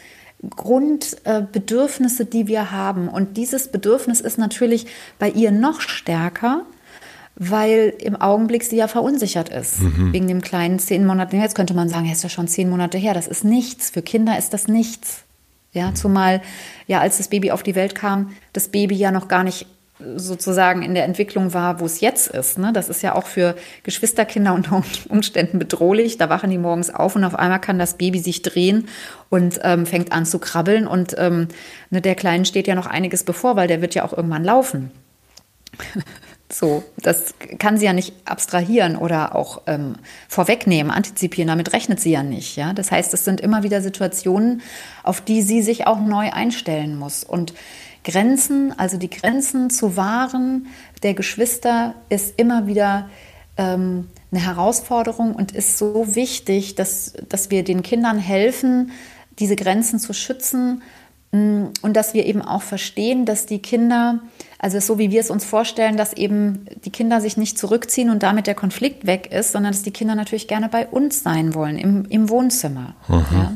Grundbedürfnisse, 0.51 2.25
die 2.25 2.47
wir 2.47 2.71
haben. 2.71 3.09
Und 3.09 3.37
dieses 3.37 3.69
Bedürfnis 3.69 4.21
ist 4.21 4.39
natürlich 4.39 4.87
bei 5.19 5.31
ihr 5.31 5.51
noch 5.51 5.81
stärker, 5.81 6.63
weil 7.37 7.95
im 7.99 8.17
Augenblick 8.17 8.63
sie 8.63 8.77
ja 8.77 8.89
verunsichert 8.89 9.49
ist. 9.49 9.81
Mhm. 9.81 10.13
Wegen 10.13 10.29
dem 10.29 10.41
kleinen 10.41 10.79
zehn 10.79 11.05
Monate. 11.07 11.37
Jetzt 11.37 11.57
könnte 11.57 11.75
man 11.75 11.89
sagen, 11.89 12.07
ja, 12.07 12.13
ist 12.13 12.23
ja 12.23 12.29
schon 12.29 12.49
zehn 12.49 12.71
Monate 12.71 12.99
her. 12.99 13.15
Das 13.15 13.27
ist 13.27 13.45
nichts. 13.45 13.91
Für 13.91 14.03
Kinder 14.03 14.39
ist 14.39 14.53
das 14.53 14.69
nichts. 14.69 15.25
Ja, 15.73 15.93
zumal 15.93 16.41
ja, 16.87 17.01
als 17.01 17.19
das 17.19 17.29
Baby 17.29 17.51
auf 17.51 17.65
die 17.65 17.75
Welt 17.75 17.97
kam, 17.97 18.31
das 18.53 18.69
Baby 18.69 18.95
ja 18.95 19.11
noch 19.11 19.27
gar 19.27 19.43
nicht 19.43 19.67
sozusagen 19.99 20.83
in 20.83 20.95
der 20.95 21.05
Entwicklung 21.05 21.55
war, 21.55 21.79
wo 21.79 21.87
es 21.87 22.01
jetzt 22.01 22.27
ist. 22.29 22.59
Ne? 22.59 22.73
Das 22.73 22.89
ist 22.89 23.03
ja 23.03 23.15
auch 23.15 23.27
für 23.27 23.55
Geschwisterkinder 23.85 24.53
unter 24.53 24.83
Umständen 25.09 25.59
bedrohlich. 25.59 26.19
Da 26.19 26.29
wachen 26.29 26.51
die 26.51 26.59
morgens 26.59 26.93
auf 26.93 27.15
und 27.15 27.25
auf 27.25 27.37
einmal 27.37 27.61
kann 27.61 27.79
das 27.79 27.95
Baby 27.95 28.19
sich 28.19 28.43
drehen 28.43 28.89
und 29.31 29.61
ähm, 29.63 29.87
fängt 29.87 30.13
an 30.13 30.27
zu 30.27 30.41
krabbeln. 30.41 30.89
Und 30.89 31.15
ähm, 31.19 31.49
ne, 31.91 32.01
der 32.01 32.17
Kleinen 32.17 32.45
steht 32.45 32.67
ja 32.67 32.75
noch 32.75 32.87
einiges 32.87 33.23
bevor, 33.23 33.55
weil 33.57 33.69
der 33.69 33.83
wird 33.83 33.95
ja 33.95 34.05
auch 34.05 34.13
irgendwann 34.13 34.45
laufen. 34.45 34.91
so, 36.53 36.83
das 36.97 37.35
kann 37.59 37.79
sie 37.79 37.85
ja 37.85 37.93
nicht 37.93 38.15
abstrahieren 38.25 38.97
oder 38.97 39.37
auch 39.37 39.63
ähm, 39.67 39.95
vorwegnehmen, 40.29 40.91
antizipieren. 40.91 41.49
Damit 41.49 41.73
rechnet 41.73 42.01
sie 42.01 42.11
ja 42.11 42.25
nicht. 42.25 42.57
Ja? 42.57 42.73
Das 42.73 42.91
heißt, 42.91 43.15
es 43.15 43.25
sind 43.25 43.41
immer 43.41 43.63
wieder 43.63 43.81
Situationen, 43.81 44.61
auf 45.05 45.21
die 45.21 45.43
sie 45.43 45.63
sich 45.63 45.87
auch 45.87 46.01
neu 46.01 46.31
einstellen 46.33 46.97
muss. 46.99 47.23
Und 47.23 47.55
Grenzen, 48.05 48.79
also 48.79 48.97
die 48.97 49.11
Grenzen 49.11 49.71
zu 49.71 49.97
wahren 49.97 50.67
der 51.03 51.15
Geschwister, 51.15 51.95
ist 52.09 52.39
immer 52.39 52.67
wieder 52.67 53.09
ähm, 53.57 54.09
eine 54.31 54.41
Herausforderung 54.41 55.35
und 55.35 55.53
ist 55.53 55.79
so 55.79 56.15
wichtig, 56.15 56.75
dass, 56.75 57.15
dass 57.29 57.51
wir 57.51 57.65
den 57.65 57.83
Kindern 57.83 58.19
helfen, 58.19 58.93
diese 59.39 59.57
Grenzen 59.57 59.99
zu 59.99 60.13
schützen 60.13 60.83
mm, 61.33 61.67
und 61.83 61.95
dass 61.97 62.15
wir 62.15 62.27
eben 62.27 62.43
auch 62.43 62.63
verstehen, 62.63 63.27
dass 63.27 63.47
die 63.47 63.61
Kinder, 63.61 64.21
also 64.59 64.81
so 64.81 64.99
wie 64.99 65.11
wir 65.11 65.21
es 65.21 65.31
uns 65.31 65.45
vorstellen, 65.45 65.97
dass 65.97 66.13
eben 66.13 66.67
die 66.85 66.91
Kinder 66.91 67.21
sich 67.21 67.37
nicht 67.37 67.59
zurückziehen 67.59 68.11
und 68.11 68.23
damit 68.23 68.47
der 68.47 68.55
Konflikt 68.55 69.07
weg 69.07 69.31
ist, 69.33 69.53
sondern 69.53 69.73
dass 69.73 69.83
die 69.83 69.93
Kinder 69.93 70.15
natürlich 70.15 70.49
gerne 70.49 70.69
bei 70.69 70.87
uns 70.87 71.23
sein 71.23 71.55
wollen, 71.55 71.79
im, 71.79 72.05
im 72.07 72.29
Wohnzimmer. 72.29 72.95
Ja. 73.09 73.53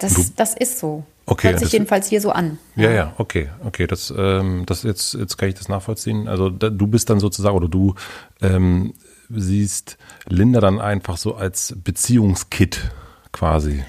Das, 0.00 0.34
das 0.34 0.54
ist 0.54 0.78
so. 0.78 1.04
Okay, 1.30 1.50
Hört 1.50 1.60
sich 1.60 1.72
jedenfalls 1.72 2.06
hier 2.06 2.22
so 2.22 2.30
an. 2.30 2.58
Ja, 2.74 2.90
ja, 2.90 3.12
okay, 3.18 3.50
okay, 3.62 3.86
das, 3.86 4.12
ähm, 4.16 4.64
das 4.64 4.82
jetzt, 4.82 5.12
jetzt 5.12 5.36
kann 5.36 5.50
ich 5.50 5.54
das 5.56 5.68
nachvollziehen. 5.68 6.26
Also 6.26 6.48
da, 6.48 6.70
du 6.70 6.86
bist 6.86 7.10
dann 7.10 7.20
sozusagen 7.20 7.54
oder 7.54 7.68
du 7.68 7.94
ähm, 8.40 8.94
siehst 9.28 9.98
Linda 10.26 10.60
dann 10.60 10.80
einfach 10.80 11.18
so 11.18 11.34
als 11.34 11.74
Beziehungskit 11.84 12.90
quasi. 13.30 13.84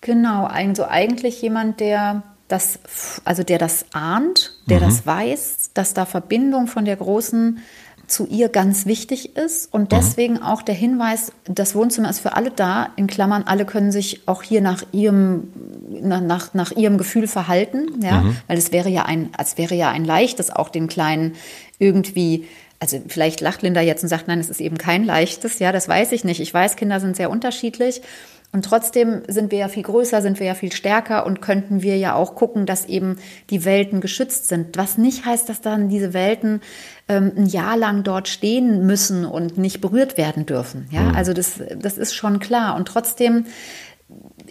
Genau, 0.00 0.44
also 0.44 0.84
eigentlich 0.84 1.42
jemand, 1.42 1.80
der 1.80 2.22
das, 2.46 2.78
also 3.24 3.42
der 3.42 3.58
das 3.58 3.86
ahnt, 3.92 4.56
der 4.66 4.78
mhm. 4.78 4.84
das 4.84 5.04
weiß, 5.04 5.70
dass 5.74 5.92
da 5.92 6.06
Verbindung 6.06 6.68
von 6.68 6.84
der 6.84 6.96
großen 6.96 7.58
zu 8.10 8.26
ihr 8.26 8.48
ganz 8.48 8.86
wichtig 8.86 9.36
ist 9.36 9.72
und 9.72 9.82
mhm. 9.82 9.96
deswegen 9.96 10.34
mhm. 10.34 10.42
auch 10.42 10.62
der 10.62 10.74
Hinweis, 10.74 11.32
das 11.44 11.74
Wohnzimmer 11.74 12.10
ist 12.10 12.20
für 12.20 12.34
alle 12.34 12.50
da, 12.50 12.90
in 12.96 13.06
Klammern, 13.06 13.44
alle 13.44 13.64
können 13.64 13.92
sich 13.92 14.26
auch 14.26 14.42
hier 14.42 14.60
nach 14.60 14.82
ihrem, 14.92 15.48
nach, 15.90 16.54
nach 16.54 16.72
ihrem 16.72 16.98
Gefühl 16.98 17.26
verhalten, 17.26 18.00
ja, 18.02 18.20
mhm. 18.20 18.36
weil 18.46 18.58
es 18.58 18.72
wäre 18.72 18.88
ja 18.88 19.04
ein, 19.04 19.30
es 19.38 19.58
wäre 19.58 19.74
ja 19.74 19.90
ein 19.90 20.04
leichtes, 20.04 20.50
auch 20.50 20.68
den 20.68 20.86
Kleinen 20.86 21.34
irgendwie 21.78 22.46
also 22.82 22.98
vielleicht 23.08 23.42
lacht 23.42 23.60
Linda 23.60 23.82
jetzt 23.82 24.02
und 24.02 24.08
sagt, 24.08 24.26
nein, 24.26 24.40
es 24.40 24.48
ist 24.48 24.60
eben 24.60 24.78
kein 24.78 25.04
leichtes, 25.04 25.58
ja, 25.58 25.70
das 25.70 25.86
weiß 25.86 26.12
ich 26.12 26.24
nicht. 26.24 26.40
Ich 26.40 26.52
weiß, 26.52 26.76
Kinder 26.76 26.98
sind 26.98 27.14
sehr 27.14 27.28
unterschiedlich. 27.28 28.00
Und 28.52 28.64
trotzdem 28.64 29.22
sind 29.28 29.52
wir 29.52 29.58
ja 29.58 29.68
viel 29.68 29.84
größer, 29.84 30.22
sind 30.22 30.40
wir 30.40 30.46
ja 30.46 30.54
viel 30.54 30.72
stärker 30.72 31.24
und 31.24 31.40
könnten 31.40 31.82
wir 31.82 31.96
ja 31.98 32.14
auch 32.14 32.34
gucken, 32.34 32.66
dass 32.66 32.86
eben 32.86 33.18
die 33.48 33.64
Welten 33.64 34.00
geschützt 34.00 34.48
sind. 34.48 34.76
Was 34.76 34.98
nicht 34.98 35.24
heißt, 35.24 35.48
dass 35.48 35.60
dann 35.60 35.88
diese 35.88 36.14
Welten 36.14 36.60
ähm, 37.06 37.30
ein 37.36 37.46
Jahr 37.46 37.76
lang 37.76 38.02
dort 38.02 38.26
stehen 38.26 38.86
müssen 38.86 39.24
und 39.24 39.56
nicht 39.56 39.80
berührt 39.80 40.16
werden 40.18 40.46
dürfen. 40.46 40.88
Ja, 40.90 41.02
mhm. 41.02 41.14
also 41.14 41.32
das, 41.32 41.60
das 41.78 41.96
ist 41.96 42.14
schon 42.14 42.40
klar. 42.40 42.74
Und 42.74 42.88
trotzdem 42.88 43.46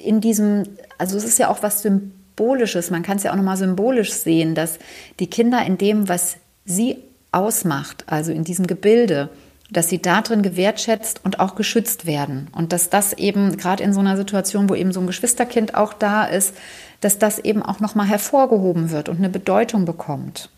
in 0.04 0.22
diesem, 0.22 0.64
also 0.98 1.18
es 1.18 1.24
ist 1.24 1.40
ja 1.40 1.50
auch 1.50 1.64
was 1.64 1.82
Symbolisches, 1.82 2.92
man 2.92 3.04
kann 3.04 3.18
es 3.18 3.24
ja 3.24 3.32
auch 3.32 3.36
nochmal 3.36 3.58
symbolisch 3.58 4.14
sehen, 4.14 4.56
dass 4.56 4.80
die 5.20 5.28
Kinder 5.28 5.66
in 5.66 5.78
dem, 5.78 6.10
was 6.10 6.38
sie 6.66 6.98
ausmacht, 7.32 8.06
also 8.08 8.32
in 8.32 8.44
diesem 8.44 8.68
Gebilde, 8.68 9.30
dass 9.72 9.90
sie 9.90 10.02
darin 10.02 10.42
gewertschätzt 10.42 11.22
und 11.24 11.40
auch 11.40 11.56
geschützt 11.56 12.06
werden. 12.06 12.48
Und 12.54 12.74
dass 12.74 12.90
das 12.90 13.14
eben 13.14 13.58
gerade 13.58 13.84
in 13.84 13.94
so 13.94 14.00
einer 14.00 14.18
Situation, 14.18 14.68
wo 14.70 14.76
eben 14.76 14.92
so 14.92 15.00
ein 15.00 15.08
Geschwisterkind 15.08 15.76
auch 15.76 15.94
da 15.94 16.26
ist, 16.26 16.56
dass 17.02 17.20
das 17.20 17.40
eben 17.40 17.62
auch 17.62 17.80
nochmal 17.80 18.08
hervorgehoben 18.08 18.90
wird 18.90 19.10
und 19.10 19.18
eine 19.18 19.30
Bedeutung 19.30 19.86
bekommt. 19.86 20.50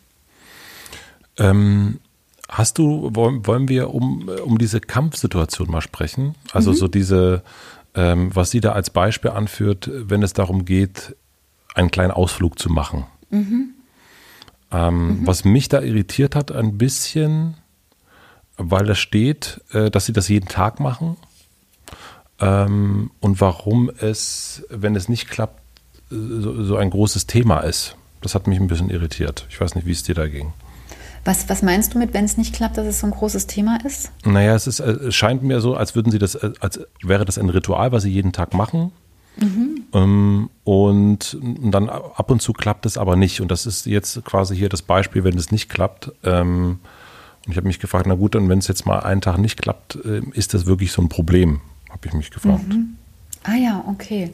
Ähm, 1.38 2.00
hast 2.48 2.78
du, 2.78 3.10
wollen, 3.14 3.46
wollen 3.46 3.68
wir 3.68 3.94
um, 3.94 4.30
um 4.44 4.58
diese 4.58 4.80
Kampfsituation 4.80 5.70
mal 5.70 5.82
sprechen? 5.82 6.36
Also 6.54 6.72
mhm. 6.72 6.76
so 6.76 6.88
diese, 6.88 7.44
ähm, 7.96 8.36
was 8.36 8.52
sie 8.52 8.62
da 8.62 8.72
als 8.72 8.90
Beispiel 8.90 9.32
anführt, 9.32 9.90
wenn 9.94 10.24
es 10.24 10.34
darum 10.34 10.66
geht, 10.66 11.16
einen 11.76 11.92
kleinen 11.92 12.12
Ausflug 12.12 12.60
zu 12.60 12.70
machen. 12.70 13.06
Mhm. 13.30 13.74
Ähm, 14.72 15.08
mhm. 15.08 15.28
Was 15.28 15.44
mich 15.44 15.70
da 15.70 15.82
irritiert 15.82 16.36
hat 16.36 16.52
ein 16.52 16.78
bisschen, 16.78 17.56
weil 18.58 18.86
da 18.86 18.96
steht, 18.96 19.62
äh, 19.72 19.90
dass 19.90 20.06
sie 20.06 20.14
das 20.14 20.28
jeden 20.30 20.48
Tag 20.48 20.80
machen. 20.80 21.18
ähm, 22.40 23.12
und 23.20 23.42
warum 23.42 23.90
es, 23.90 24.66
wenn 24.70 24.96
es 24.96 25.10
nicht 25.10 25.30
klappt, 25.30 25.62
so, 26.10 26.64
so, 26.64 26.76
ein 26.76 26.90
großes 26.90 27.26
Thema 27.26 27.60
ist. 27.60 27.96
Das 28.20 28.36
hat 28.36 28.46
mich 28.46 28.60
ein 28.60 28.68
bisschen 28.68 28.90
irritiert. 28.90 29.46
Ich 29.50 29.62
weiß 29.62 29.76
nicht, 29.76 29.88
wie 29.88 29.92
es 29.92 30.04
dir 30.04 30.16
da 30.16 30.28
ging. 30.28 30.52
Was, 31.24 31.50
was 31.50 31.62
meinst 31.62 31.94
du 31.94 32.00
mit, 32.00 32.14
wenn 32.14 32.26
es 32.26 32.38
nicht 32.38 32.56
klappt, 32.56 32.78
dass 32.78 32.88
es 32.88 33.00
so 33.00 33.08
ein 33.08 33.12
großes 33.12 33.46
Thema 33.46 33.78
ist? 33.86 34.12
Naja, 34.26 34.56
es, 34.56 34.66
ist, 34.66 34.80
es 34.80 35.14
scheint 35.14 35.44
mir 35.44 35.62
so, 35.62 35.76
als 35.76 35.94
würden 35.96 36.12
sie 36.12 36.18
das, 36.18 36.36
als 36.36 36.80
wäre 37.04 37.26
das 37.26 37.38
ein 37.38 37.50
Ritual, 37.50 37.92
was 37.92 38.04
sie 38.04 38.12
jeden 38.12 38.32
Tag 38.32 38.54
machen. 38.54 38.92
Mhm. 39.38 39.84
Ähm, 39.94 40.50
und 40.64 41.38
dann 41.42 41.90
ab 41.90 42.32
und 42.32 42.42
zu 42.42 42.54
klappt 42.54 42.86
es 42.86 42.98
aber 42.98 43.16
nicht. 43.16 43.40
Und 43.40 43.52
das 43.52 43.66
ist 43.66 43.86
jetzt 43.86 44.24
quasi 44.26 44.56
hier 44.56 44.70
das 44.70 44.82
Beispiel, 44.82 45.24
wenn 45.24 45.38
es 45.38 45.52
nicht 45.52 45.70
klappt. 45.70 46.12
Ähm, 46.24 46.80
und 47.46 47.52
ich 47.52 47.58
habe 47.58 47.68
mich 47.68 47.80
gefragt, 47.80 48.08
na 48.08 48.16
gut, 48.16 48.36
dann 48.36 48.50
wenn 48.50 48.60
es 48.60 48.68
jetzt 48.68 48.86
mal 48.86 49.00
einen 49.00 49.22
Tag 49.22 49.38
nicht 49.38 49.62
klappt, 49.62 49.98
äh, 50.04 50.22
ist 50.34 50.54
das 50.54 50.66
wirklich 50.66 50.92
so 50.92 51.02
ein 51.02 51.10
Problem? 51.10 51.62
Habe 51.90 52.08
ich 52.08 52.14
mich 52.14 52.32
gefragt. 52.32 52.68
Mhm. 52.70 52.98
Ah 53.44 53.56
ja, 53.56 53.84
okay. 53.88 54.32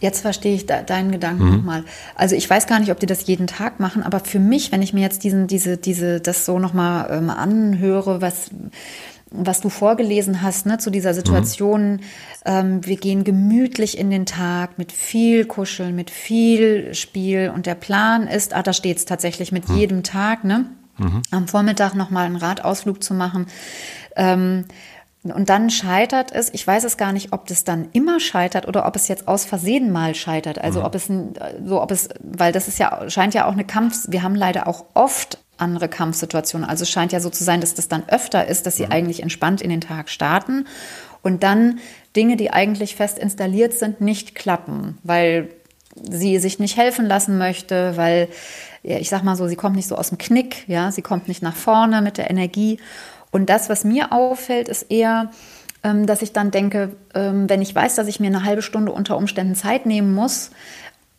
Jetzt 0.00 0.20
verstehe 0.20 0.54
ich 0.54 0.66
de 0.66 0.84
deinen 0.84 1.10
Gedanken 1.10 1.44
mhm. 1.44 1.56
nochmal. 1.56 1.84
Also 2.14 2.36
ich 2.36 2.48
weiß 2.48 2.66
gar 2.66 2.78
nicht, 2.78 2.92
ob 2.92 3.00
die 3.00 3.06
das 3.06 3.26
jeden 3.26 3.46
Tag 3.46 3.80
machen, 3.80 4.02
aber 4.02 4.20
für 4.20 4.38
mich, 4.38 4.70
wenn 4.70 4.82
ich 4.82 4.92
mir 4.92 5.00
jetzt 5.00 5.24
diesen, 5.24 5.48
diese, 5.48 5.76
diese, 5.76 6.20
das 6.20 6.44
so 6.44 6.58
nochmal 6.58 7.08
ähm, 7.10 7.30
anhöre, 7.30 8.20
was, 8.20 8.50
was 9.30 9.60
du 9.60 9.68
vorgelesen 9.68 10.40
hast, 10.40 10.66
ne, 10.66 10.78
zu 10.78 10.90
dieser 10.90 11.14
Situation, 11.14 11.94
mhm. 11.94 12.00
ähm, 12.44 12.86
wir 12.86 12.96
gehen 12.96 13.24
gemütlich 13.24 13.98
in 13.98 14.10
den 14.10 14.24
Tag 14.24 14.78
mit 14.78 14.92
viel 14.92 15.44
Kuscheln, 15.46 15.96
mit 15.96 16.10
viel 16.10 16.94
Spiel 16.94 17.50
und 17.52 17.66
der 17.66 17.74
Plan 17.74 18.28
ist, 18.28 18.54
ah, 18.54 18.62
da 18.62 18.72
steht 18.72 18.98
es 18.98 19.04
tatsächlich 19.04 19.50
mit 19.50 19.68
mhm. 19.68 19.76
jedem 19.76 20.02
Tag, 20.04 20.44
ne? 20.44 20.66
Mhm. 20.96 21.22
Am 21.30 21.48
Vormittag 21.48 21.94
nochmal 21.94 22.26
einen 22.26 22.36
Radausflug 22.36 23.02
zu 23.02 23.14
machen. 23.14 23.46
Ähm, 24.16 24.64
und 25.32 25.48
dann 25.48 25.70
scheitert 25.70 26.32
es, 26.32 26.52
ich 26.52 26.66
weiß 26.66 26.84
es 26.84 26.96
gar 26.96 27.12
nicht, 27.12 27.32
ob 27.32 27.46
das 27.46 27.64
dann 27.64 27.88
immer 27.92 28.20
scheitert 28.20 28.68
oder 28.68 28.86
ob 28.86 28.96
es 28.96 29.08
jetzt 29.08 29.28
aus 29.28 29.44
Versehen 29.44 29.90
mal 29.92 30.14
scheitert. 30.14 30.58
Also 30.58 30.80
mhm. 30.80 30.86
ob 30.86 30.94
es 30.94 31.10
so, 31.64 31.82
ob 31.82 31.90
es, 31.90 32.08
weil 32.22 32.52
das 32.52 32.68
ist 32.68 32.78
ja, 32.78 33.08
scheint 33.08 33.34
ja 33.34 33.46
auch 33.46 33.52
eine 33.52 33.64
Kampf, 33.64 34.06
wir 34.08 34.22
haben 34.22 34.34
leider 34.34 34.68
auch 34.68 34.84
oft 34.94 35.38
andere 35.56 35.88
Kampfsituationen. 35.88 36.68
Also 36.68 36.82
es 36.82 36.90
scheint 36.90 37.12
ja 37.12 37.20
so 37.20 37.30
zu 37.30 37.44
sein, 37.44 37.60
dass 37.60 37.74
das 37.74 37.88
dann 37.88 38.08
öfter 38.08 38.46
ist, 38.46 38.66
dass 38.66 38.76
sie 38.76 38.86
mhm. 38.86 38.92
eigentlich 38.92 39.22
entspannt 39.22 39.60
in 39.60 39.70
den 39.70 39.80
Tag 39.80 40.08
starten 40.08 40.66
und 41.22 41.42
dann 41.42 41.80
Dinge, 42.16 42.36
die 42.36 42.50
eigentlich 42.52 42.96
fest 42.96 43.18
installiert 43.18 43.74
sind, 43.74 44.00
nicht 44.00 44.34
klappen, 44.34 44.98
weil 45.02 45.50
sie 46.02 46.38
sich 46.38 46.58
nicht 46.58 46.76
helfen 46.76 47.06
lassen 47.06 47.38
möchte, 47.38 47.96
weil, 47.96 48.28
ich 48.82 49.08
sag 49.08 49.24
mal 49.24 49.36
so, 49.36 49.48
sie 49.48 49.56
kommt 49.56 49.76
nicht 49.76 49.88
so 49.88 49.96
aus 49.96 50.10
dem 50.10 50.18
Knick, 50.18 50.68
ja, 50.68 50.92
sie 50.92 51.02
kommt 51.02 51.28
nicht 51.28 51.42
nach 51.42 51.56
vorne 51.56 52.02
mit 52.02 52.18
der 52.18 52.30
Energie. 52.30 52.78
Und 53.30 53.50
das, 53.50 53.68
was 53.68 53.84
mir 53.84 54.12
auffällt, 54.12 54.68
ist 54.68 54.90
eher, 54.90 55.30
ähm, 55.84 56.06
dass 56.06 56.22
ich 56.22 56.32
dann 56.32 56.50
denke, 56.50 56.96
ähm, 57.14 57.48
wenn 57.48 57.62
ich 57.62 57.74
weiß, 57.74 57.94
dass 57.94 58.08
ich 58.08 58.20
mir 58.20 58.28
eine 58.28 58.44
halbe 58.44 58.62
Stunde 58.62 58.92
unter 58.92 59.16
Umständen 59.16 59.54
Zeit 59.54 59.86
nehmen 59.86 60.14
muss, 60.14 60.50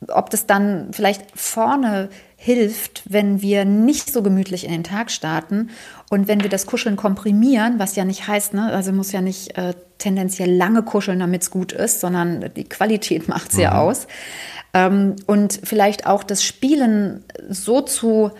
ob 0.07 0.29
das 0.29 0.45
dann 0.45 0.89
vielleicht 0.91 1.37
vorne 1.37 2.09
hilft, 2.37 3.03
wenn 3.05 3.41
wir 3.41 3.65
nicht 3.65 4.13
so 4.13 4.23
gemütlich 4.23 4.63
in 4.63 4.71
den 4.71 4.85
Tag 4.85 5.11
starten 5.11 5.69
und 6.09 6.29
wenn 6.29 6.41
wir 6.41 6.49
das 6.49 6.65
Kuscheln 6.65 6.95
komprimieren, 6.95 7.79
was 7.79 7.97
ja 7.97 8.05
nicht 8.05 8.27
heißt, 8.27 8.53
ne, 8.53 8.71
also 8.71 8.93
muss 8.93 9.11
ja 9.11 9.19
nicht 9.19 9.57
äh, 9.57 9.73
tendenziell 9.97 10.55
lange 10.55 10.83
kuscheln, 10.83 11.19
damit 11.19 11.41
es 11.41 11.51
gut 11.51 11.73
ist, 11.73 11.99
sondern 11.99 12.49
die 12.55 12.63
Qualität 12.63 13.27
macht 13.27 13.49
es 13.49 13.55
mhm. 13.55 13.63
ja 13.63 13.77
aus. 13.79 14.07
Ähm, 14.73 15.17
und 15.25 15.59
vielleicht 15.63 16.07
auch 16.07 16.23
das 16.23 16.43
Spielen 16.43 17.25
so 17.49 17.81
zu 17.81 18.31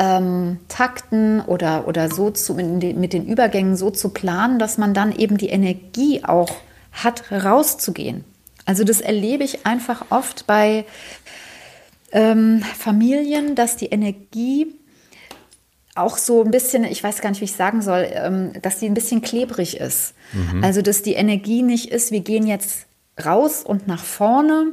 ähm, 0.00 0.58
Takten 0.68 1.42
oder, 1.42 1.86
oder 1.86 2.10
so 2.10 2.30
zu, 2.30 2.54
mit 2.54 3.12
den 3.12 3.26
Übergängen 3.26 3.76
so 3.76 3.90
zu 3.90 4.08
planen, 4.08 4.58
dass 4.58 4.78
man 4.78 4.94
dann 4.94 5.14
eben 5.14 5.36
die 5.36 5.50
Energie 5.50 6.24
auch 6.24 6.50
hat, 6.90 7.30
rauszugehen. 7.30 8.24
Also 8.64 8.82
das 8.82 9.02
erlebe 9.02 9.44
ich 9.44 9.66
einfach 9.66 10.06
oft 10.08 10.46
bei 10.46 10.86
ähm, 12.12 12.62
Familien, 12.78 13.54
dass 13.54 13.76
die 13.76 13.86
Energie 13.86 14.74
auch 15.94 16.16
so 16.16 16.42
ein 16.42 16.50
bisschen, 16.50 16.84
ich 16.84 17.04
weiß 17.04 17.20
gar 17.20 17.28
nicht, 17.28 17.42
wie 17.42 17.46
ich 17.46 17.52
sagen 17.52 17.82
soll, 17.82 18.08
ähm, 18.10 18.52
dass 18.62 18.78
die 18.78 18.86
ein 18.86 18.94
bisschen 18.94 19.20
klebrig 19.20 19.76
ist. 19.78 20.14
Mhm. 20.32 20.64
Also 20.64 20.80
dass 20.80 21.02
die 21.02 21.14
Energie 21.14 21.60
nicht 21.60 21.90
ist, 21.92 22.10
wir 22.10 22.20
gehen 22.20 22.46
jetzt 22.46 22.86
raus 23.22 23.62
und 23.64 23.86
nach 23.86 24.02
vorne 24.02 24.72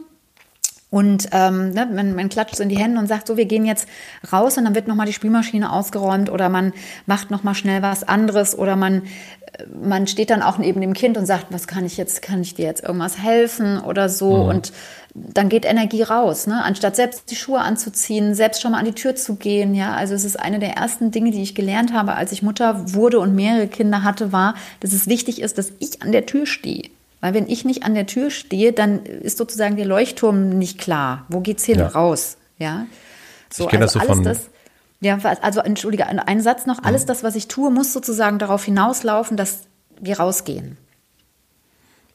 und 0.89 1.27
ähm, 1.33 1.71
ne, 1.71 1.85
man, 1.85 2.15
man 2.15 2.29
klatscht 2.29 2.59
in 2.61 2.69
die 2.69 2.77
Hände 2.77 2.99
und 2.99 3.07
sagt, 3.07 3.27
so, 3.27 3.35
wir 3.35 3.45
gehen 3.45 3.65
jetzt 3.65 3.89
raus 4.31 4.57
und 4.57 4.63
dann 4.63 4.73
wird 4.73 4.87
nochmal 4.87 5.05
die 5.05 5.13
Spülmaschine 5.13 5.71
ausgeräumt 5.71 6.29
oder 6.29 6.47
man 6.47 6.71
macht 7.05 7.29
nochmal 7.29 7.55
schnell 7.55 7.81
was 7.81 8.07
anderes 8.07 8.57
oder 8.57 8.77
man, 8.77 9.03
äh, 9.03 9.65
man 9.83 10.07
steht 10.07 10.29
dann 10.29 10.41
auch 10.41 10.57
neben 10.57 10.79
dem 10.79 10.93
Kind 10.93 11.17
und 11.17 11.25
sagt, 11.25 11.47
was 11.49 11.67
kann 11.67 11.85
ich 11.85 11.97
jetzt, 11.97 12.21
kann 12.21 12.41
ich 12.41 12.55
dir 12.55 12.65
jetzt 12.65 12.83
irgendwas 12.83 13.17
helfen 13.17 13.81
oder 13.81 14.07
so 14.07 14.43
mhm. 14.43 14.49
und 14.49 14.73
dann 15.13 15.49
geht 15.49 15.65
Energie 15.65 16.03
raus, 16.03 16.47
ne? 16.47 16.63
anstatt 16.63 16.95
selbst 16.95 17.31
die 17.31 17.35
Schuhe 17.35 17.59
anzuziehen, 17.59 18.33
selbst 18.35 18.61
schon 18.61 18.71
mal 18.71 18.79
an 18.79 18.85
die 18.85 18.93
Tür 18.93 19.15
zu 19.15 19.35
gehen. 19.35 19.73
Ja, 19.73 19.93
also 19.93 20.13
es 20.13 20.23
ist 20.23 20.39
eine 20.39 20.59
der 20.59 20.73
ersten 20.73 21.11
Dinge, 21.11 21.31
die 21.31 21.41
ich 21.41 21.55
gelernt 21.55 21.91
habe, 21.91 22.13
als 22.13 22.31
ich 22.31 22.43
Mutter 22.43 22.93
wurde 22.93 23.19
und 23.19 23.33
mehrere 23.33 23.67
Kinder 23.67 24.03
hatte, 24.03 24.31
war, 24.31 24.53
dass 24.79 24.93
es 24.93 25.07
wichtig 25.07 25.41
ist, 25.41 25.57
dass 25.57 25.73
ich 25.79 26.01
an 26.03 26.11
der 26.11 26.27
Tür 26.27 26.45
stehe. 26.45 26.91
Weil 27.19 27.33
wenn 27.33 27.47
ich 27.47 27.65
nicht 27.65 27.83
an 27.83 27.95
der 27.95 28.05
Tür 28.05 28.29
stehe, 28.29 28.73
dann 28.73 29.05
ist 29.05 29.37
sozusagen 29.37 29.75
der 29.75 29.85
Leuchtturm 29.85 30.49
nicht 30.49 30.77
klar. 30.77 31.25
Wo 31.29 31.39
geht's 31.39 31.65
hin 31.65 31.79
ja. 31.79 31.87
raus? 31.87 32.37
Ja. 32.57 32.85
So, 33.51 33.63
ich 33.63 33.69
kenne 33.69 33.83
also 33.83 33.99
das 33.99 34.07
so 34.07 34.13
von. 34.13 34.23
Das, 34.23 34.49
ja, 34.99 35.17
also 35.41 35.61
entschuldige, 35.61 36.07
ein 36.07 36.41
Satz 36.41 36.65
noch. 36.65 36.83
Alles 36.83 37.03
mhm. 37.03 37.07
das, 37.07 37.23
was 37.23 37.35
ich 37.35 37.47
tue, 37.47 37.71
muss 37.71 37.93
sozusagen 37.93 38.39
darauf 38.39 38.63
hinauslaufen, 38.63 39.37
dass 39.37 39.63
wir 39.99 40.19
rausgehen. 40.19 40.77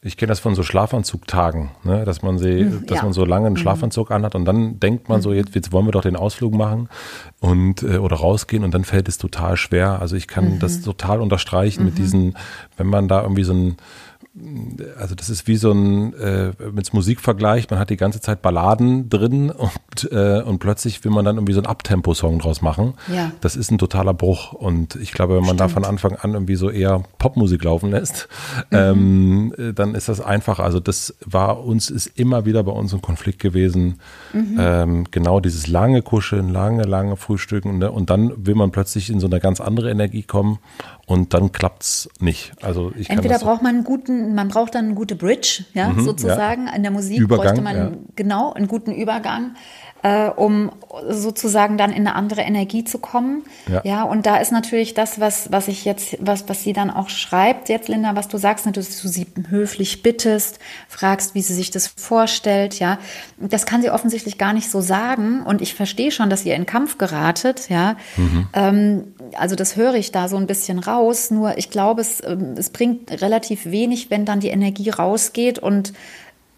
Ich 0.05 0.17
kenne 0.17 0.29
das 0.29 0.41
von 0.41 0.53
so 0.53 0.63
Schlafanzugtagen, 0.63 1.71
ne? 1.83 2.03
dass 2.03 2.21
man 2.21 2.37
sie, 2.37 2.65
mhm, 2.65 2.85
dass 2.87 2.97
ja. 2.97 3.03
man 3.03 3.13
so 3.13 3.23
lange 3.23 3.47
einen 3.47 3.55
mhm. 3.55 3.59
Schlafanzug 3.59 4.09
mhm. 4.09 4.15
anhat 4.15 4.35
und 4.35 4.43
dann 4.43 4.79
denkt 4.79 5.07
man 5.07 5.21
so, 5.21 5.29
mhm. 5.29 5.35
jetzt, 5.35 5.55
jetzt 5.55 5.71
wollen 5.71 5.85
wir 5.85 5.93
doch 5.93 6.01
den 6.01 6.17
Ausflug 6.17 6.53
machen 6.53 6.89
und 7.39 7.83
äh, 7.83 7.97
oder 7.97 8.17
rausgehen 8.17 8.65
und 8.65 8.73
dann 8.73 8.83
fällt 8.83 9.07
es 9.07 9.17
total 9.17 9.55
schwer. 9.55 10.01
Also 10.01 10.17
ich 10.17 10.27
kann 10.27 10.59
das 10.59 10.81
total 10.81 11.21
unterstreichen 11.21 11.85
mit 11.85 11.97
diesen, 11.97 12.37
wenn 12.75 12.87
man 12.87 13.07
da 13.07 13.21
irgendwie 13.21 13.45
so 13.45 13.53
ein 13.53 13.77
also 14.97 15.13
das 15.13 15.29
ist 15.29 15.47
wie 15.47 15.57
so 15.57 15.71
ein, 15.71 16.13
äh, 16.15 16.53
mit 16.71 16.91
Musik 16.91 17.21
vergleicht, 17.21 17.69
man 17.69 17.79
hat 17.79 17.91
die 17.91 17.97
ganze 17.97 18.19
Zeit 18.19 18.41
Balladen 18.41 19.07
drin 19.07 19.51
und, 19.51 20.11
äh, 20.11 20.41
und 20.41 20.57
plötzlich 20.57 21.03
will 21.03 21.11
man 21.11 21.23
dann 21.23 21.35
irgendwie 21.35 21.53
so 21.53 21.59
einen 21.59 21.67
Abtempo-Song 21.67 22.39
draus 22.39 22.63
machen. 22.63 22.95
Ja. 23.13 23.31
Das 23.41 23.55
ist 23.55 23.69
ein 23.69 23.77
totaler 23.77 24.15
Bruch. 24.15 24.53
Und 24.53 24.95
ich 24.95 25.11
glaube, 25.11 25.35
wenn 25.35 25.41
man 25.41 25.57
Stimmt. 25.57 25.59
da 25.61 25.67
von 25.67 25.85
Anfang 25.85 26.15
an 26.15 26.33
irgendwie 26.33 26.55
so 26.55 26.71
eher 26.71 27.03
Popmusik 27.19 27.63
laufen 27.63 27.91
lässt, 27.91 28.27
mhm. 28.71 28.77
ähm, 28.77 29.53
äh, 29.55 29.73
dann 29.73 29.93
ist 29.93 30.09
das 30.09 30.19
einfach. 30.19 30.59
Also 30.59 30.79
das 30.79 31.15
war 31.23 31.63
uns, 31.63 31.91
ist 31.91 32.07
immer 32.07 32.45
wieder 32.45 32.63
bei 32.63 32.71
uns 32.71 32.91
ein 32.91 33.03
Konflikt 33.03 33.37
gewesen. 33.37 33.99
Mhm. 34.33 34.57
Ähm, 34.57 35.03
genau 35.11 35.41
dieses 35.41 35.67
lange 35.67 36.01
Kuscheln, 36.01 36.49
lange, 36.49 36.83
lange 36.83 37.17
Frühstücken. 37.17 37.77
Ne? 37.77 37.91
Und 37.91 38.09
dann 38.09 38.33
will 38.47 38.55
man 38.55 38.71
plötzlich 38.71 39.11
in 39.11 39.19
so 39.19 39.27
eine 39.27 39.39
ganz 39.39 39.61
andere 39.61 39.91
Energie 39.91 40.23
kommen 40.23 40.57
und 41.05 41.33
dann 41.33 41.51
klappt 41.51 41.83
es 41.83 42.09
nicht. 42.19 42.53
Also 42.61 42.91
ich 42.97 43.09
Entweder 43.09 43.39
braucht 43.39 43.61
man 43.61 43.75
einen 43.75 43.83
guten, 43.83 44.35
man 44.35 44.47
braucht 44.47 44.75
dann 44.75 44.85
eine 44.85 44.93
gute 44.93 45.15
Bridge, 45.15 45.65
ja, 45.73 45.89
mhm, 45.89 46.03
sozusagen. 46.03 46.67
Ja. 46.67 46.75
In 46.75 46.83
der 46.83 46.91
Musik 46.91 47.19
Übergang, 47.19 47.45
bräuchte 47.45 47.61
man 47.61 47.75
ja. 47.75 47.91
genau 48.15 48.53
einen 48.53 48.67
guten 48.67 48.93
Übergang 48.93 49.55
äh, 50.03 50.27
um 50.27 50.71
sozusagen 51.09 51.77
dann 51.77 51.91
in 51.91 52.05
eine 52.05 52.15
andere 52.15 52.41
Energie 52.41 52.83
zu 52.83 52.99
kommen. 52.99 53.43
Ja. 53.71 53.81
ja, 53.85 54.03
und 54.03 54.25
da 54.25 54.37
ist 54.37 54.51
natürlich 54.51 54.93
das, 54.93 55.19
was, 55.19 55.51
was 55.51 55.69
ich 55.69 55.85
jetzt, 55.85 56.17
was, 56.19 56.47
was 56.49 56.61
sie 56.61 56.73
dann 56.73 56.91
auch 56.91 57.09
schreibt, 57.09 57.69
jetzt 57.69 57.87
Linda, 57.87 58.15
was 58.15 58.27
du 58.27 58.37
sagst, 58.37 58.65
ne, 58.65 58.73
dass 58.73 59.01
du 59.01 59.07
sie 59.07 59.25
höflich 59.49 60.03
bittest, 60.03 60.59
fragst, 60.89 61.35
wie 61.35 61.41
sie 61.41 61.53
sich 61.53 61.71
das 61.71 61.87
vorstellt, 61.87 62.79
ja. 62.79 62.99
Das 63.39 63.65
kann 63.65 63.81
sie 63.81 63.89
offensichtlich 63.89 64.37
gar 64.37 64.51
nicht 64.51 64.69
so 64.69 64.81
sagen 64.81 65.41
und 65.41 65.61
ich 65.61 65.73
verstehe 65.73 66.11
schon, 66.11 66.29
dass 66.29 66.45
ihr 66.45 66.55
in 66.55 66.65
Kampf 66.65 66.97
geratet, 66.97 67.69
ja. 67.69 67.95
Mhm. 68.17 68.47
Ähm, 68.53 69.03
also 69.37 69.55
das 69.55 69.77
höre 69.77 69.95
ich 69.95 70.11
da 70.11 70.27
so 70.27 70.35
ein 70.35 70.47
bisschen 70.47 70.79
raus, 70.79 71.31
nur 71.31 71.57
ich 71.57 71.69
glaube, 71.69 72.01
es, 72.01 72.21
ähm, 72.25 72.55
es 72.57 72.69
bringt 72.71 73.21
relativ 73.21 73.65
wenig, 73.65 74.11
wenn 74.11 74.25
dann 74.25 74.41
die 74.41 74.49
Energie 74.49 74.89
rausgeht 74.89 75.59
und 75.59 75.93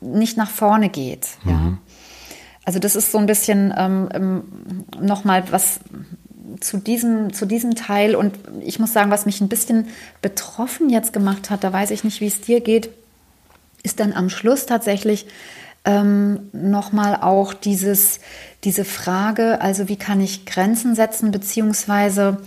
nicht 0.02 0.36
nach 0.36 0.50
vorne 0.50 0.90
geht, 0.90 1.28
mhm. 1.44 1.52
ja. 1.52 1.78
Also 2.66 2.80
das 2.80 2.96
ist 2.96 3.12
so 3.12 3.20
ein 3.20 3.28
bisschen 3.28 3.74
ähm, 3.78 4.44
nochmal 5.00 5.44
was 5.52 5.80
zu 6.60 6.78
diesem, 6.78 7.34
zu 7.34 7.46
diesem 7.46 7.76
Teil. 7.76 8.16
Und 8.16 8.38
ich 8.62 8.80
muss 8.80 8.94
sagen, 8.94 9.12
was 9.12 9.26
mich 9.26 9.42
ein 9.42 9.50
bisschen 9.50 9.88
betroffen 10.22 10.90
jetzt 10.90 11.14
gemacht 11.14 11.50
hat, 11.50 11.64
da 11.64 11.72
weiß 11.72 11.92
ich 11.92 12.04
nicht, 12.04 12.22
wie 12.22 12.28
es 12.28 12.42
dir 12.42 12.62
geht, 12.62 12.90
ist 13.84 14.00
dann 14.00 14.14
am 14.14 14.30
Schluss 14.30 14.66
tatsächlich 14.66 15.28
ähm, 15.86 16.50
nochmal 16.52 17.18
auch 17.22 17.54
dieses, 17.54 18.20
diese 18.64 18.84
Frage, 18.84 19.62
also 19.62 19.88
wie 19.88 19.98
kann 19.98 20.20
ich 20.20 20.46
Grenzen 20.46 20.96
setzen, 20.96 21.32
beziehungsweise 21.32 22.38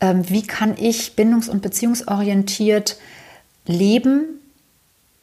ähm, 0.00 0.28
wie 0.28 0.46
kann 0.46 0.76
ich 0.78 1.14
bindungs- 1.16 1.48
und 1.48 1.62
beziehungsorientiert 1.62 2.96
leben 3.66 4.40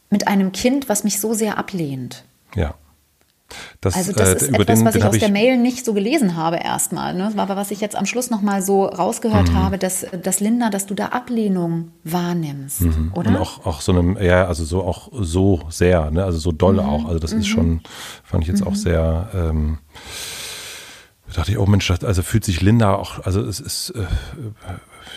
mit 0.09 0.27
einem 0.27 0.51
Kind, 0.51 0.89
was 0.89 1.05
mich 1.05 1.21
so 1.21 1.33
sehr 1.33 1.57
ablehnt. 1.57 2.25
Ja. 2.55 2.75
Das, 3.81 3.95
also 3.95 4.13
das 4.13 4.29
äh, 4.29 4.35
ist 4.35 4.41
etwas, 4.49 4.79
den, 4.79 4.85
was 4.85 4.95
ich 4.95 5.03
aus 5.03 5.17
der 5.17 5.29
Mail 5.29 5.57
nicht 5.57 5.85
so 5.85 5.93
gelesen 5.93 6.35
habe 6.35 6.57
erstmal. 6.57 7.13
Ne? 7.13 7.31
Aber 7.35 7.55
was 7.55 7.71
ich 7.71 7.81
jetzt 7.81 7.95
am 7.95 8.05
Schluss 8.05 8.29
nochmal 8.29 8.61
so 8.61 8.85
rausgehört 8.85 9.49
mhm. 9.49 9.55
habe, 9.55 9.77
dass, 9.77 10.05
dass 10.21 10.39
Linda, 10.39 10.69
dass 10.69 10.85
du 10.85 10.93
da 10.93 11.07
Ablehnung 11.07 11.91
wahrnimmst, 12.03 12.81
mhm. 12.81 13.11
oder? 13.13 13.29
Und 13.29 13.37
auch, 13.37 13.65
auch 13.65 13.81
so 13.81 13.91
einem, 13.91 14.17
ja, 14.21 14.45
also 14.45 14.63
so 14.63 14.83
auch 14.83 15.09
so 15.11 15.61
sehr, 15.69 16.11
ne? 16.11 16.23
also 16.23 16.37
so 16.39 16.51
doll 16.51 16.75
mhm. 16.75 16.79
auch. 16.79 17.05
Also 17.05 17.19
das 17.19 17.31
ist 17.31 17.47
mhm. 17.47 17.51
schon, 17.51 17.81
fand 18.23 18.43
ich 18.43 18.49
jetzt 18.49 18.65
auch 18.65 18.71
mhm. 18.71 18.75
sehr, 18.75 19.29
ähm, 19.33 19.77
dachte 21.33 21.51
ich, 21.51 21.57
oh 21.57 21.65
Mensch, 21.65 21.89
also 21.89 22.21
fühlt 22.21 22.45
sich 22.45 22.61
Linda 22.61 22.95
auch, 22.95 23.25
also 23.25 23.41
es 23.41 23.59
ist, 23.59 23.91
äh, 23.91 24.03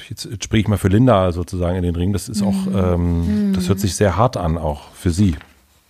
jetzt, 0.09 0.25
jetzt 0.25 0.45
spreche 0.45 0.63
ich 0.63 0.69
mal 0.69 0.79
für 0.79 0.89
Linda 0.89 1.33
sozusagen 1.33 1.77
in 1.77 1.83
den 1.83 1.97
Ring, 1.97 2.13
das 2.13 2.29
ist 2.29 2.43
auch, 2.43 2.67
mhm. 2.67 2.77
ähm, 2.77 3.53
das 3.55 3.69
hört 3.69 3.81
sich 3.81 3.95
sehr 3.95 4.17
hart 4.17 4.37
an, 4.37 4.59
auch 4.59 4.93
für 4.95 5.11
sie. 5.11 5.37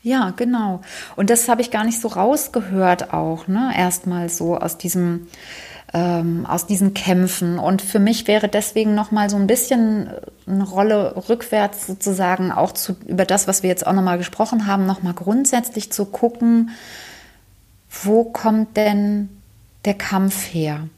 Ja, 0.07 0.33
genau. 0.37 0.83
Und 1.17 1.31
das 1.31 1.49
habe 1.49 1.63
ich 1.63 1.73
gar 1.73 1.83
nicht 1.83 2.01
so 2.01 2.07
rausgehört 2.07 3.13
auch, 3.13 3.49
ne? 3.49 3.73
Erstmal 3.77 4.29
so 4.29 4.57
aus 4.57 4.79
diesem, 4.79 5.27
ähm, 5.93 6.47
aus 6.47 6.65
diesen 6.69 6.95
Kämpfen. 6.95 7.59
Und 7.59 7.83
für 7.83 7.99
mich 7.99 8.29
wäre 8.29 8.49
deswegen 8.49 8.95
nochmal 8.95 9.29
so 9.31 9.37
ein 9.37 9.49
bisschen 9.49 10.09
eine 10.47 10.63
Rolle 10.63 11.17
rückwärts 11.29 11.89
sozusagen 11.89 12.53
auch 12.53 12.71
zu, 12.71 12.95
über 13.05 13.25
das, 13.25 13.49
was 13.49 13.65
wir 13.65 13.69
jetzt 13.69 13.85
auch 13.85 13.95
nochmal 13.95 14.17
gesprochen 14.17 14.69
haben, 14.69 14.87
nochmal 14.87 15.15
grundsätzlich 15.15 15.91
zu 15.91 16.05
gucken, 16.05 16.71
wo 18.05 18.23
kommt 18.23 18.77
denn 18.77 19.29
der 19.87 19.95
Kampf 19.95 20.55
her? 20.55 20.89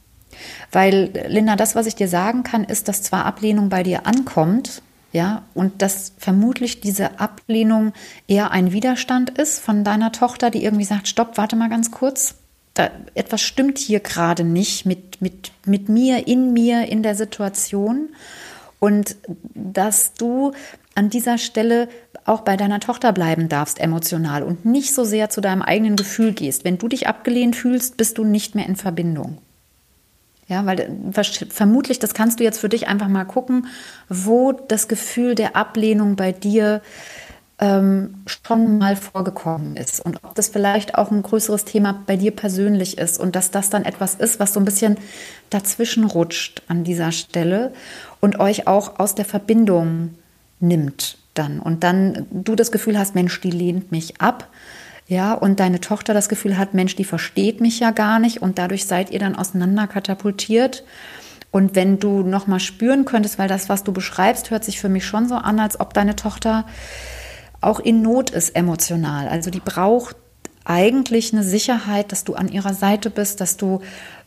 Weil, 0.70 1.12
Linda, 1.28 1.56
das, 1.56 1.74
was 1.74 1.86
ich 1.86 1.94
dir 1.94 2.08
sagen 2.08 2.42
kann, 2.42 2.62
ist, 2.62 2.88
dass 2.88 3.02
zwar 3.04 3.24
Ablehnung 3.24 3.70
bei 3.70 3.82
dir 3.82 4.06
ankommt, 4.06 4.82
ja, 5.12 5.44
und 5.54 5.80
dass 5.80 6.12
vermutlich 6.18 6.80
diese 6.80 7.18
Ablehnung 7.18 7.92
eher 8.26 8.50
ein 8.50 8.72
Widerstand 8.72 9.30
ist 9.30 9.58
von 9.58 9.82
deiner 9.82 10.12
Tochter, 10.12 10.50
die 10.50 10.62
irgendwie 10.62 10.84
sagt, 10.84 11.08
stopp, 11.08 11.38
warte 11.38 11.56
mal 11.56 11.70
ganz 11.70 11.90
kurz, 11.90 12.34
da, 12.74 12.90
etwas 13.14 13.40
stimmt 13.40 13.78
hier 13.78 14.00
gerade 14.00 14.44
nicht 14.44 14.84
mit, 14.84 15.20
mit, 15.22 15.50
mit 15.64 15.88
mir, 15.88 16.26
in 16.26 16.52
mir, 16.52 16.86
in 16.88 17.02
der 17.02 17.14
Situation. 17.14 18.10
Und 18.80 19.16
dass 19.54 20.14
du 20.14 20.52
an 20.94 21.10
dieser 21.10 21.38
Stelle 21.38 21.88
auch 22.24 22.42
bei 22.42 22.56
deiner 22.56 22.78
Tochter 22.78 23.12
bleiben 23.12 23.48
darfst 23.48 23.80
emotional 23.80 24.42
und 24.42 24.64
nicht 24.64 24.94
so 24.94 25.04
sehr 25.04 25.30
zu 25.30 25.40
deinem 25.40 25.62
eigenen 25.62 25.96
Gefühl 25.96 26.32
gehst. 26.32 26.64
Wenn 26.64 26.78
du 26.78 26.86
dich 26.86 27.08
abgelehnt 27.08 27.56
fühlst, 27.56 27.96
bist 27.96 28.18
du 28.18 28.24
nicht 28.24 28.54
mehr 28.54 28.66
in 28.66 28.76
Verbindung. 28.76 29.38
Ja, 30.48 30.64
weil 30.64 30.80
äh, 30.80 31.24
vermutlich, 31.50 31.98
das 31.98 32.14
kannst 32.14 32.40
du 32.40 32.44
jetzt 32.44 32.58
für 32.58 32.68
dich 32.68 32.88
einfach 32.88 33.08
mal 33.08 33.24
gucken, 33.24 33.66
wo 34.08 34.52
das 34.52 34.88
Gefühl 34.88 35.34
der 35.34 35.56
Ablehnung 35.56 36.16
bei 36.16 36.32
dir 36.32 36.80
ähm, 37.60 38.22
schon 38.26 38.78
mal 38.78 38.96
vorgekommen 38.96 39.76
ist 39.76 40.00
und 40.00 40.22
ob 40.24 40.34
das 40.34 40.48
vielleicht 40.48 40.94
auch 40.94 41.10
ein 41.10 41.22
größeres 41.22 41.64
Thema 41.64 42.02
bei 42.06 42.16
dir 42.16 42.30
persönlich 42.30 42.98
ist 42.98 43.18
und 43.18 43.34
dass 43.36 43.50
das 43.50 43.68
dann 43.68 43.84
etwas 43.84 44.14
ist, 44.14 44.38
was 44.38 44.54
so 44.54 44.60
ein 44.60 44.64
bisschen 44.64 44.96
dazwischen 45.50 46.04
rutscht 46.04 46.62
an 46.68 46.84
dieser 46.84 47.12
Stelle 47.12 47.72
und 48.20 48.38
euch 48.38 48.66
auch 48.68 48.98
aus 48.98 49.14
der 49.14 49.24
Verbindung 49.24 50.14
nimmt 50.60 51.18
dann. 51.34 51.60
Und 51.60 51.84
dann 51.84 52.26
du 52.30 52.54
das 52.54 52.72
Gefühl 52.72 52.98
hast, 52.98 53.14
Mensch, 53.14 53.40
die 53.40 53.50
lehnt 53.50 53.90
mich 53.90 54.20
ab 54.20 54.48
ja, 55.08 55.32
und 55.32 55.58
deine 55.58 55.80
Tochter 55.80 56.12
das 56.12 56.28
Gefühl 56.28 56.58
hat, 56.58 56.74
Mensch, 56.74 56.94
die 56.94 57.04
versteht 57.04 57.62
mich 57.62 57.80
ja 57.80 57.92
gar 57.92 58.18
nicht 58.18 58.42
und 58.42 58.58
dadurch 58.58 58.84
seid 58.84 59.10
ihr 59.10 59.18
dann 59.18 59.36
auseinander 59.36 59.86
katapultiert. 59.86 60.84
Und 61.50 61.74
wenn 61.74 61.98
du 61.98 62.22
noch 62.22 62.46
mal 62.46 62.60
spüren 62.60 63.06
könntest, 63.06 63.38
weil 63.38 63.48
das, 63.48 63.70
was 63.70 63.84
du 63.84 63.92
beschreibst, 63.92 64.50
hört 64.50 64.64
sich 64.64 64.78
für 64.78 64.90
mich 64.90 65.06
schon 65.06 65.26
so 65.26 65.36
an, 65.36 65.60
als 65.60 65.80
ob 65.80 65.94
deine 65.94 66.14
Tochter 66.14 66.66
auch 67.62 67.80
in 67.80 68.02
Not 68.02 68.28
ist 68.28 68.54
emotional. 68.54 69.28
Also 69.28 69.50
die 69.50 69.60
braucht 69.60 70.14
eigentlich 70.66 71.32
eine 71.32 71.42
Sicherheit, 71.42 72.12
dass 72.12 72.24
du 72.24 72.34
an 72.34 72.48
ihrer 72.48 72.74
Seite 72.74 73.08
bist, 73.08 73.40
dass 73.40 73.56
du 73.56 73.80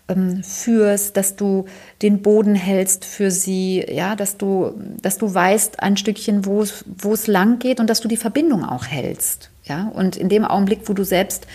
ähm, 0.07 0.43
führst, 0.43 1.15
dass 1.15 1.35
du 1.35 1.65
den 2.01 2.23
Boden 2.23 2.55
hältst 2.55 3.05
für 3.05 3.29
sie, 3.29 3.85
ja, 3.87 4.15
dass 4.15 4.37
du, 4.37 4.73
dass 4.99 5.19
du 5.19 5.31
weißt 5.31 5.79
ein 5.79 5.95
Stückchen, 5.95 6.43
wo 6.47 6.63
es 6.63 7.27
lang 7.27 7.59
geht 7.59 7.79
und 7.79 7.87
dass 7.87 8.01
du 8.01 8.07
die 8.07 8.17
Verbindung 8.17 8.65
auch 8.65 8.87
hältst. 8.87 9.50
Ja, 9.63 9.91
und 9.93 10.17
in 10.17 10.27
dem 10.27 10.43
Augenblick, 10.43 10.89
wo 10.89 10.93
du 10.93 11.03
selbst 11.03 11.45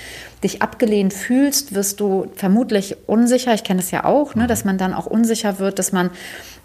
dich 0.44 0.62
abgelehnt 0.62 1.12
fühlst, 1.12 1.74
wirst 1.74 1.98
du 1.98 2.30
vermutlich 2.36 2.96
unsicher. 3.06 3.52
Ich 3.52 3.64
kenne 3.64 3.80
es 3.80 3.90
ja 3.90 4.04
auch, 4.04 4.36
ne, 4.36 4.46
dass 4.46 4.64
man 4.64 4.78
dann 4.78 4.94
auch 4.94 5.06
unsicher 5.06 5.58
wird, 5.58 5.80
dass 5.80 5.90
man 5.90 6.10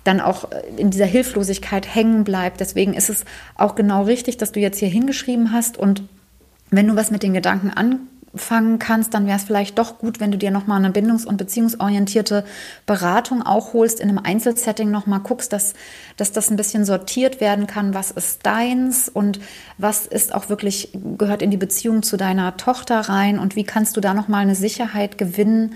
dann 0.03 0.21
auch 0.21 0.49
in 0.77 0.91
dieser 0.91 1.05
Hilflosigkeit 1.05 1.93
hängen 1.93 2.23
bleibt. 2.23 2.59
Deswegen 2.59 2.93
ist 2.93 3.09
es 3.09 3.25
auch 3.55 3.75
genau 3.75 4.03
richtig, 4.03 4.37
dass 4.37 4.51
du 4.51 4.59
jetzt 4.59 4.77
hier 4.79 4.89
hingeschrieben 4.89 5.51
hast 5.51 5.77
und 5.77 6.03
wenn 6.69 6.87
du 6.87 6.95
was 6.95 7.11
mit 7.11 7.23
den 7.23 7.33
Gedanken 7.33 7.71
an 7.71 7.99
fangen 8.33 8.79
kannst, 8.79 9.13
dann 9.13 9.25
wäre 9.25 9.37
es 9.37 9.43
vielleicht 9.43 9.77
doch 9.77 9.97
gut, 9.97 10.19
wenn 10.19 10.31
du 10.31 10.37
dir 10.37 10.51
nochmal 10.51 10.79
eine 10.79 10.93
bindungs- 10.93 11.25
und 11.25 11.37
beziehungsorientierte 11.37 12.45
Beratung 12.85 13.41
auch 13.41 13.73
holst, 13.73 13.99
in 13.99 14.09
einem 14.09 14.19
Einzelsetting 14.19 14.89
nochmal 14.89 15.19
guckst, 15.19 15.51
dass, 15.51 15.73
dass 16.15 16.31
das 16.31 16.49
ein 16.49 16.55
bisschen 16.55 16.85
sortiert 16.85 17.41
werden 17.41 17.67
kann, 17.67 17.93
was 17.93 18.11
ist 18.11 18.45
deins 18.45 19.09
und 19.09 19.39
was 19.77 20.07
ist 20.07 20.33
auch 20.33 20.47
wirklich, 20.47 20.89
gehört 21.17 21.41
in 21.41 21.51
die 21.51 21.57
Beziehung 21.57 22.03
zu 22.03 22.15
deiner 22.15 22.55
Tochter 22.55 23.01
rein 23.01 23.37
und 23.37 23.55
wie 23.55 23.65
kannst 23.65 23.97
du 23.97 24.01
da 24.01 24.13
nochmal 24.13 24.43
eine 24.43 24.55
Sicherheit 24.55 25.17
gewinnen, 25.17 25.75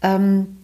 ähm, 0.00 0.56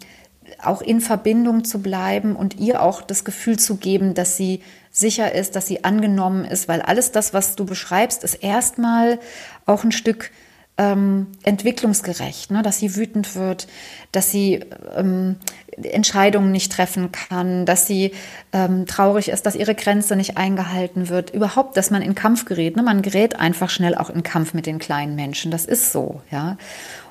auch 0.62 0.80
in 0.80 1.00
Verbindung 1.00 1.64
zu 1.64 1.80
bleiben 1.80 2.34
und 2.34 2.58
ihr 2.58 2.80
auch 2.82 3.02
das 3.02 3.24
Gefühl 3.24 3.58
zu 3.58 3.76
geben, 3.76 4.14
dass 4.14 4.36
sie 4.36 4.62
sicher 4.90 5.34
ist, 5.34 5.54
dass 5.54 5.66
sie 5.66 5.84
angenommen 5.84 6.46
ist, 6.46 6.68
weil 6.68 6.80
alles 6.80 7.12
das, 7.12 7.34
was 7.34 7.56
du 7.56 7.66
beschreibst, 7.66 8.24
ist 8.24 8.36
erstmal 8.36 9.18
auch 9.66 9.84
ein 9.84 9.92
Stück 9.92 10.30
ähm, 10.78 11.28
entwicklungsgerecht, 11.42 12.50
ne? 12.50 12.62
dass 12.62 12.78
sie 12.78 12.96
wütend 12.96 13.34
wird, 13.34 13.66
dass 14.12 14.30
sie 14.30 14.60
ähm, 14.94 15.36
Entscheidungen 15.82 16.52
nicht 16.52 16.72
treffen 16.72 17.12
kann, 17.12 17.66
dass 17.66 17.86
sie 17.86 18.12
ähm, 18.52 18.86
traurig 18.86 19.28
ist, 19.28 19.46
dass 19.46 19.54
ihre 19.54 19.74
Grenze 19.74 20.16
nicht 20.16 20.36
eingehalten 20.36 21.08
wird. 21.08 21.30
Überhaupt, 21.30 21.76
dass 21.76 21.90
man 21.90 22.02
in 22.02 22.14
Kampf 22.14 22.44
gerät. 22.44 22.76
Ne? 22.76 22.82
Man 22.82 23.02
gerät 23.02 23.38
einfach 23.38 23.70
schnell 23.70 23.94
auch 23.94 24.10
in 24.10 24.22
Kampf 24.22 24.54
mit 24.54 24.66
den 24.66 24.78
kleinen 24.78 25.16
Menschen. 25.16 25.50
Das 25.50 25.64
ist 25.64 25.92
so, 25.92 26.20
ja. 26.30 26.56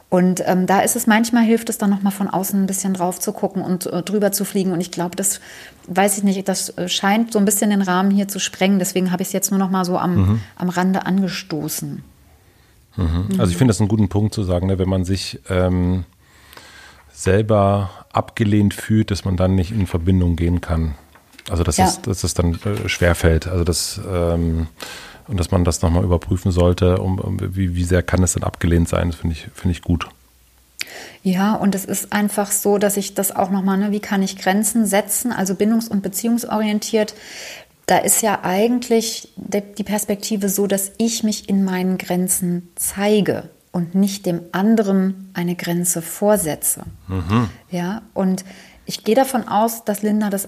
Und 0.10 0.43
ähm, 0.45 0.67
da 0.67 0.82
ist 0.82 0.95
es 0.95 1.08
manchmal 1.08 1.43
hilft 1.43 1.67
es 1.69 1.80
dann 1.80 1.89
noch 1.89 2.04
mal 2.04 2.12
von 2.12 2.30
außen 2.30 2.63
ein 2.63 2.67
bisschen 2.67 2.93
drauf 2.93 3.19
zu 3.19 3.34
gucken 3.34 3.63
und 3.63 3.88
äh, 3.88 4.04
drüber 4.04 4.32
zu 4.32 4.45
fliegen. 4.45 4.71
Und 4.71 4.80
ich 4.80 4.91
glaube, 4.91 5.15
das 5.15 5.41
weiß 5.88 6.19
ich 6.19 6.23
nicht, 6.23 6.47
das 6.47 6.69
äh, 6.78 6.88
scheint 6.88 7.34
so 7.34 7.39
ein 7.39 7.45
bisschen 7.45 7.71
den 7.71 7.82
Rahmen 7.82 8.12
hier 8.12 8.28
zu 8.28 8.39
sprengen. 8.39 8.78
Deswegen 8.78 9.12
habe 9.12 9.23
ich 9.23 9.30
es 9.30 9.34
jetzt 9.34 9.49
nur 9.49 9.60
noch 9.60 9.71
mal 9.71 9.84
so 9.84 9.97
am, 9.97 10.15
mhm. 10.15 10.41
am 10.56 10.69
Rande 10.69 11.06
angestoßen. 11.06 12.04
Mhm. 12.97 13.39
Also 13.39 13.51
ich 13.51 13.58
finde 13.58 13.71
das 13.71 13.79
einen 13.79 13.89
guten 13.89 14.10
Punkt 14.10 14.34
zu 14.34 14.43
sagen, 14.43 14.67
ne, 14.67 14.79
wenn 14.79 14.89
man 14.89 15.05
sich 15.05 15.39
ähm, 15.49 16.05
selber 17.12 17.89
abgelehnt 18.12 18.73
fühlt, 18.73 19.12
dass 19.12 19.25
man 19.25 19.38
dann 19.38 19.55
nicht 19.55 19.71
in 19.71 19.88
Verbindung 19.88 20.36
gehen 20.36 20.62
kann. 20.62 20.95
Also 21.49 21.63
dass, 21.63 21.77
ja. 21.77 21.86
es, 21.86 22.01
dass 22.01 22.23
es 22.23 22.34
dann 22.34 22.60
äh, 22.65 22.89
schwerfällt. 22.89 23.47
Also 23.47 23.63
das 23.63 24.01
ähm, 24.10 24.67
und 25.27 25.39
dass 25.39 25.51
man 25.51 25.63
das 25.63 25.81
nochmal 25.81 26.03
überprüfen 26.03 26.51
sollte, 26.51 26.99
um, 26.99 27.19
um, 27.19 27.39
wie, 27.55 27.75
wie 27.75 27.84
sehr 27.84 28.03
kann 28.03 28.23
es 28.23 28.34
denn 28.34 28.43
abgelehnt 28.43 28.89
sein, 28.89 29.10
das 29.10 29.19
finde 29.19 29.36
ich, 29.36 29.47
finde 29.53 29.71
ich 29.71 29.81
gut. 29.81 30.08
Ja, 31.23 31.55
und 31.55 31.73
es 31.73 31.86
ist 31.86 32.13
einfach 32.13 32.51
so, 32.51 32.77
dass 32.77 32.95
ich 32.97 33.15
das 33.15 33.36
auch 33.36 33.49
nochmal, 33.49 33.77
ne, 33.77 33.91
wie 33.91 33.99
kann 33.99 34.21
ich 34.21 34.38
Grenzen 34.38 34.86
setzen, 34.86 35.31
also 35.31 35.55
bindungs- 35.55 35.89
und 35.89 36.03
beziehungsorientiert, 36.03 37.15
da 37.85 37.99
ist 37.99 38.21
ja 38.21 38.39
eigentlich 38.43 39.29
die 39.37 39.83
Perspektive 39.83 40.49
so, 40.49 40.67
dass 40.67 40.91
ich 40.97 41.23
mich 41.23 41.49
in 41.49 41.63
meinen 41.63 41.97
Grenzen 41.97 42.69
zeige 42.75 43.49
und 43.71 43.93
nicht 43.93 44.25
dem 44.25 44.41
anderen 44.51 45.29
eine 45.33 45.55
Grenze 45.55 46.01
vorsetze. 46.01 46.83
Mhm. 47.07 47.49
Ja, 47.69 48.01
und 48.13 48.43
ich 48.85 49.03
gehe 49.03 49.15
davon 49.15 49.47
aus, 49.47 49.83
dass 49.83 50.01
Linda 50.01 50.29
das 50.29 50.47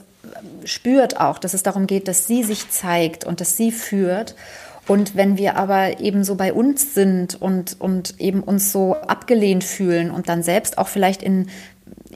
spürt 0.66 1.20
auch, 1.20 1.38
dass 1.38 1.54
es 1.54 1.64
darum 1.64 1.88
geht, 1.88 2.08
dass 2.08 2.28
sie 2.28 2.44
sich 2.44 2.70
zeigt 2.70 3.26
und 3.26 3.42
dass 3.42 3.58
sie 3.58 3.72
führt. 3.72 4.36
Und 4.88 5.16
wenn 5.16 5.38
wir 5.38 5.58
aber 5.58 6.00
eben 6.00 6.24
so 6.24 6.36
bei 6.36 6.54
uns 6.54 6.94
sind 6.94 7.36
und, 7.36 7.80
und 7.80 8.20
eben 8.20 8.42
uns 8.42 8.72
so 8.72 8.96
abgelehnt 8.96 9.64
fühlen 9.64 10.12
und 10.12 10.30
dann 10.30 10.44
selbst 10.44 10.78
auch 10.78 10.88
vielleicht 10.88 11.22
in 11.22 11.50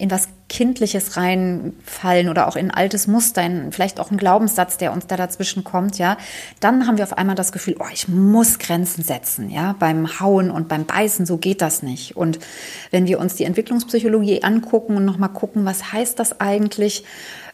in 0.02 0.10
was 0.10 0.30
Kindliches 0.50 1.16
reinfallen 1.16 2.28
oder 2.28 2.48
auch 2.48 2.56
in 2.56 2.72
altes 2.72 3.06
Muster, 3.06 3.44
in 3.44 3.72
vielleicht 3.72 4.00
auch 4.00 4.10
ein 4.10 4.18
Glaubenssatz, 4.18 4.78
der 4.78 4.92
uns 4.92 5.06
da 5.06 5.16
dazwischen 5.16 5.64
kommt, 5.64 6.00
ja, 6.00 6.18
dann 6.60 6.88
haben 6.88 6.98
wir 6.98 7.06
auf 7.06 7.18
einmal 7.18 7.36
das 7.36 7.52
Gefühl, 7.52 7.76
oh, 7.80 7.86
ich 7.94 8.08
muss 8.08 8.58
Grenzen 8.58 9.04
setzen, 9.04 9.52
ja, 9.52 9.76
beim 9.78 10.20
Hauen 10.20 10.50
und 10.50 10.68
beim 10.68 10.86
Beißen, 10.86 11.28
so 11.28 11.38
geht 11.38 11.62
das 11.62 11.84
nicht. 11.84 12.18
Und 12.18 12.40
wenn 12.90 13.06
wir 13.06 13.20
uns 13.20 13.36
die 13.36 13.44
Entwicklungspsychologie 13.44 14.44
angucken 14.44 14.98
und 14.98 15.06
nochmal 15.06 15.30
gucken, 15.30 15.66
was 15.66 15.94
heißt 15.94 16.18
das 16.18 16.42
eigentlich, 16.42 17.06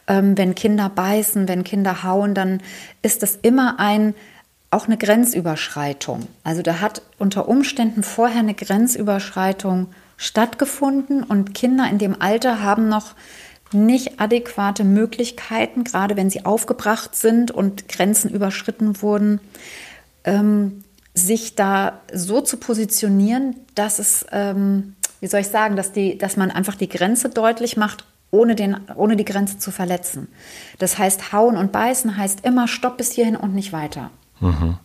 ähm, 0.06 0.38
wenn 0.38 0.54
Kinder 0.54 0.88
beißen, 0.88 1.48
wenn 1.48 1.64
Kinder 1.64 2.02
hauen, 2.02 2.34
dann 2.34 2.62
ist 3.02 3.22
das 3.22 3.36
immer 3.36 3.78
ein 3.78 4.14
auch 4.70 4.86
eine 4.86 4.98
Grenzüberschreitung. 4.98 6.26
Also 6.44 6.60
da 6.60 6.80
hat 6.80 7.00
unter 7.18 7.48
Umständen 7.48 8.02
vorher 8.02 8.40
eine 8.40 8.52
Grenzüberschreitung 8.54 9.88
stattgefunden 10.18 11.22
und 11.22 11.54
Kinder 11.54 11.88
in 11.88 11.96
dem 11.96 12.20
Alter 12.20 12.62
haben 12.62 12.90
noch 12.90 13.14
nicht 13.72 14.20
adäquate 14.20 14.84
Möglichkeiten, 14.84 15.84
gerade 15.84 16.16
wenn 16.16 16.28
sie 16.28 16.44
aufgebracht 16.44 17.16
sind 17.16 17.50
und 17.50 17.88
Grenzen 17.88 18.30
überschritten 18.30 19.00
wurden, 19.00 19.40
ähm, 20.24 20.84
sich 21.14 21.54
da 21.54 22.00
so 22.12 22.40
zu 22.40 22.56
positionieren, 22.58 23.56
dass 23.74 23.98
es, 23.98 24.26
ähm, 24.32 24.96
wie 25.20 25.26
soll 25.26 25.40
ich 25.40 25.48
sagen, 25.48 25.76
dass, 25.76 25.92
die, 25.92 26.18
dass 26.18 26.36
man 26.36 26.50
einfach 26.50 26.74
die 26.74 26.88
Grenze 26.88 27.28
deutlich 27.28 27.76
macht, 27.76 28.04
ohne, 28.30 28.54
den, 28.54 28.76
ohne 28.94 29.16
die 29.16 29.24
Grenze 29.24 29.58
zu 29.58 29.70
verletzen. 29.70 30.28
Das 30.78 30.98
heißt, 30.98 31.32
hauen 31.32 31.56
und 31.56 31.72
beißen 31.72 32.16
heißt 32.16 32.44
immer 32.44 32.68
Stopp 32.68 32.98
bis 32.98 33.12
hierhin 33.12 33.36
und 33.36 33.54
nicht 33.54 33.72
weiter. 33.72 34.10
Mhm. 34.40 34.78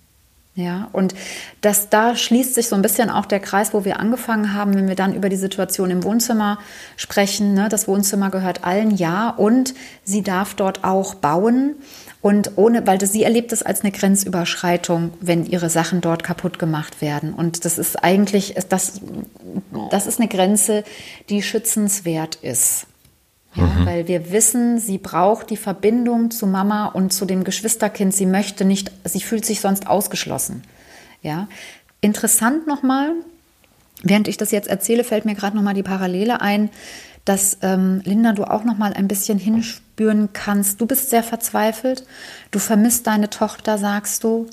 Ja, 0.56 0.90
und 0.92 1.16
das, 1.62 1.90
da 1.90 2.16
schließt 2.16 2.54
sich 2.54 2.68
so 2.68 2.76
ein 2.76 2.84
bisschen 2.84 3.10
auch 3.10 3.26
der 3.26 3.40
Kreis, 3.40 3.74
wo 3.74 3.86
wir 3.86 4.00
angefangen 4.00 4.54
haben, 4.54 4.76
wenn 4.76 4.88
wir 4.88 4.96
dann 4.96 5.16
über 5.16 5.30
die 5.30 5.36
Situation 5.36 5.90
im 5.90 6.04
Wohnzimmer 6.04 6.60
sprechen. 6.96 7.56
Ne? 7.56 7.70
Das 7.70 7.88
Wohnzimmer 7.88 8.30
gehört 8.30 8.64
allen, 8.64 8.92
ja, 8.92 9.30
und 9.30 9.74
sie 10.04 10.22
darf 10.22 10.54
dort 10.54 10.84
auch 10.84 11.16
bauen. 11.16 11.76
Und 12.22 12.52
ohne, 12.56 12.86
weil 12.86 13.00
das, 13.00 13.12
sie 13.12 13.24
erlebt 13.24 13.52
es 13.52 13.64
als 13.64 13.82
eine 13.82 13.92
Grenzüberschreitung, 13.92 15.14
wenn 15.20 15.48
ihre 15.48 15.72
Sachen 15.72 16.02
dort 16.02 16.24
kaputt 16.24 16.60
gemacht 16.60 17.02
werden. 17.02 17.34
Und 17.34 17.66
das 17.66 17.80
ist 17.80 18.04
eigentlich, 18.04 18.54
das, 18.70 19.02
das 19.90 20.06
ist 20.06 20.20
eine 20.20 20.30
Grenze, 20.30 20.84
die 21.30 21.42
schützenswert 21.42 22.36
ist. 22.36 22.86
Ja, 23.56 23.64
mhm. 23.64 23.86
Weil 23.86 24.08
wir 24.08 24.32
wissen, 24.32 24.80
sie 24.80 24.98
braucht 24.98 25.50
die 25.50 25.58
Verbindung 25.58 26.32
zu 26.32 26.48
Mama 26.48 26.88
und 26.88 27.14
zu 27.14 27.26
dem 27.26 27.44
Geschwisterkind. 27.44 28.14
Sie 28.14 28.26
möchte 28.26 28.66
nicht, 28.66 28.92
sie 29.04 29.22
fühlt 29.22 29.46
sich 29.46 29.62
sonst 29.62 29.88
ausgeschlossen. 29.88 30.64
Ja, 31.22 31.48
interessant 32.02 32.68
nochmal, 32.68 33.12
während 34.02 34.28
ich 34.28 34.38
das 34.38 34.52
jetzt 34.52 34.68
erzähle, 34.68 35.04
fällt 35.04 35.26
mir 35.26 35.36
gerade 35.36 35.56
nochmal 35.56 35.74
die 35.74 35.84
Parallele 35.84 36.42
ein, 36.42 36.70
dass 37.26 37.60
ähm, 37.62 38.02
Linda, 38.04 38.34
du 38.34 38.44
auch 38.44 38.64
nochmal 38.64 38.94
ein 38.94 39.08
bisschen 39.08 39.38
hinspüren 39.38 40.30
kannst. 40.34 40.82
Du 40.82 40.86
bist 40.86 41.10
sehr 41.10 41.24
verzweifelt, 41.24 42.06
du 42.52 42.60
vermisst 42.60 43.08
deine 43.08 43.30
Tochter, 43.30 43.78
sagst 43.78 44.24
du. 44.24 44.48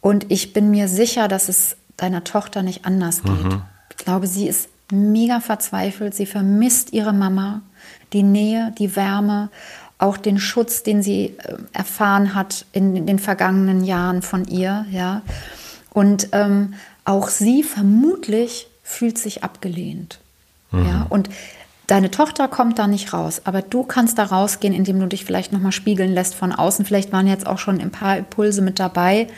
Und 0.00 0.30
ich 0.30 0.52
bin 0.52 0.70
mir 0.70 0.86
sicher, 0.86 1.28
dass 1.28 1.48
es 1.48 1.76
deiner 1.96 2.22
Tochter 2.22 2.62
nicht 2.62 2.84
anders 2.84 3.22
geht. 3.22 3.44
Mhm. 3.44 3.62
Ich 3.90 3.96
glaube, 3.96 4.26
sie 4.26 4.46
ist 4.46 4.68
mega 4.92 5.40
verzweifelt, 5.40 6.14
sie 6.14 6.26
vermisst 6.26 6.92
ihre 6.92 7.12
Mama 7.12 7.62
die 8.14 8.22
Nähe, 8.22 8.72
die 8.78 8.96
Wärme, 8.96 9.50
auch 9.98 10.16
den 10.16 10.38
Schutz, 10.38 10.82
den 10.82 11.02
sie 11.02 11.34
äh, 11.38 11.56
erfahren 11.72 12.34
hat 12.34 12.66
in, 12.72 13.06
den 13.06 13.18
vergangenen 13.18 13.84
Jahren 13.84 14.22
von 14.22 14.44
ihr, 14.46 14.86
ja. 14.90 15.22
Und 15.92 16.28
ähm, 16.32 16.74
auch 17.04 17.28
sie 17.28 17.62
vermutlich 17.62 18.68
fühlt 18.82 19.18
sich 19.18 19.44
abgelehnt, 19.44 20.20
mhm. 20.72 20.86
ja. 20.86 21.06
Und 21.08 21.28
deine 21.86 22.10
Tochter 22.10 22.48
kommt 22.48 22.78
da 22.78 22.86
nicht 22.86 23.12
raus, 23.12 23.42
aber 23.44 23.62
du 23.62 23.84
kannst 23.84 24.18
da 24.18 24.24
rausgehen, 24.24 24.74
indem 24.74 25.00
du 25.00 25.06
dich 25.06 25.24
vielleicht 25.24 25.52
nochmal 25.52 25.72
spiegeln 25.72 26.12
lässt 26.12 26.34
von 26.34 26.52
außen. 26.52 26.84
Vielleicht 26.84 27.12
waren 27.12 27.26
jetzt 27.26 27.46
auch 27.46 27.58
schon 27.58 27.80
ein 27.80 27.90
paar 27.90 28.16
Impulse 28.16 28.62
mit 28.62 28.78
dabei, 28.78 29.28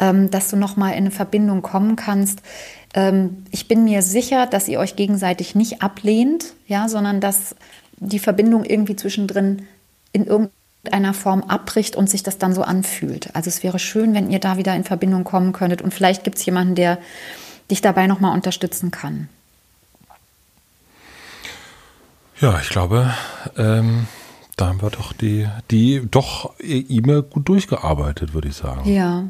ähm, 0.00 0.30
dass 0.30 0.48
du 0.48 0.56
nochmal 0.56 0.92
in 0.92 0.98
eine 0.98 1.10
Verbindung 1.10 1.62
kommen 1.62 1.96
kannst. 1.96 2.42
Ähm, 2.94 3.46
ich 3.50 3.68
bin 3.68 3.84
mir 3.84 4.02
sicher, 4.02 4.46
dass 4.46 4.68
ihr 4.68 4.78
euch 4.78 4.96
gegenseitig 4.96 5.54
nicht 5.54 5.80
ablehnt, 5.80 6.54
ja, 6.66 6.88
sondern 6.88 7.20
dass 7.20 7.54
die 8.02 8.18
Verbindung 8.18 8.64
irgendwie 8.64 8.96
zwischendrin 8.96 9.66
in 10.12 10.26
irgendeiner 10.26 11.14
Form 11.14 11.42
abbricht 11.42 11.96
und 11.96 12.10
sich 12.10 12.22
das 12.22 12.38
dann 12.38 12.54
so 12.54 12.62
anfühlt. 12.62 13.34
Also 13.34 13.48
es 13.48 13.62
wäre 13.62 13.78
schön, 13.78 14.14
wenn 14.14 14.30
ihr 14.30 14.40
da 14.40 14.56
wieder 14.56 14.74
in 14.74 14.84
Verbindung 14.84 15.24
kommen 15.24 15.52
könntet 15.52 15.82
und 15.82 15.94
vielleicht 15.94 16.24
gibt 16.24 16.38
es 16.38 16.44
jemanden, 16.44 16.74
der 16.74 16.98
dich 17.70 17.80
dabei 17.80 18.06
nochmal 18.06 18.34
unterstützen 18.34 18.90
kann. 18.90 19.28
Ja, 22.40 22.58
ich 22.60 22.70
glaube, 22.70 23.14
ähm, 23.56 24.08
da 24.56 24.66
haben 24.66 24.82
wir 24.82 24.90
doch 24.90 25.12
die, 25.12 25.46
die 25.70 26.02
doch 26.10 26.54
E-Mail 26.58 27.22
gut 27.22 27.48
durchgearbeitet, 27.48 28.34
würde 28.34 28.48
ich 28.48 28.56
sagen. 28.56 28.92
Ja, 28.92 29.24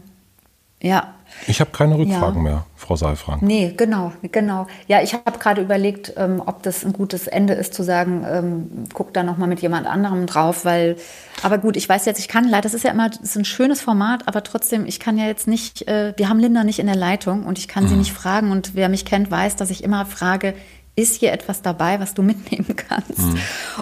ja. 0.81 1.15
Ich 1.47 1.61
habe 1.61 1.71
keine 1.73 1.99
Rückfragen 1.99 2.45
ja. 2.45 2.51
mehr, 2.51 2.67
Frau 2.77 2.97
Seifrank. 2.97 3.43
Nee, 3.43 3.75
genau, 3.77 4.13
genau. 4.31 4.67
Ja, 4.87 5.03
ich 5.03 5.15
habe 5.15 5.39
gerade 5.39 5.61
überlegt, 5.61 6.13
ähm, 6.17 6.43
ob 6.45 6.63
das 6.63 6.85
ein 6.85 6.93
gutes 6.93 7.27
Ende 7.27 7.55
ist, 7.55 7.75
zu 7.75 7.83
sagen, 7.83 8.25
ähm, 8.29 8.87
guck 8.93 9.13
da 9.13 9.23
nochmal 9.23 9.49
mit 9.49 9.61
jemand 9.61 9.87
anderem 9.87 10.27
drauf, 10.27 10.65
weil, 10.65 10.97
aber 11.43 11.59
gut, 11.59 11.77
ich 11.77 11.89
weiß 11.89 12.05
jetzt, 12.05 12.21
ich 12.21 12.29
kann 12.29 12.49
leider, 12.49 12.63
das 12.63 12.75
ist 12.75 12.85
ja 12.85 12.93
immer, 12.93 13.09
das 13.09 13.21
ist 13.21 13.37
ein 13.37 13.45
schönes 13.45 13.81
Format, 13.83 14.29
aber 14.29 14.43
trotzdem, 14.43 14.87
ich 14.87 15.01
kann 15.01 15.19
ja 15.19 15.27
jetzt 15.27 15.49
nicht, 15.49 15.89
äh, 15.89 16.13
wir 16.17 16.29
haben 16.29 16.39
Linda 16.39 16.65
nicht 16.65 16.79
in 16.79 16.87
der 16.87 16.97
Leitung 16.97 17.45
und 17.45 17.59
ich 17.59 17.69
kann 17.69 17.85
mhm. 17.85 17.89
sie 17.89 17.97
nicht 17.97 18.13
fragen 18.13 18.51
und 18.51 18.75
wer 18.75 18.89
mich 18.89 19.05
kennt, 19.05 19.31
weiß, 19.31 19.57
dass 19.57 19.71
ich 19.71 19.83
immer 19.83 20.07
frage, 20.07 20.55
ist 20.95 21.17
hier 21.17 21.33
etwas 21.33 21.63
dabei, 21.63 22.01
was 22.01 22.15
du 22.15 22.23
mitnehmen 22.23 22.77
kannst? 22.77 23.19
Mhm. 23.19 23.39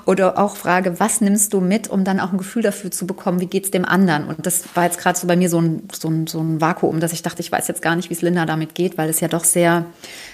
Oder 0.07 0.39
auch 0.39 0.57
frage, 0.57 1.01
was 1.01 1.21
nimmst 1.21 1.53
du 1.53 1.61
mit, 1.61 1.89
um 1.89 2.05
dann 2.05 2.21
auch 2.21 2.33
ein 2.33 2.39
Gefühl 2.39 2.63
dafür 2.63 2.91
zu 2.91 3.07
bekommen, 3.07 3.41
wie 3.41 3.47
geht 3.47 3.65
es 3.65 3.71
dem 3.71 3.85
anderen? 3.85 4.27
Und 4.27 4.47
das 4.47 4.65
war 4.75 4.85
jetzt 4.85 4.99
gerade 4.99 5.19
so 5.19 5.27
bei 5.27 5.37
mir 5.37 5.49
so 5.49 5.61
ein, 5.61 5.89
so, 5.93 6.09
ein, 6.09 6.27
so 6.27 6.41
ein 6.41 6.61
Vakuum, 6.61 7.01
dass 7.01 7.13
ich 7.13 7.23
dachte, 7.23 7.41
ich 7.41 7.51
weiß 7.51 7.67
jetzt 7.69 7.83
gar 7.83 7.97
nicht, 7.97 8.11
wie 8.11 8.15
es 8.15 8.23
Linda 8.23 8.47
damit 8.47 8.75
geht, 8.75 8.97
weil 8.97 9.09
es 9.09 9.21
ja 9.21 9.29
doch 9.29 9.45
sehr 9.45 9.87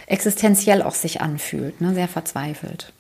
existenziell 0.06 0.82
auch 0.82 0.94
sich 0.94 1.20
anfühlt, 1.22 1.80
ne? 1.80 1.94
sehr 1.94 2.08
verzweifelt. 2.08 2.92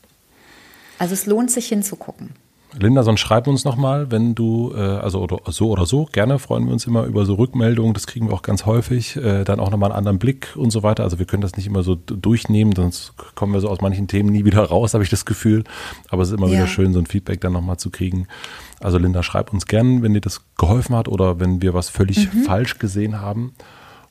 Also 0.98 1.12
es 1.12 1.26
lohnt 1.26 1.50
sich 1.50 1.68
hinzugucken. 1.68 2.30
Linda, 2.78 3.02
sonst 3.02 3.20
schreib 3.20 3.46
uns 3.46 3.64
nochmal, 3.64 4.10
wenn 4.10 4.34
du, 4.34 4.72
äh, 4.74 4.80
also 4.80 5.20
oder, 5.20 5.40
so 5.50 5.70
oder 5.70 5.86
so, 5.86 6.06
gerne 6.12 6.38
freuen 6.38 6.66
wir 6.66 6.72
uns 6.72 6.86
immer 6.86 7.04
über 7.04 7.24
so 7.24 7.34
Rückmeldungen, 7.34 7.94
das 7.94 8.06
kriegen 8.06 8.28
wir 8.28 8.34
auch 8.34 8.42
ganz 8.42 8.66
häufig, 8.66 9.16
äh, 9.16 9.44
dann 9.44 9.60
auch 9.60 9.70
nochmal 9.70 9.90
einen 9.90 9.98
anderen 9.98 10.18
Blick 10.18 10.48
und 10.56 10.70
so 10.70 10.82
weiter. 10.82 11.02
Also 11.04 11.18
wir 11.18 11.26
können 11.26 11.40
das 11.40 11.56
nicht 11.56 11.66
immer 11.66 11.82
so 11.82 11.94
durchnehmen, 11.94 12.74
sonst 12.74 13.14
kommen 13.34 13.52
wir 13.52 13.60
so 13.60 13.68
aus 13.68 13.80
manchen 13.80 14.08
Themen 14.08 14.30
nie 14.30 14.44
wieder 14.44 14.62
raus, 14.62 14.94
habe 14.94 15.04
ich 15.04 15.10
das 15.10 15.24
Gefühl. 15.24 15.64
Aber 16.08 16.22
es 16.22 16.28
ist 16.28 16.36
immer 16.36 16.48
ja. 16.48 16.54
wieder 16.54 16.66
schön, 16.66 16.92
so 16.92 16.98
ein 16.98 17.06
Feedback 17.06 17.40
dann 17.40 17.52
nochmal 17.52 17.78
zu 17.78 17.90
kriegen. 17.90 18.26
Also 18.80 18.98
Linda, 18.98 19.22
schreib 19.22 19.52
uns 19.52 19.66
gern, 19.66 20.02
wenn 20.02 20.14
dir 20.14 20.20
das 20.20 20.42
geholfen 20.58 20.94
hat 20.96 21.08
oder 21.08 21.40
wenn 21.40 21.62
wir 21.62 21.72
was 21.72 21.88
völlig 21.88 22.32
mhm. 22.32 22.42
falsch 22.42 22.78
gesehen 22.78 23.20
haben. 23.20 23.54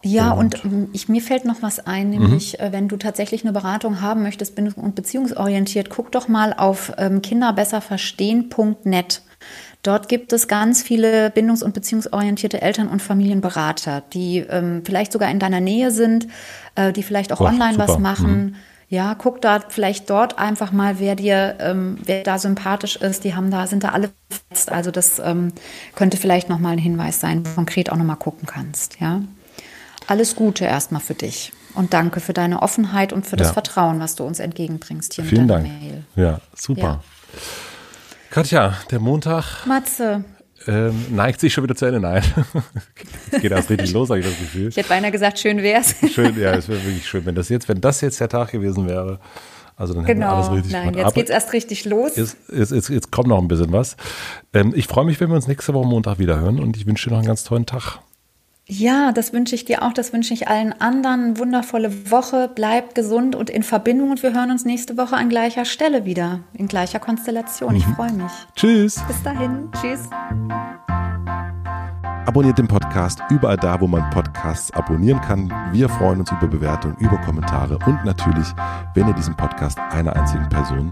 Ja, 0.06 0.32
und, 0.32 0.64
und 0.64 0.90
ich, 0.94 1.10
mir 1.10 1.22
fällt 1.22 1.46
noch 1.46 1.62
was 1.62 1.86
ein, 1.86 2.12
nämlich 2.12 2.58
mhm. 2.60 2.72
Wenn 2.72 2.88
du 2.88 2.98
tatsächlich 2.98 3.44
eine 3.44 3.54
Beratung 3.54 4.02
haben 4.02 4.24
möchtest, 4.24 4.58
bindungs- 4.58 4.76
und 4.76 4.96
beziehungsorientiert, 4.96 5.90
guck 5.90 6.12
doch 6.12 6.28
mal 6.28 6.54
auf 6.54 6.94
ähm, 6.98 7.22
kinderbesserverstehen.net. 7.22 9.22
Dort 9.84 10.10
gibt 10.10 10.34
es 10.34 10.48
ganz 10.48 10.82
viele 10.82 11.30
bindungs- 11.30 11.64
und 11.64 11.74
beziehungsorientierte 11.74 12.62
Eltern- 12.62 12.88
und 12.88 13.02
Familienberater, 13.02 14.04
die 14.14 14.40
ähm, 14.40 14.82
vielleicht 14.84 15.12
sogar 15.12 15.30
in 15.30 15.40
deiner 15.40 15.60
Nähe 15.60 15.92
sind, 15.92 16.28
äh, 16.76 16.92
die 16.92 17.04
vielleicht 17.04 17.32
auch 17.32 17.42
oh, 17.42 17.46
online 17.46 17.74
super. 17.74 17.88
was 17.88 18.00
machen. 18.00 18.46
Mhm. 18.46 18.56
Ja, 18.88 19.16
guck 19.16 19.42
da 19.42 19.62
vielleicht 19.68 20.10
dort 20.10 20.38
einfach 20.38 20.72
mal, 20.72 21.00
wer 21.00 21.16
dir, 21.16 21.56
ähm, 21.60 21.98
wer 22.04 22.24
da 22.24 22.38
sympathisch 22.38 22.96
ist. 22.96 23.24
Die 23.24 23.36
haben 23.36 23.52
da, 23.52 23.68
sind 23.68 23.84
da 23.84 23.90
alle 23.90 24.12
fest. 24.50 24.72
Also 24.72 24.92
das 24.92 25.20
ähm, 25.20 25.52
könnte 25.96 26.18
vielleicht 26.18 26.50
nochmal 26.50 26.74
ein 26.74 26.80
Hinweis 26.80 27.20
sein, 27.20 27.40
wo 27.40 27.50
du 27.50 27.56
konkret 27.56 27.92
auch 27.92 27.98
nochmal 27.98 28.18
gucken 28.18 28.48
kannst. 28.48 29.00
Ja. 29.00 29.22
Alles 30.08 30.36
Gute 30.36 30.66
erstmal 30.66 31.02
für 31.02 31.16
dich. 31.16 31.52
Und 31.74 31.94
danke 31.94 32.20
für 32.20 32.34
deine 32.34 32.62
Offenheit 32.62 33.12
und 33.12 33.28
für 33.28 33.36
das 33.36 33.48
ja. 33.48 33.54
Vertrauen, 33.54 34.00
was 34.00 34.16
du 34.16 34.24
uns 34.24 34.40
entgegenbringst 34.40 35.14
hier 35.14 35.26
Vielen 35.26 35.42
mit 35.42 35.52
deiner 35.52 35.64
Dank. 35.64 35.82
Mail. 35.82 36.04
Ja, 36.16 36.40
super. 36.56 36.82
Ja. 36.82 37.02
Katja, 38.30 38.78
der 38.92 39.00
Montag. 39.00 39.66
Matze. 39.66 40.24
Ähm, 40.68 41.06
neigt 41.12 41.40
sich 41.40 41.54
schon 41.54 41.64
wieder 41.64 41.76
zu 41.76 41.86
Ende. 41.86 42.00
Nein. 42.00 42.24
Es 43.32 43.42
geht 43.42 43.52
erst 43.52 43.70
richtig 43.70 43.92
los, 43.92 44.10
habe 44.10 44.20
ich 44.20 44.26
das 44.26 44.38
Gefühl. 44.38 44.70
Ich 44.70 44.78
hätte 44.78 44.90
beinahe 44.90 45.12
gesagt, 45.12 45.38
schön 45.38 45.62
wär's. 45.62 45.96
Schön, 46.12 46.40
ja, 46.40 46.54
es 46.56 46.68
wäre 46.68 46.84
wirklich 46.84 47.08
schön. 47.08 47.26
Wenn 47.26 47.36
das 47.36 47.50
jetzt, 47.50 47.70
wenn 47.70 47.82
das 47.82 48.02
jetzt 48.02 48.20
der 48.20 48.30
Tag 48.30 48.52
gewesen 48.52 48.88
wäre, 48.88 49.20
also 49.76 49.94
dann 49.94 50.06
genau, 50.06 50.08
hätten 50.08 50.20
wir 50.20 50.30
alles 50.30 50.52
richtig 50.52 50.72
nein, 50.72 50.94
gemacht. 50.94 51.06
Jetzt 51.06 51.16
geht 51.16 51.26
es 51.26 51.30
erst 51.32 51.54
richtig 51.54 51.86
los. 51.86 52.16
Jetzt, 52.16 52.38
jetzt, 52.52 52.72
jetzt, 52.72 52.90
jetzt, 52.90 53.12
kommt 53.12 53.28
noch 53.28 53.40
ein 53.40 53.48
bisschen 53.48 53.72
was. 53.74 53.98
Ähm, 54.54 54.74
ich 54.76 54.88
freue 54.88 55.06
mich, 55.06 55.20
wenn 55.20 55.30
wir 55.30 55.36
uns 55.36 55.48
nächste 55.48 55.74
Woche 55.74 55.88
Montag 55.88 56.18
wieder 56.18 56.40
hören 56.40 56.60
und 56.60 56.78
ich 56.78 56.86
wünsche 56.86 57.10
dir 57.10 57.12
noch 57.12 57.20
einen 57.20 57.28
ganz 57.28 57.44
tollen 57.44 57.66
Tag. 57.66 58.00
Ja, 58.68 59.12
das 59.12 59.32
wünsche 59.32 59.54
ich 59.54 59.66
dir 59.66 59.84
auch, 59.84 59.94
das 59.94 60.12
wünsche 60.12 60.34
ich 60.34 60.48
allen 60.48 60.74
anderen. 60.82 61.38
Wundervolle 61.38 62.10
Woche, 62.10 62.50
bleib 62.54 62.96
gesund 62.96 63.36
und 63.36 63.52
in 63.52 63.62
Verbindung 63.62 64.10
und 64.10 64.24
wir 64.24 64.34
hören 64.34 64.50
uns 64.50 64.66
nächste 64.66 64.98
Woche 64.98 65.16
an 65.16 65.30
gleicher 65.30 65.66
Stelle 65.66 66.06
wieder, 66.06 66.40
in 66.54 66.68
gleicher 66.68 67.00
Konstellation. 67.00 67.74
Mhm. 67.74 67.78
Ich 67.78 67.86
freue 67.86 68.14
mich. 68.14 68.32
Tschüss. 68.56 69.04
Bis 69.08 69.22
dahin. 69.22 69.70
Tschüss. 69.80 70.10
Abonniert 72.26 72.58
den 72.58 72.68
Podcast 72.68 73.22
überall 73.30 73.58
da, 73.58 73.80
wo 73.80 73.86
man 73.86 74.10
Podcasts 74.10 74.72
abonnieren 74.72 75.22
kann. 75.22 75.54
Wir 75.72 75.88
freuen 75.88 76.22
uns 76.22 76.32
über 76.32 76.48
Bewertungen, 76.48 76.98
über 76.98 77.18
Kommentare 77.18 77.78
und 77.86 78.04
natürlich, 78.04 78.48
wenn 78.96 79.08
ihr 79.08 79.14
diesen 79.14 79.38
Podcast 79.38 79.78
einer 79.92 80.16
einzigen 80.16 80.50
Person 80.50 80.92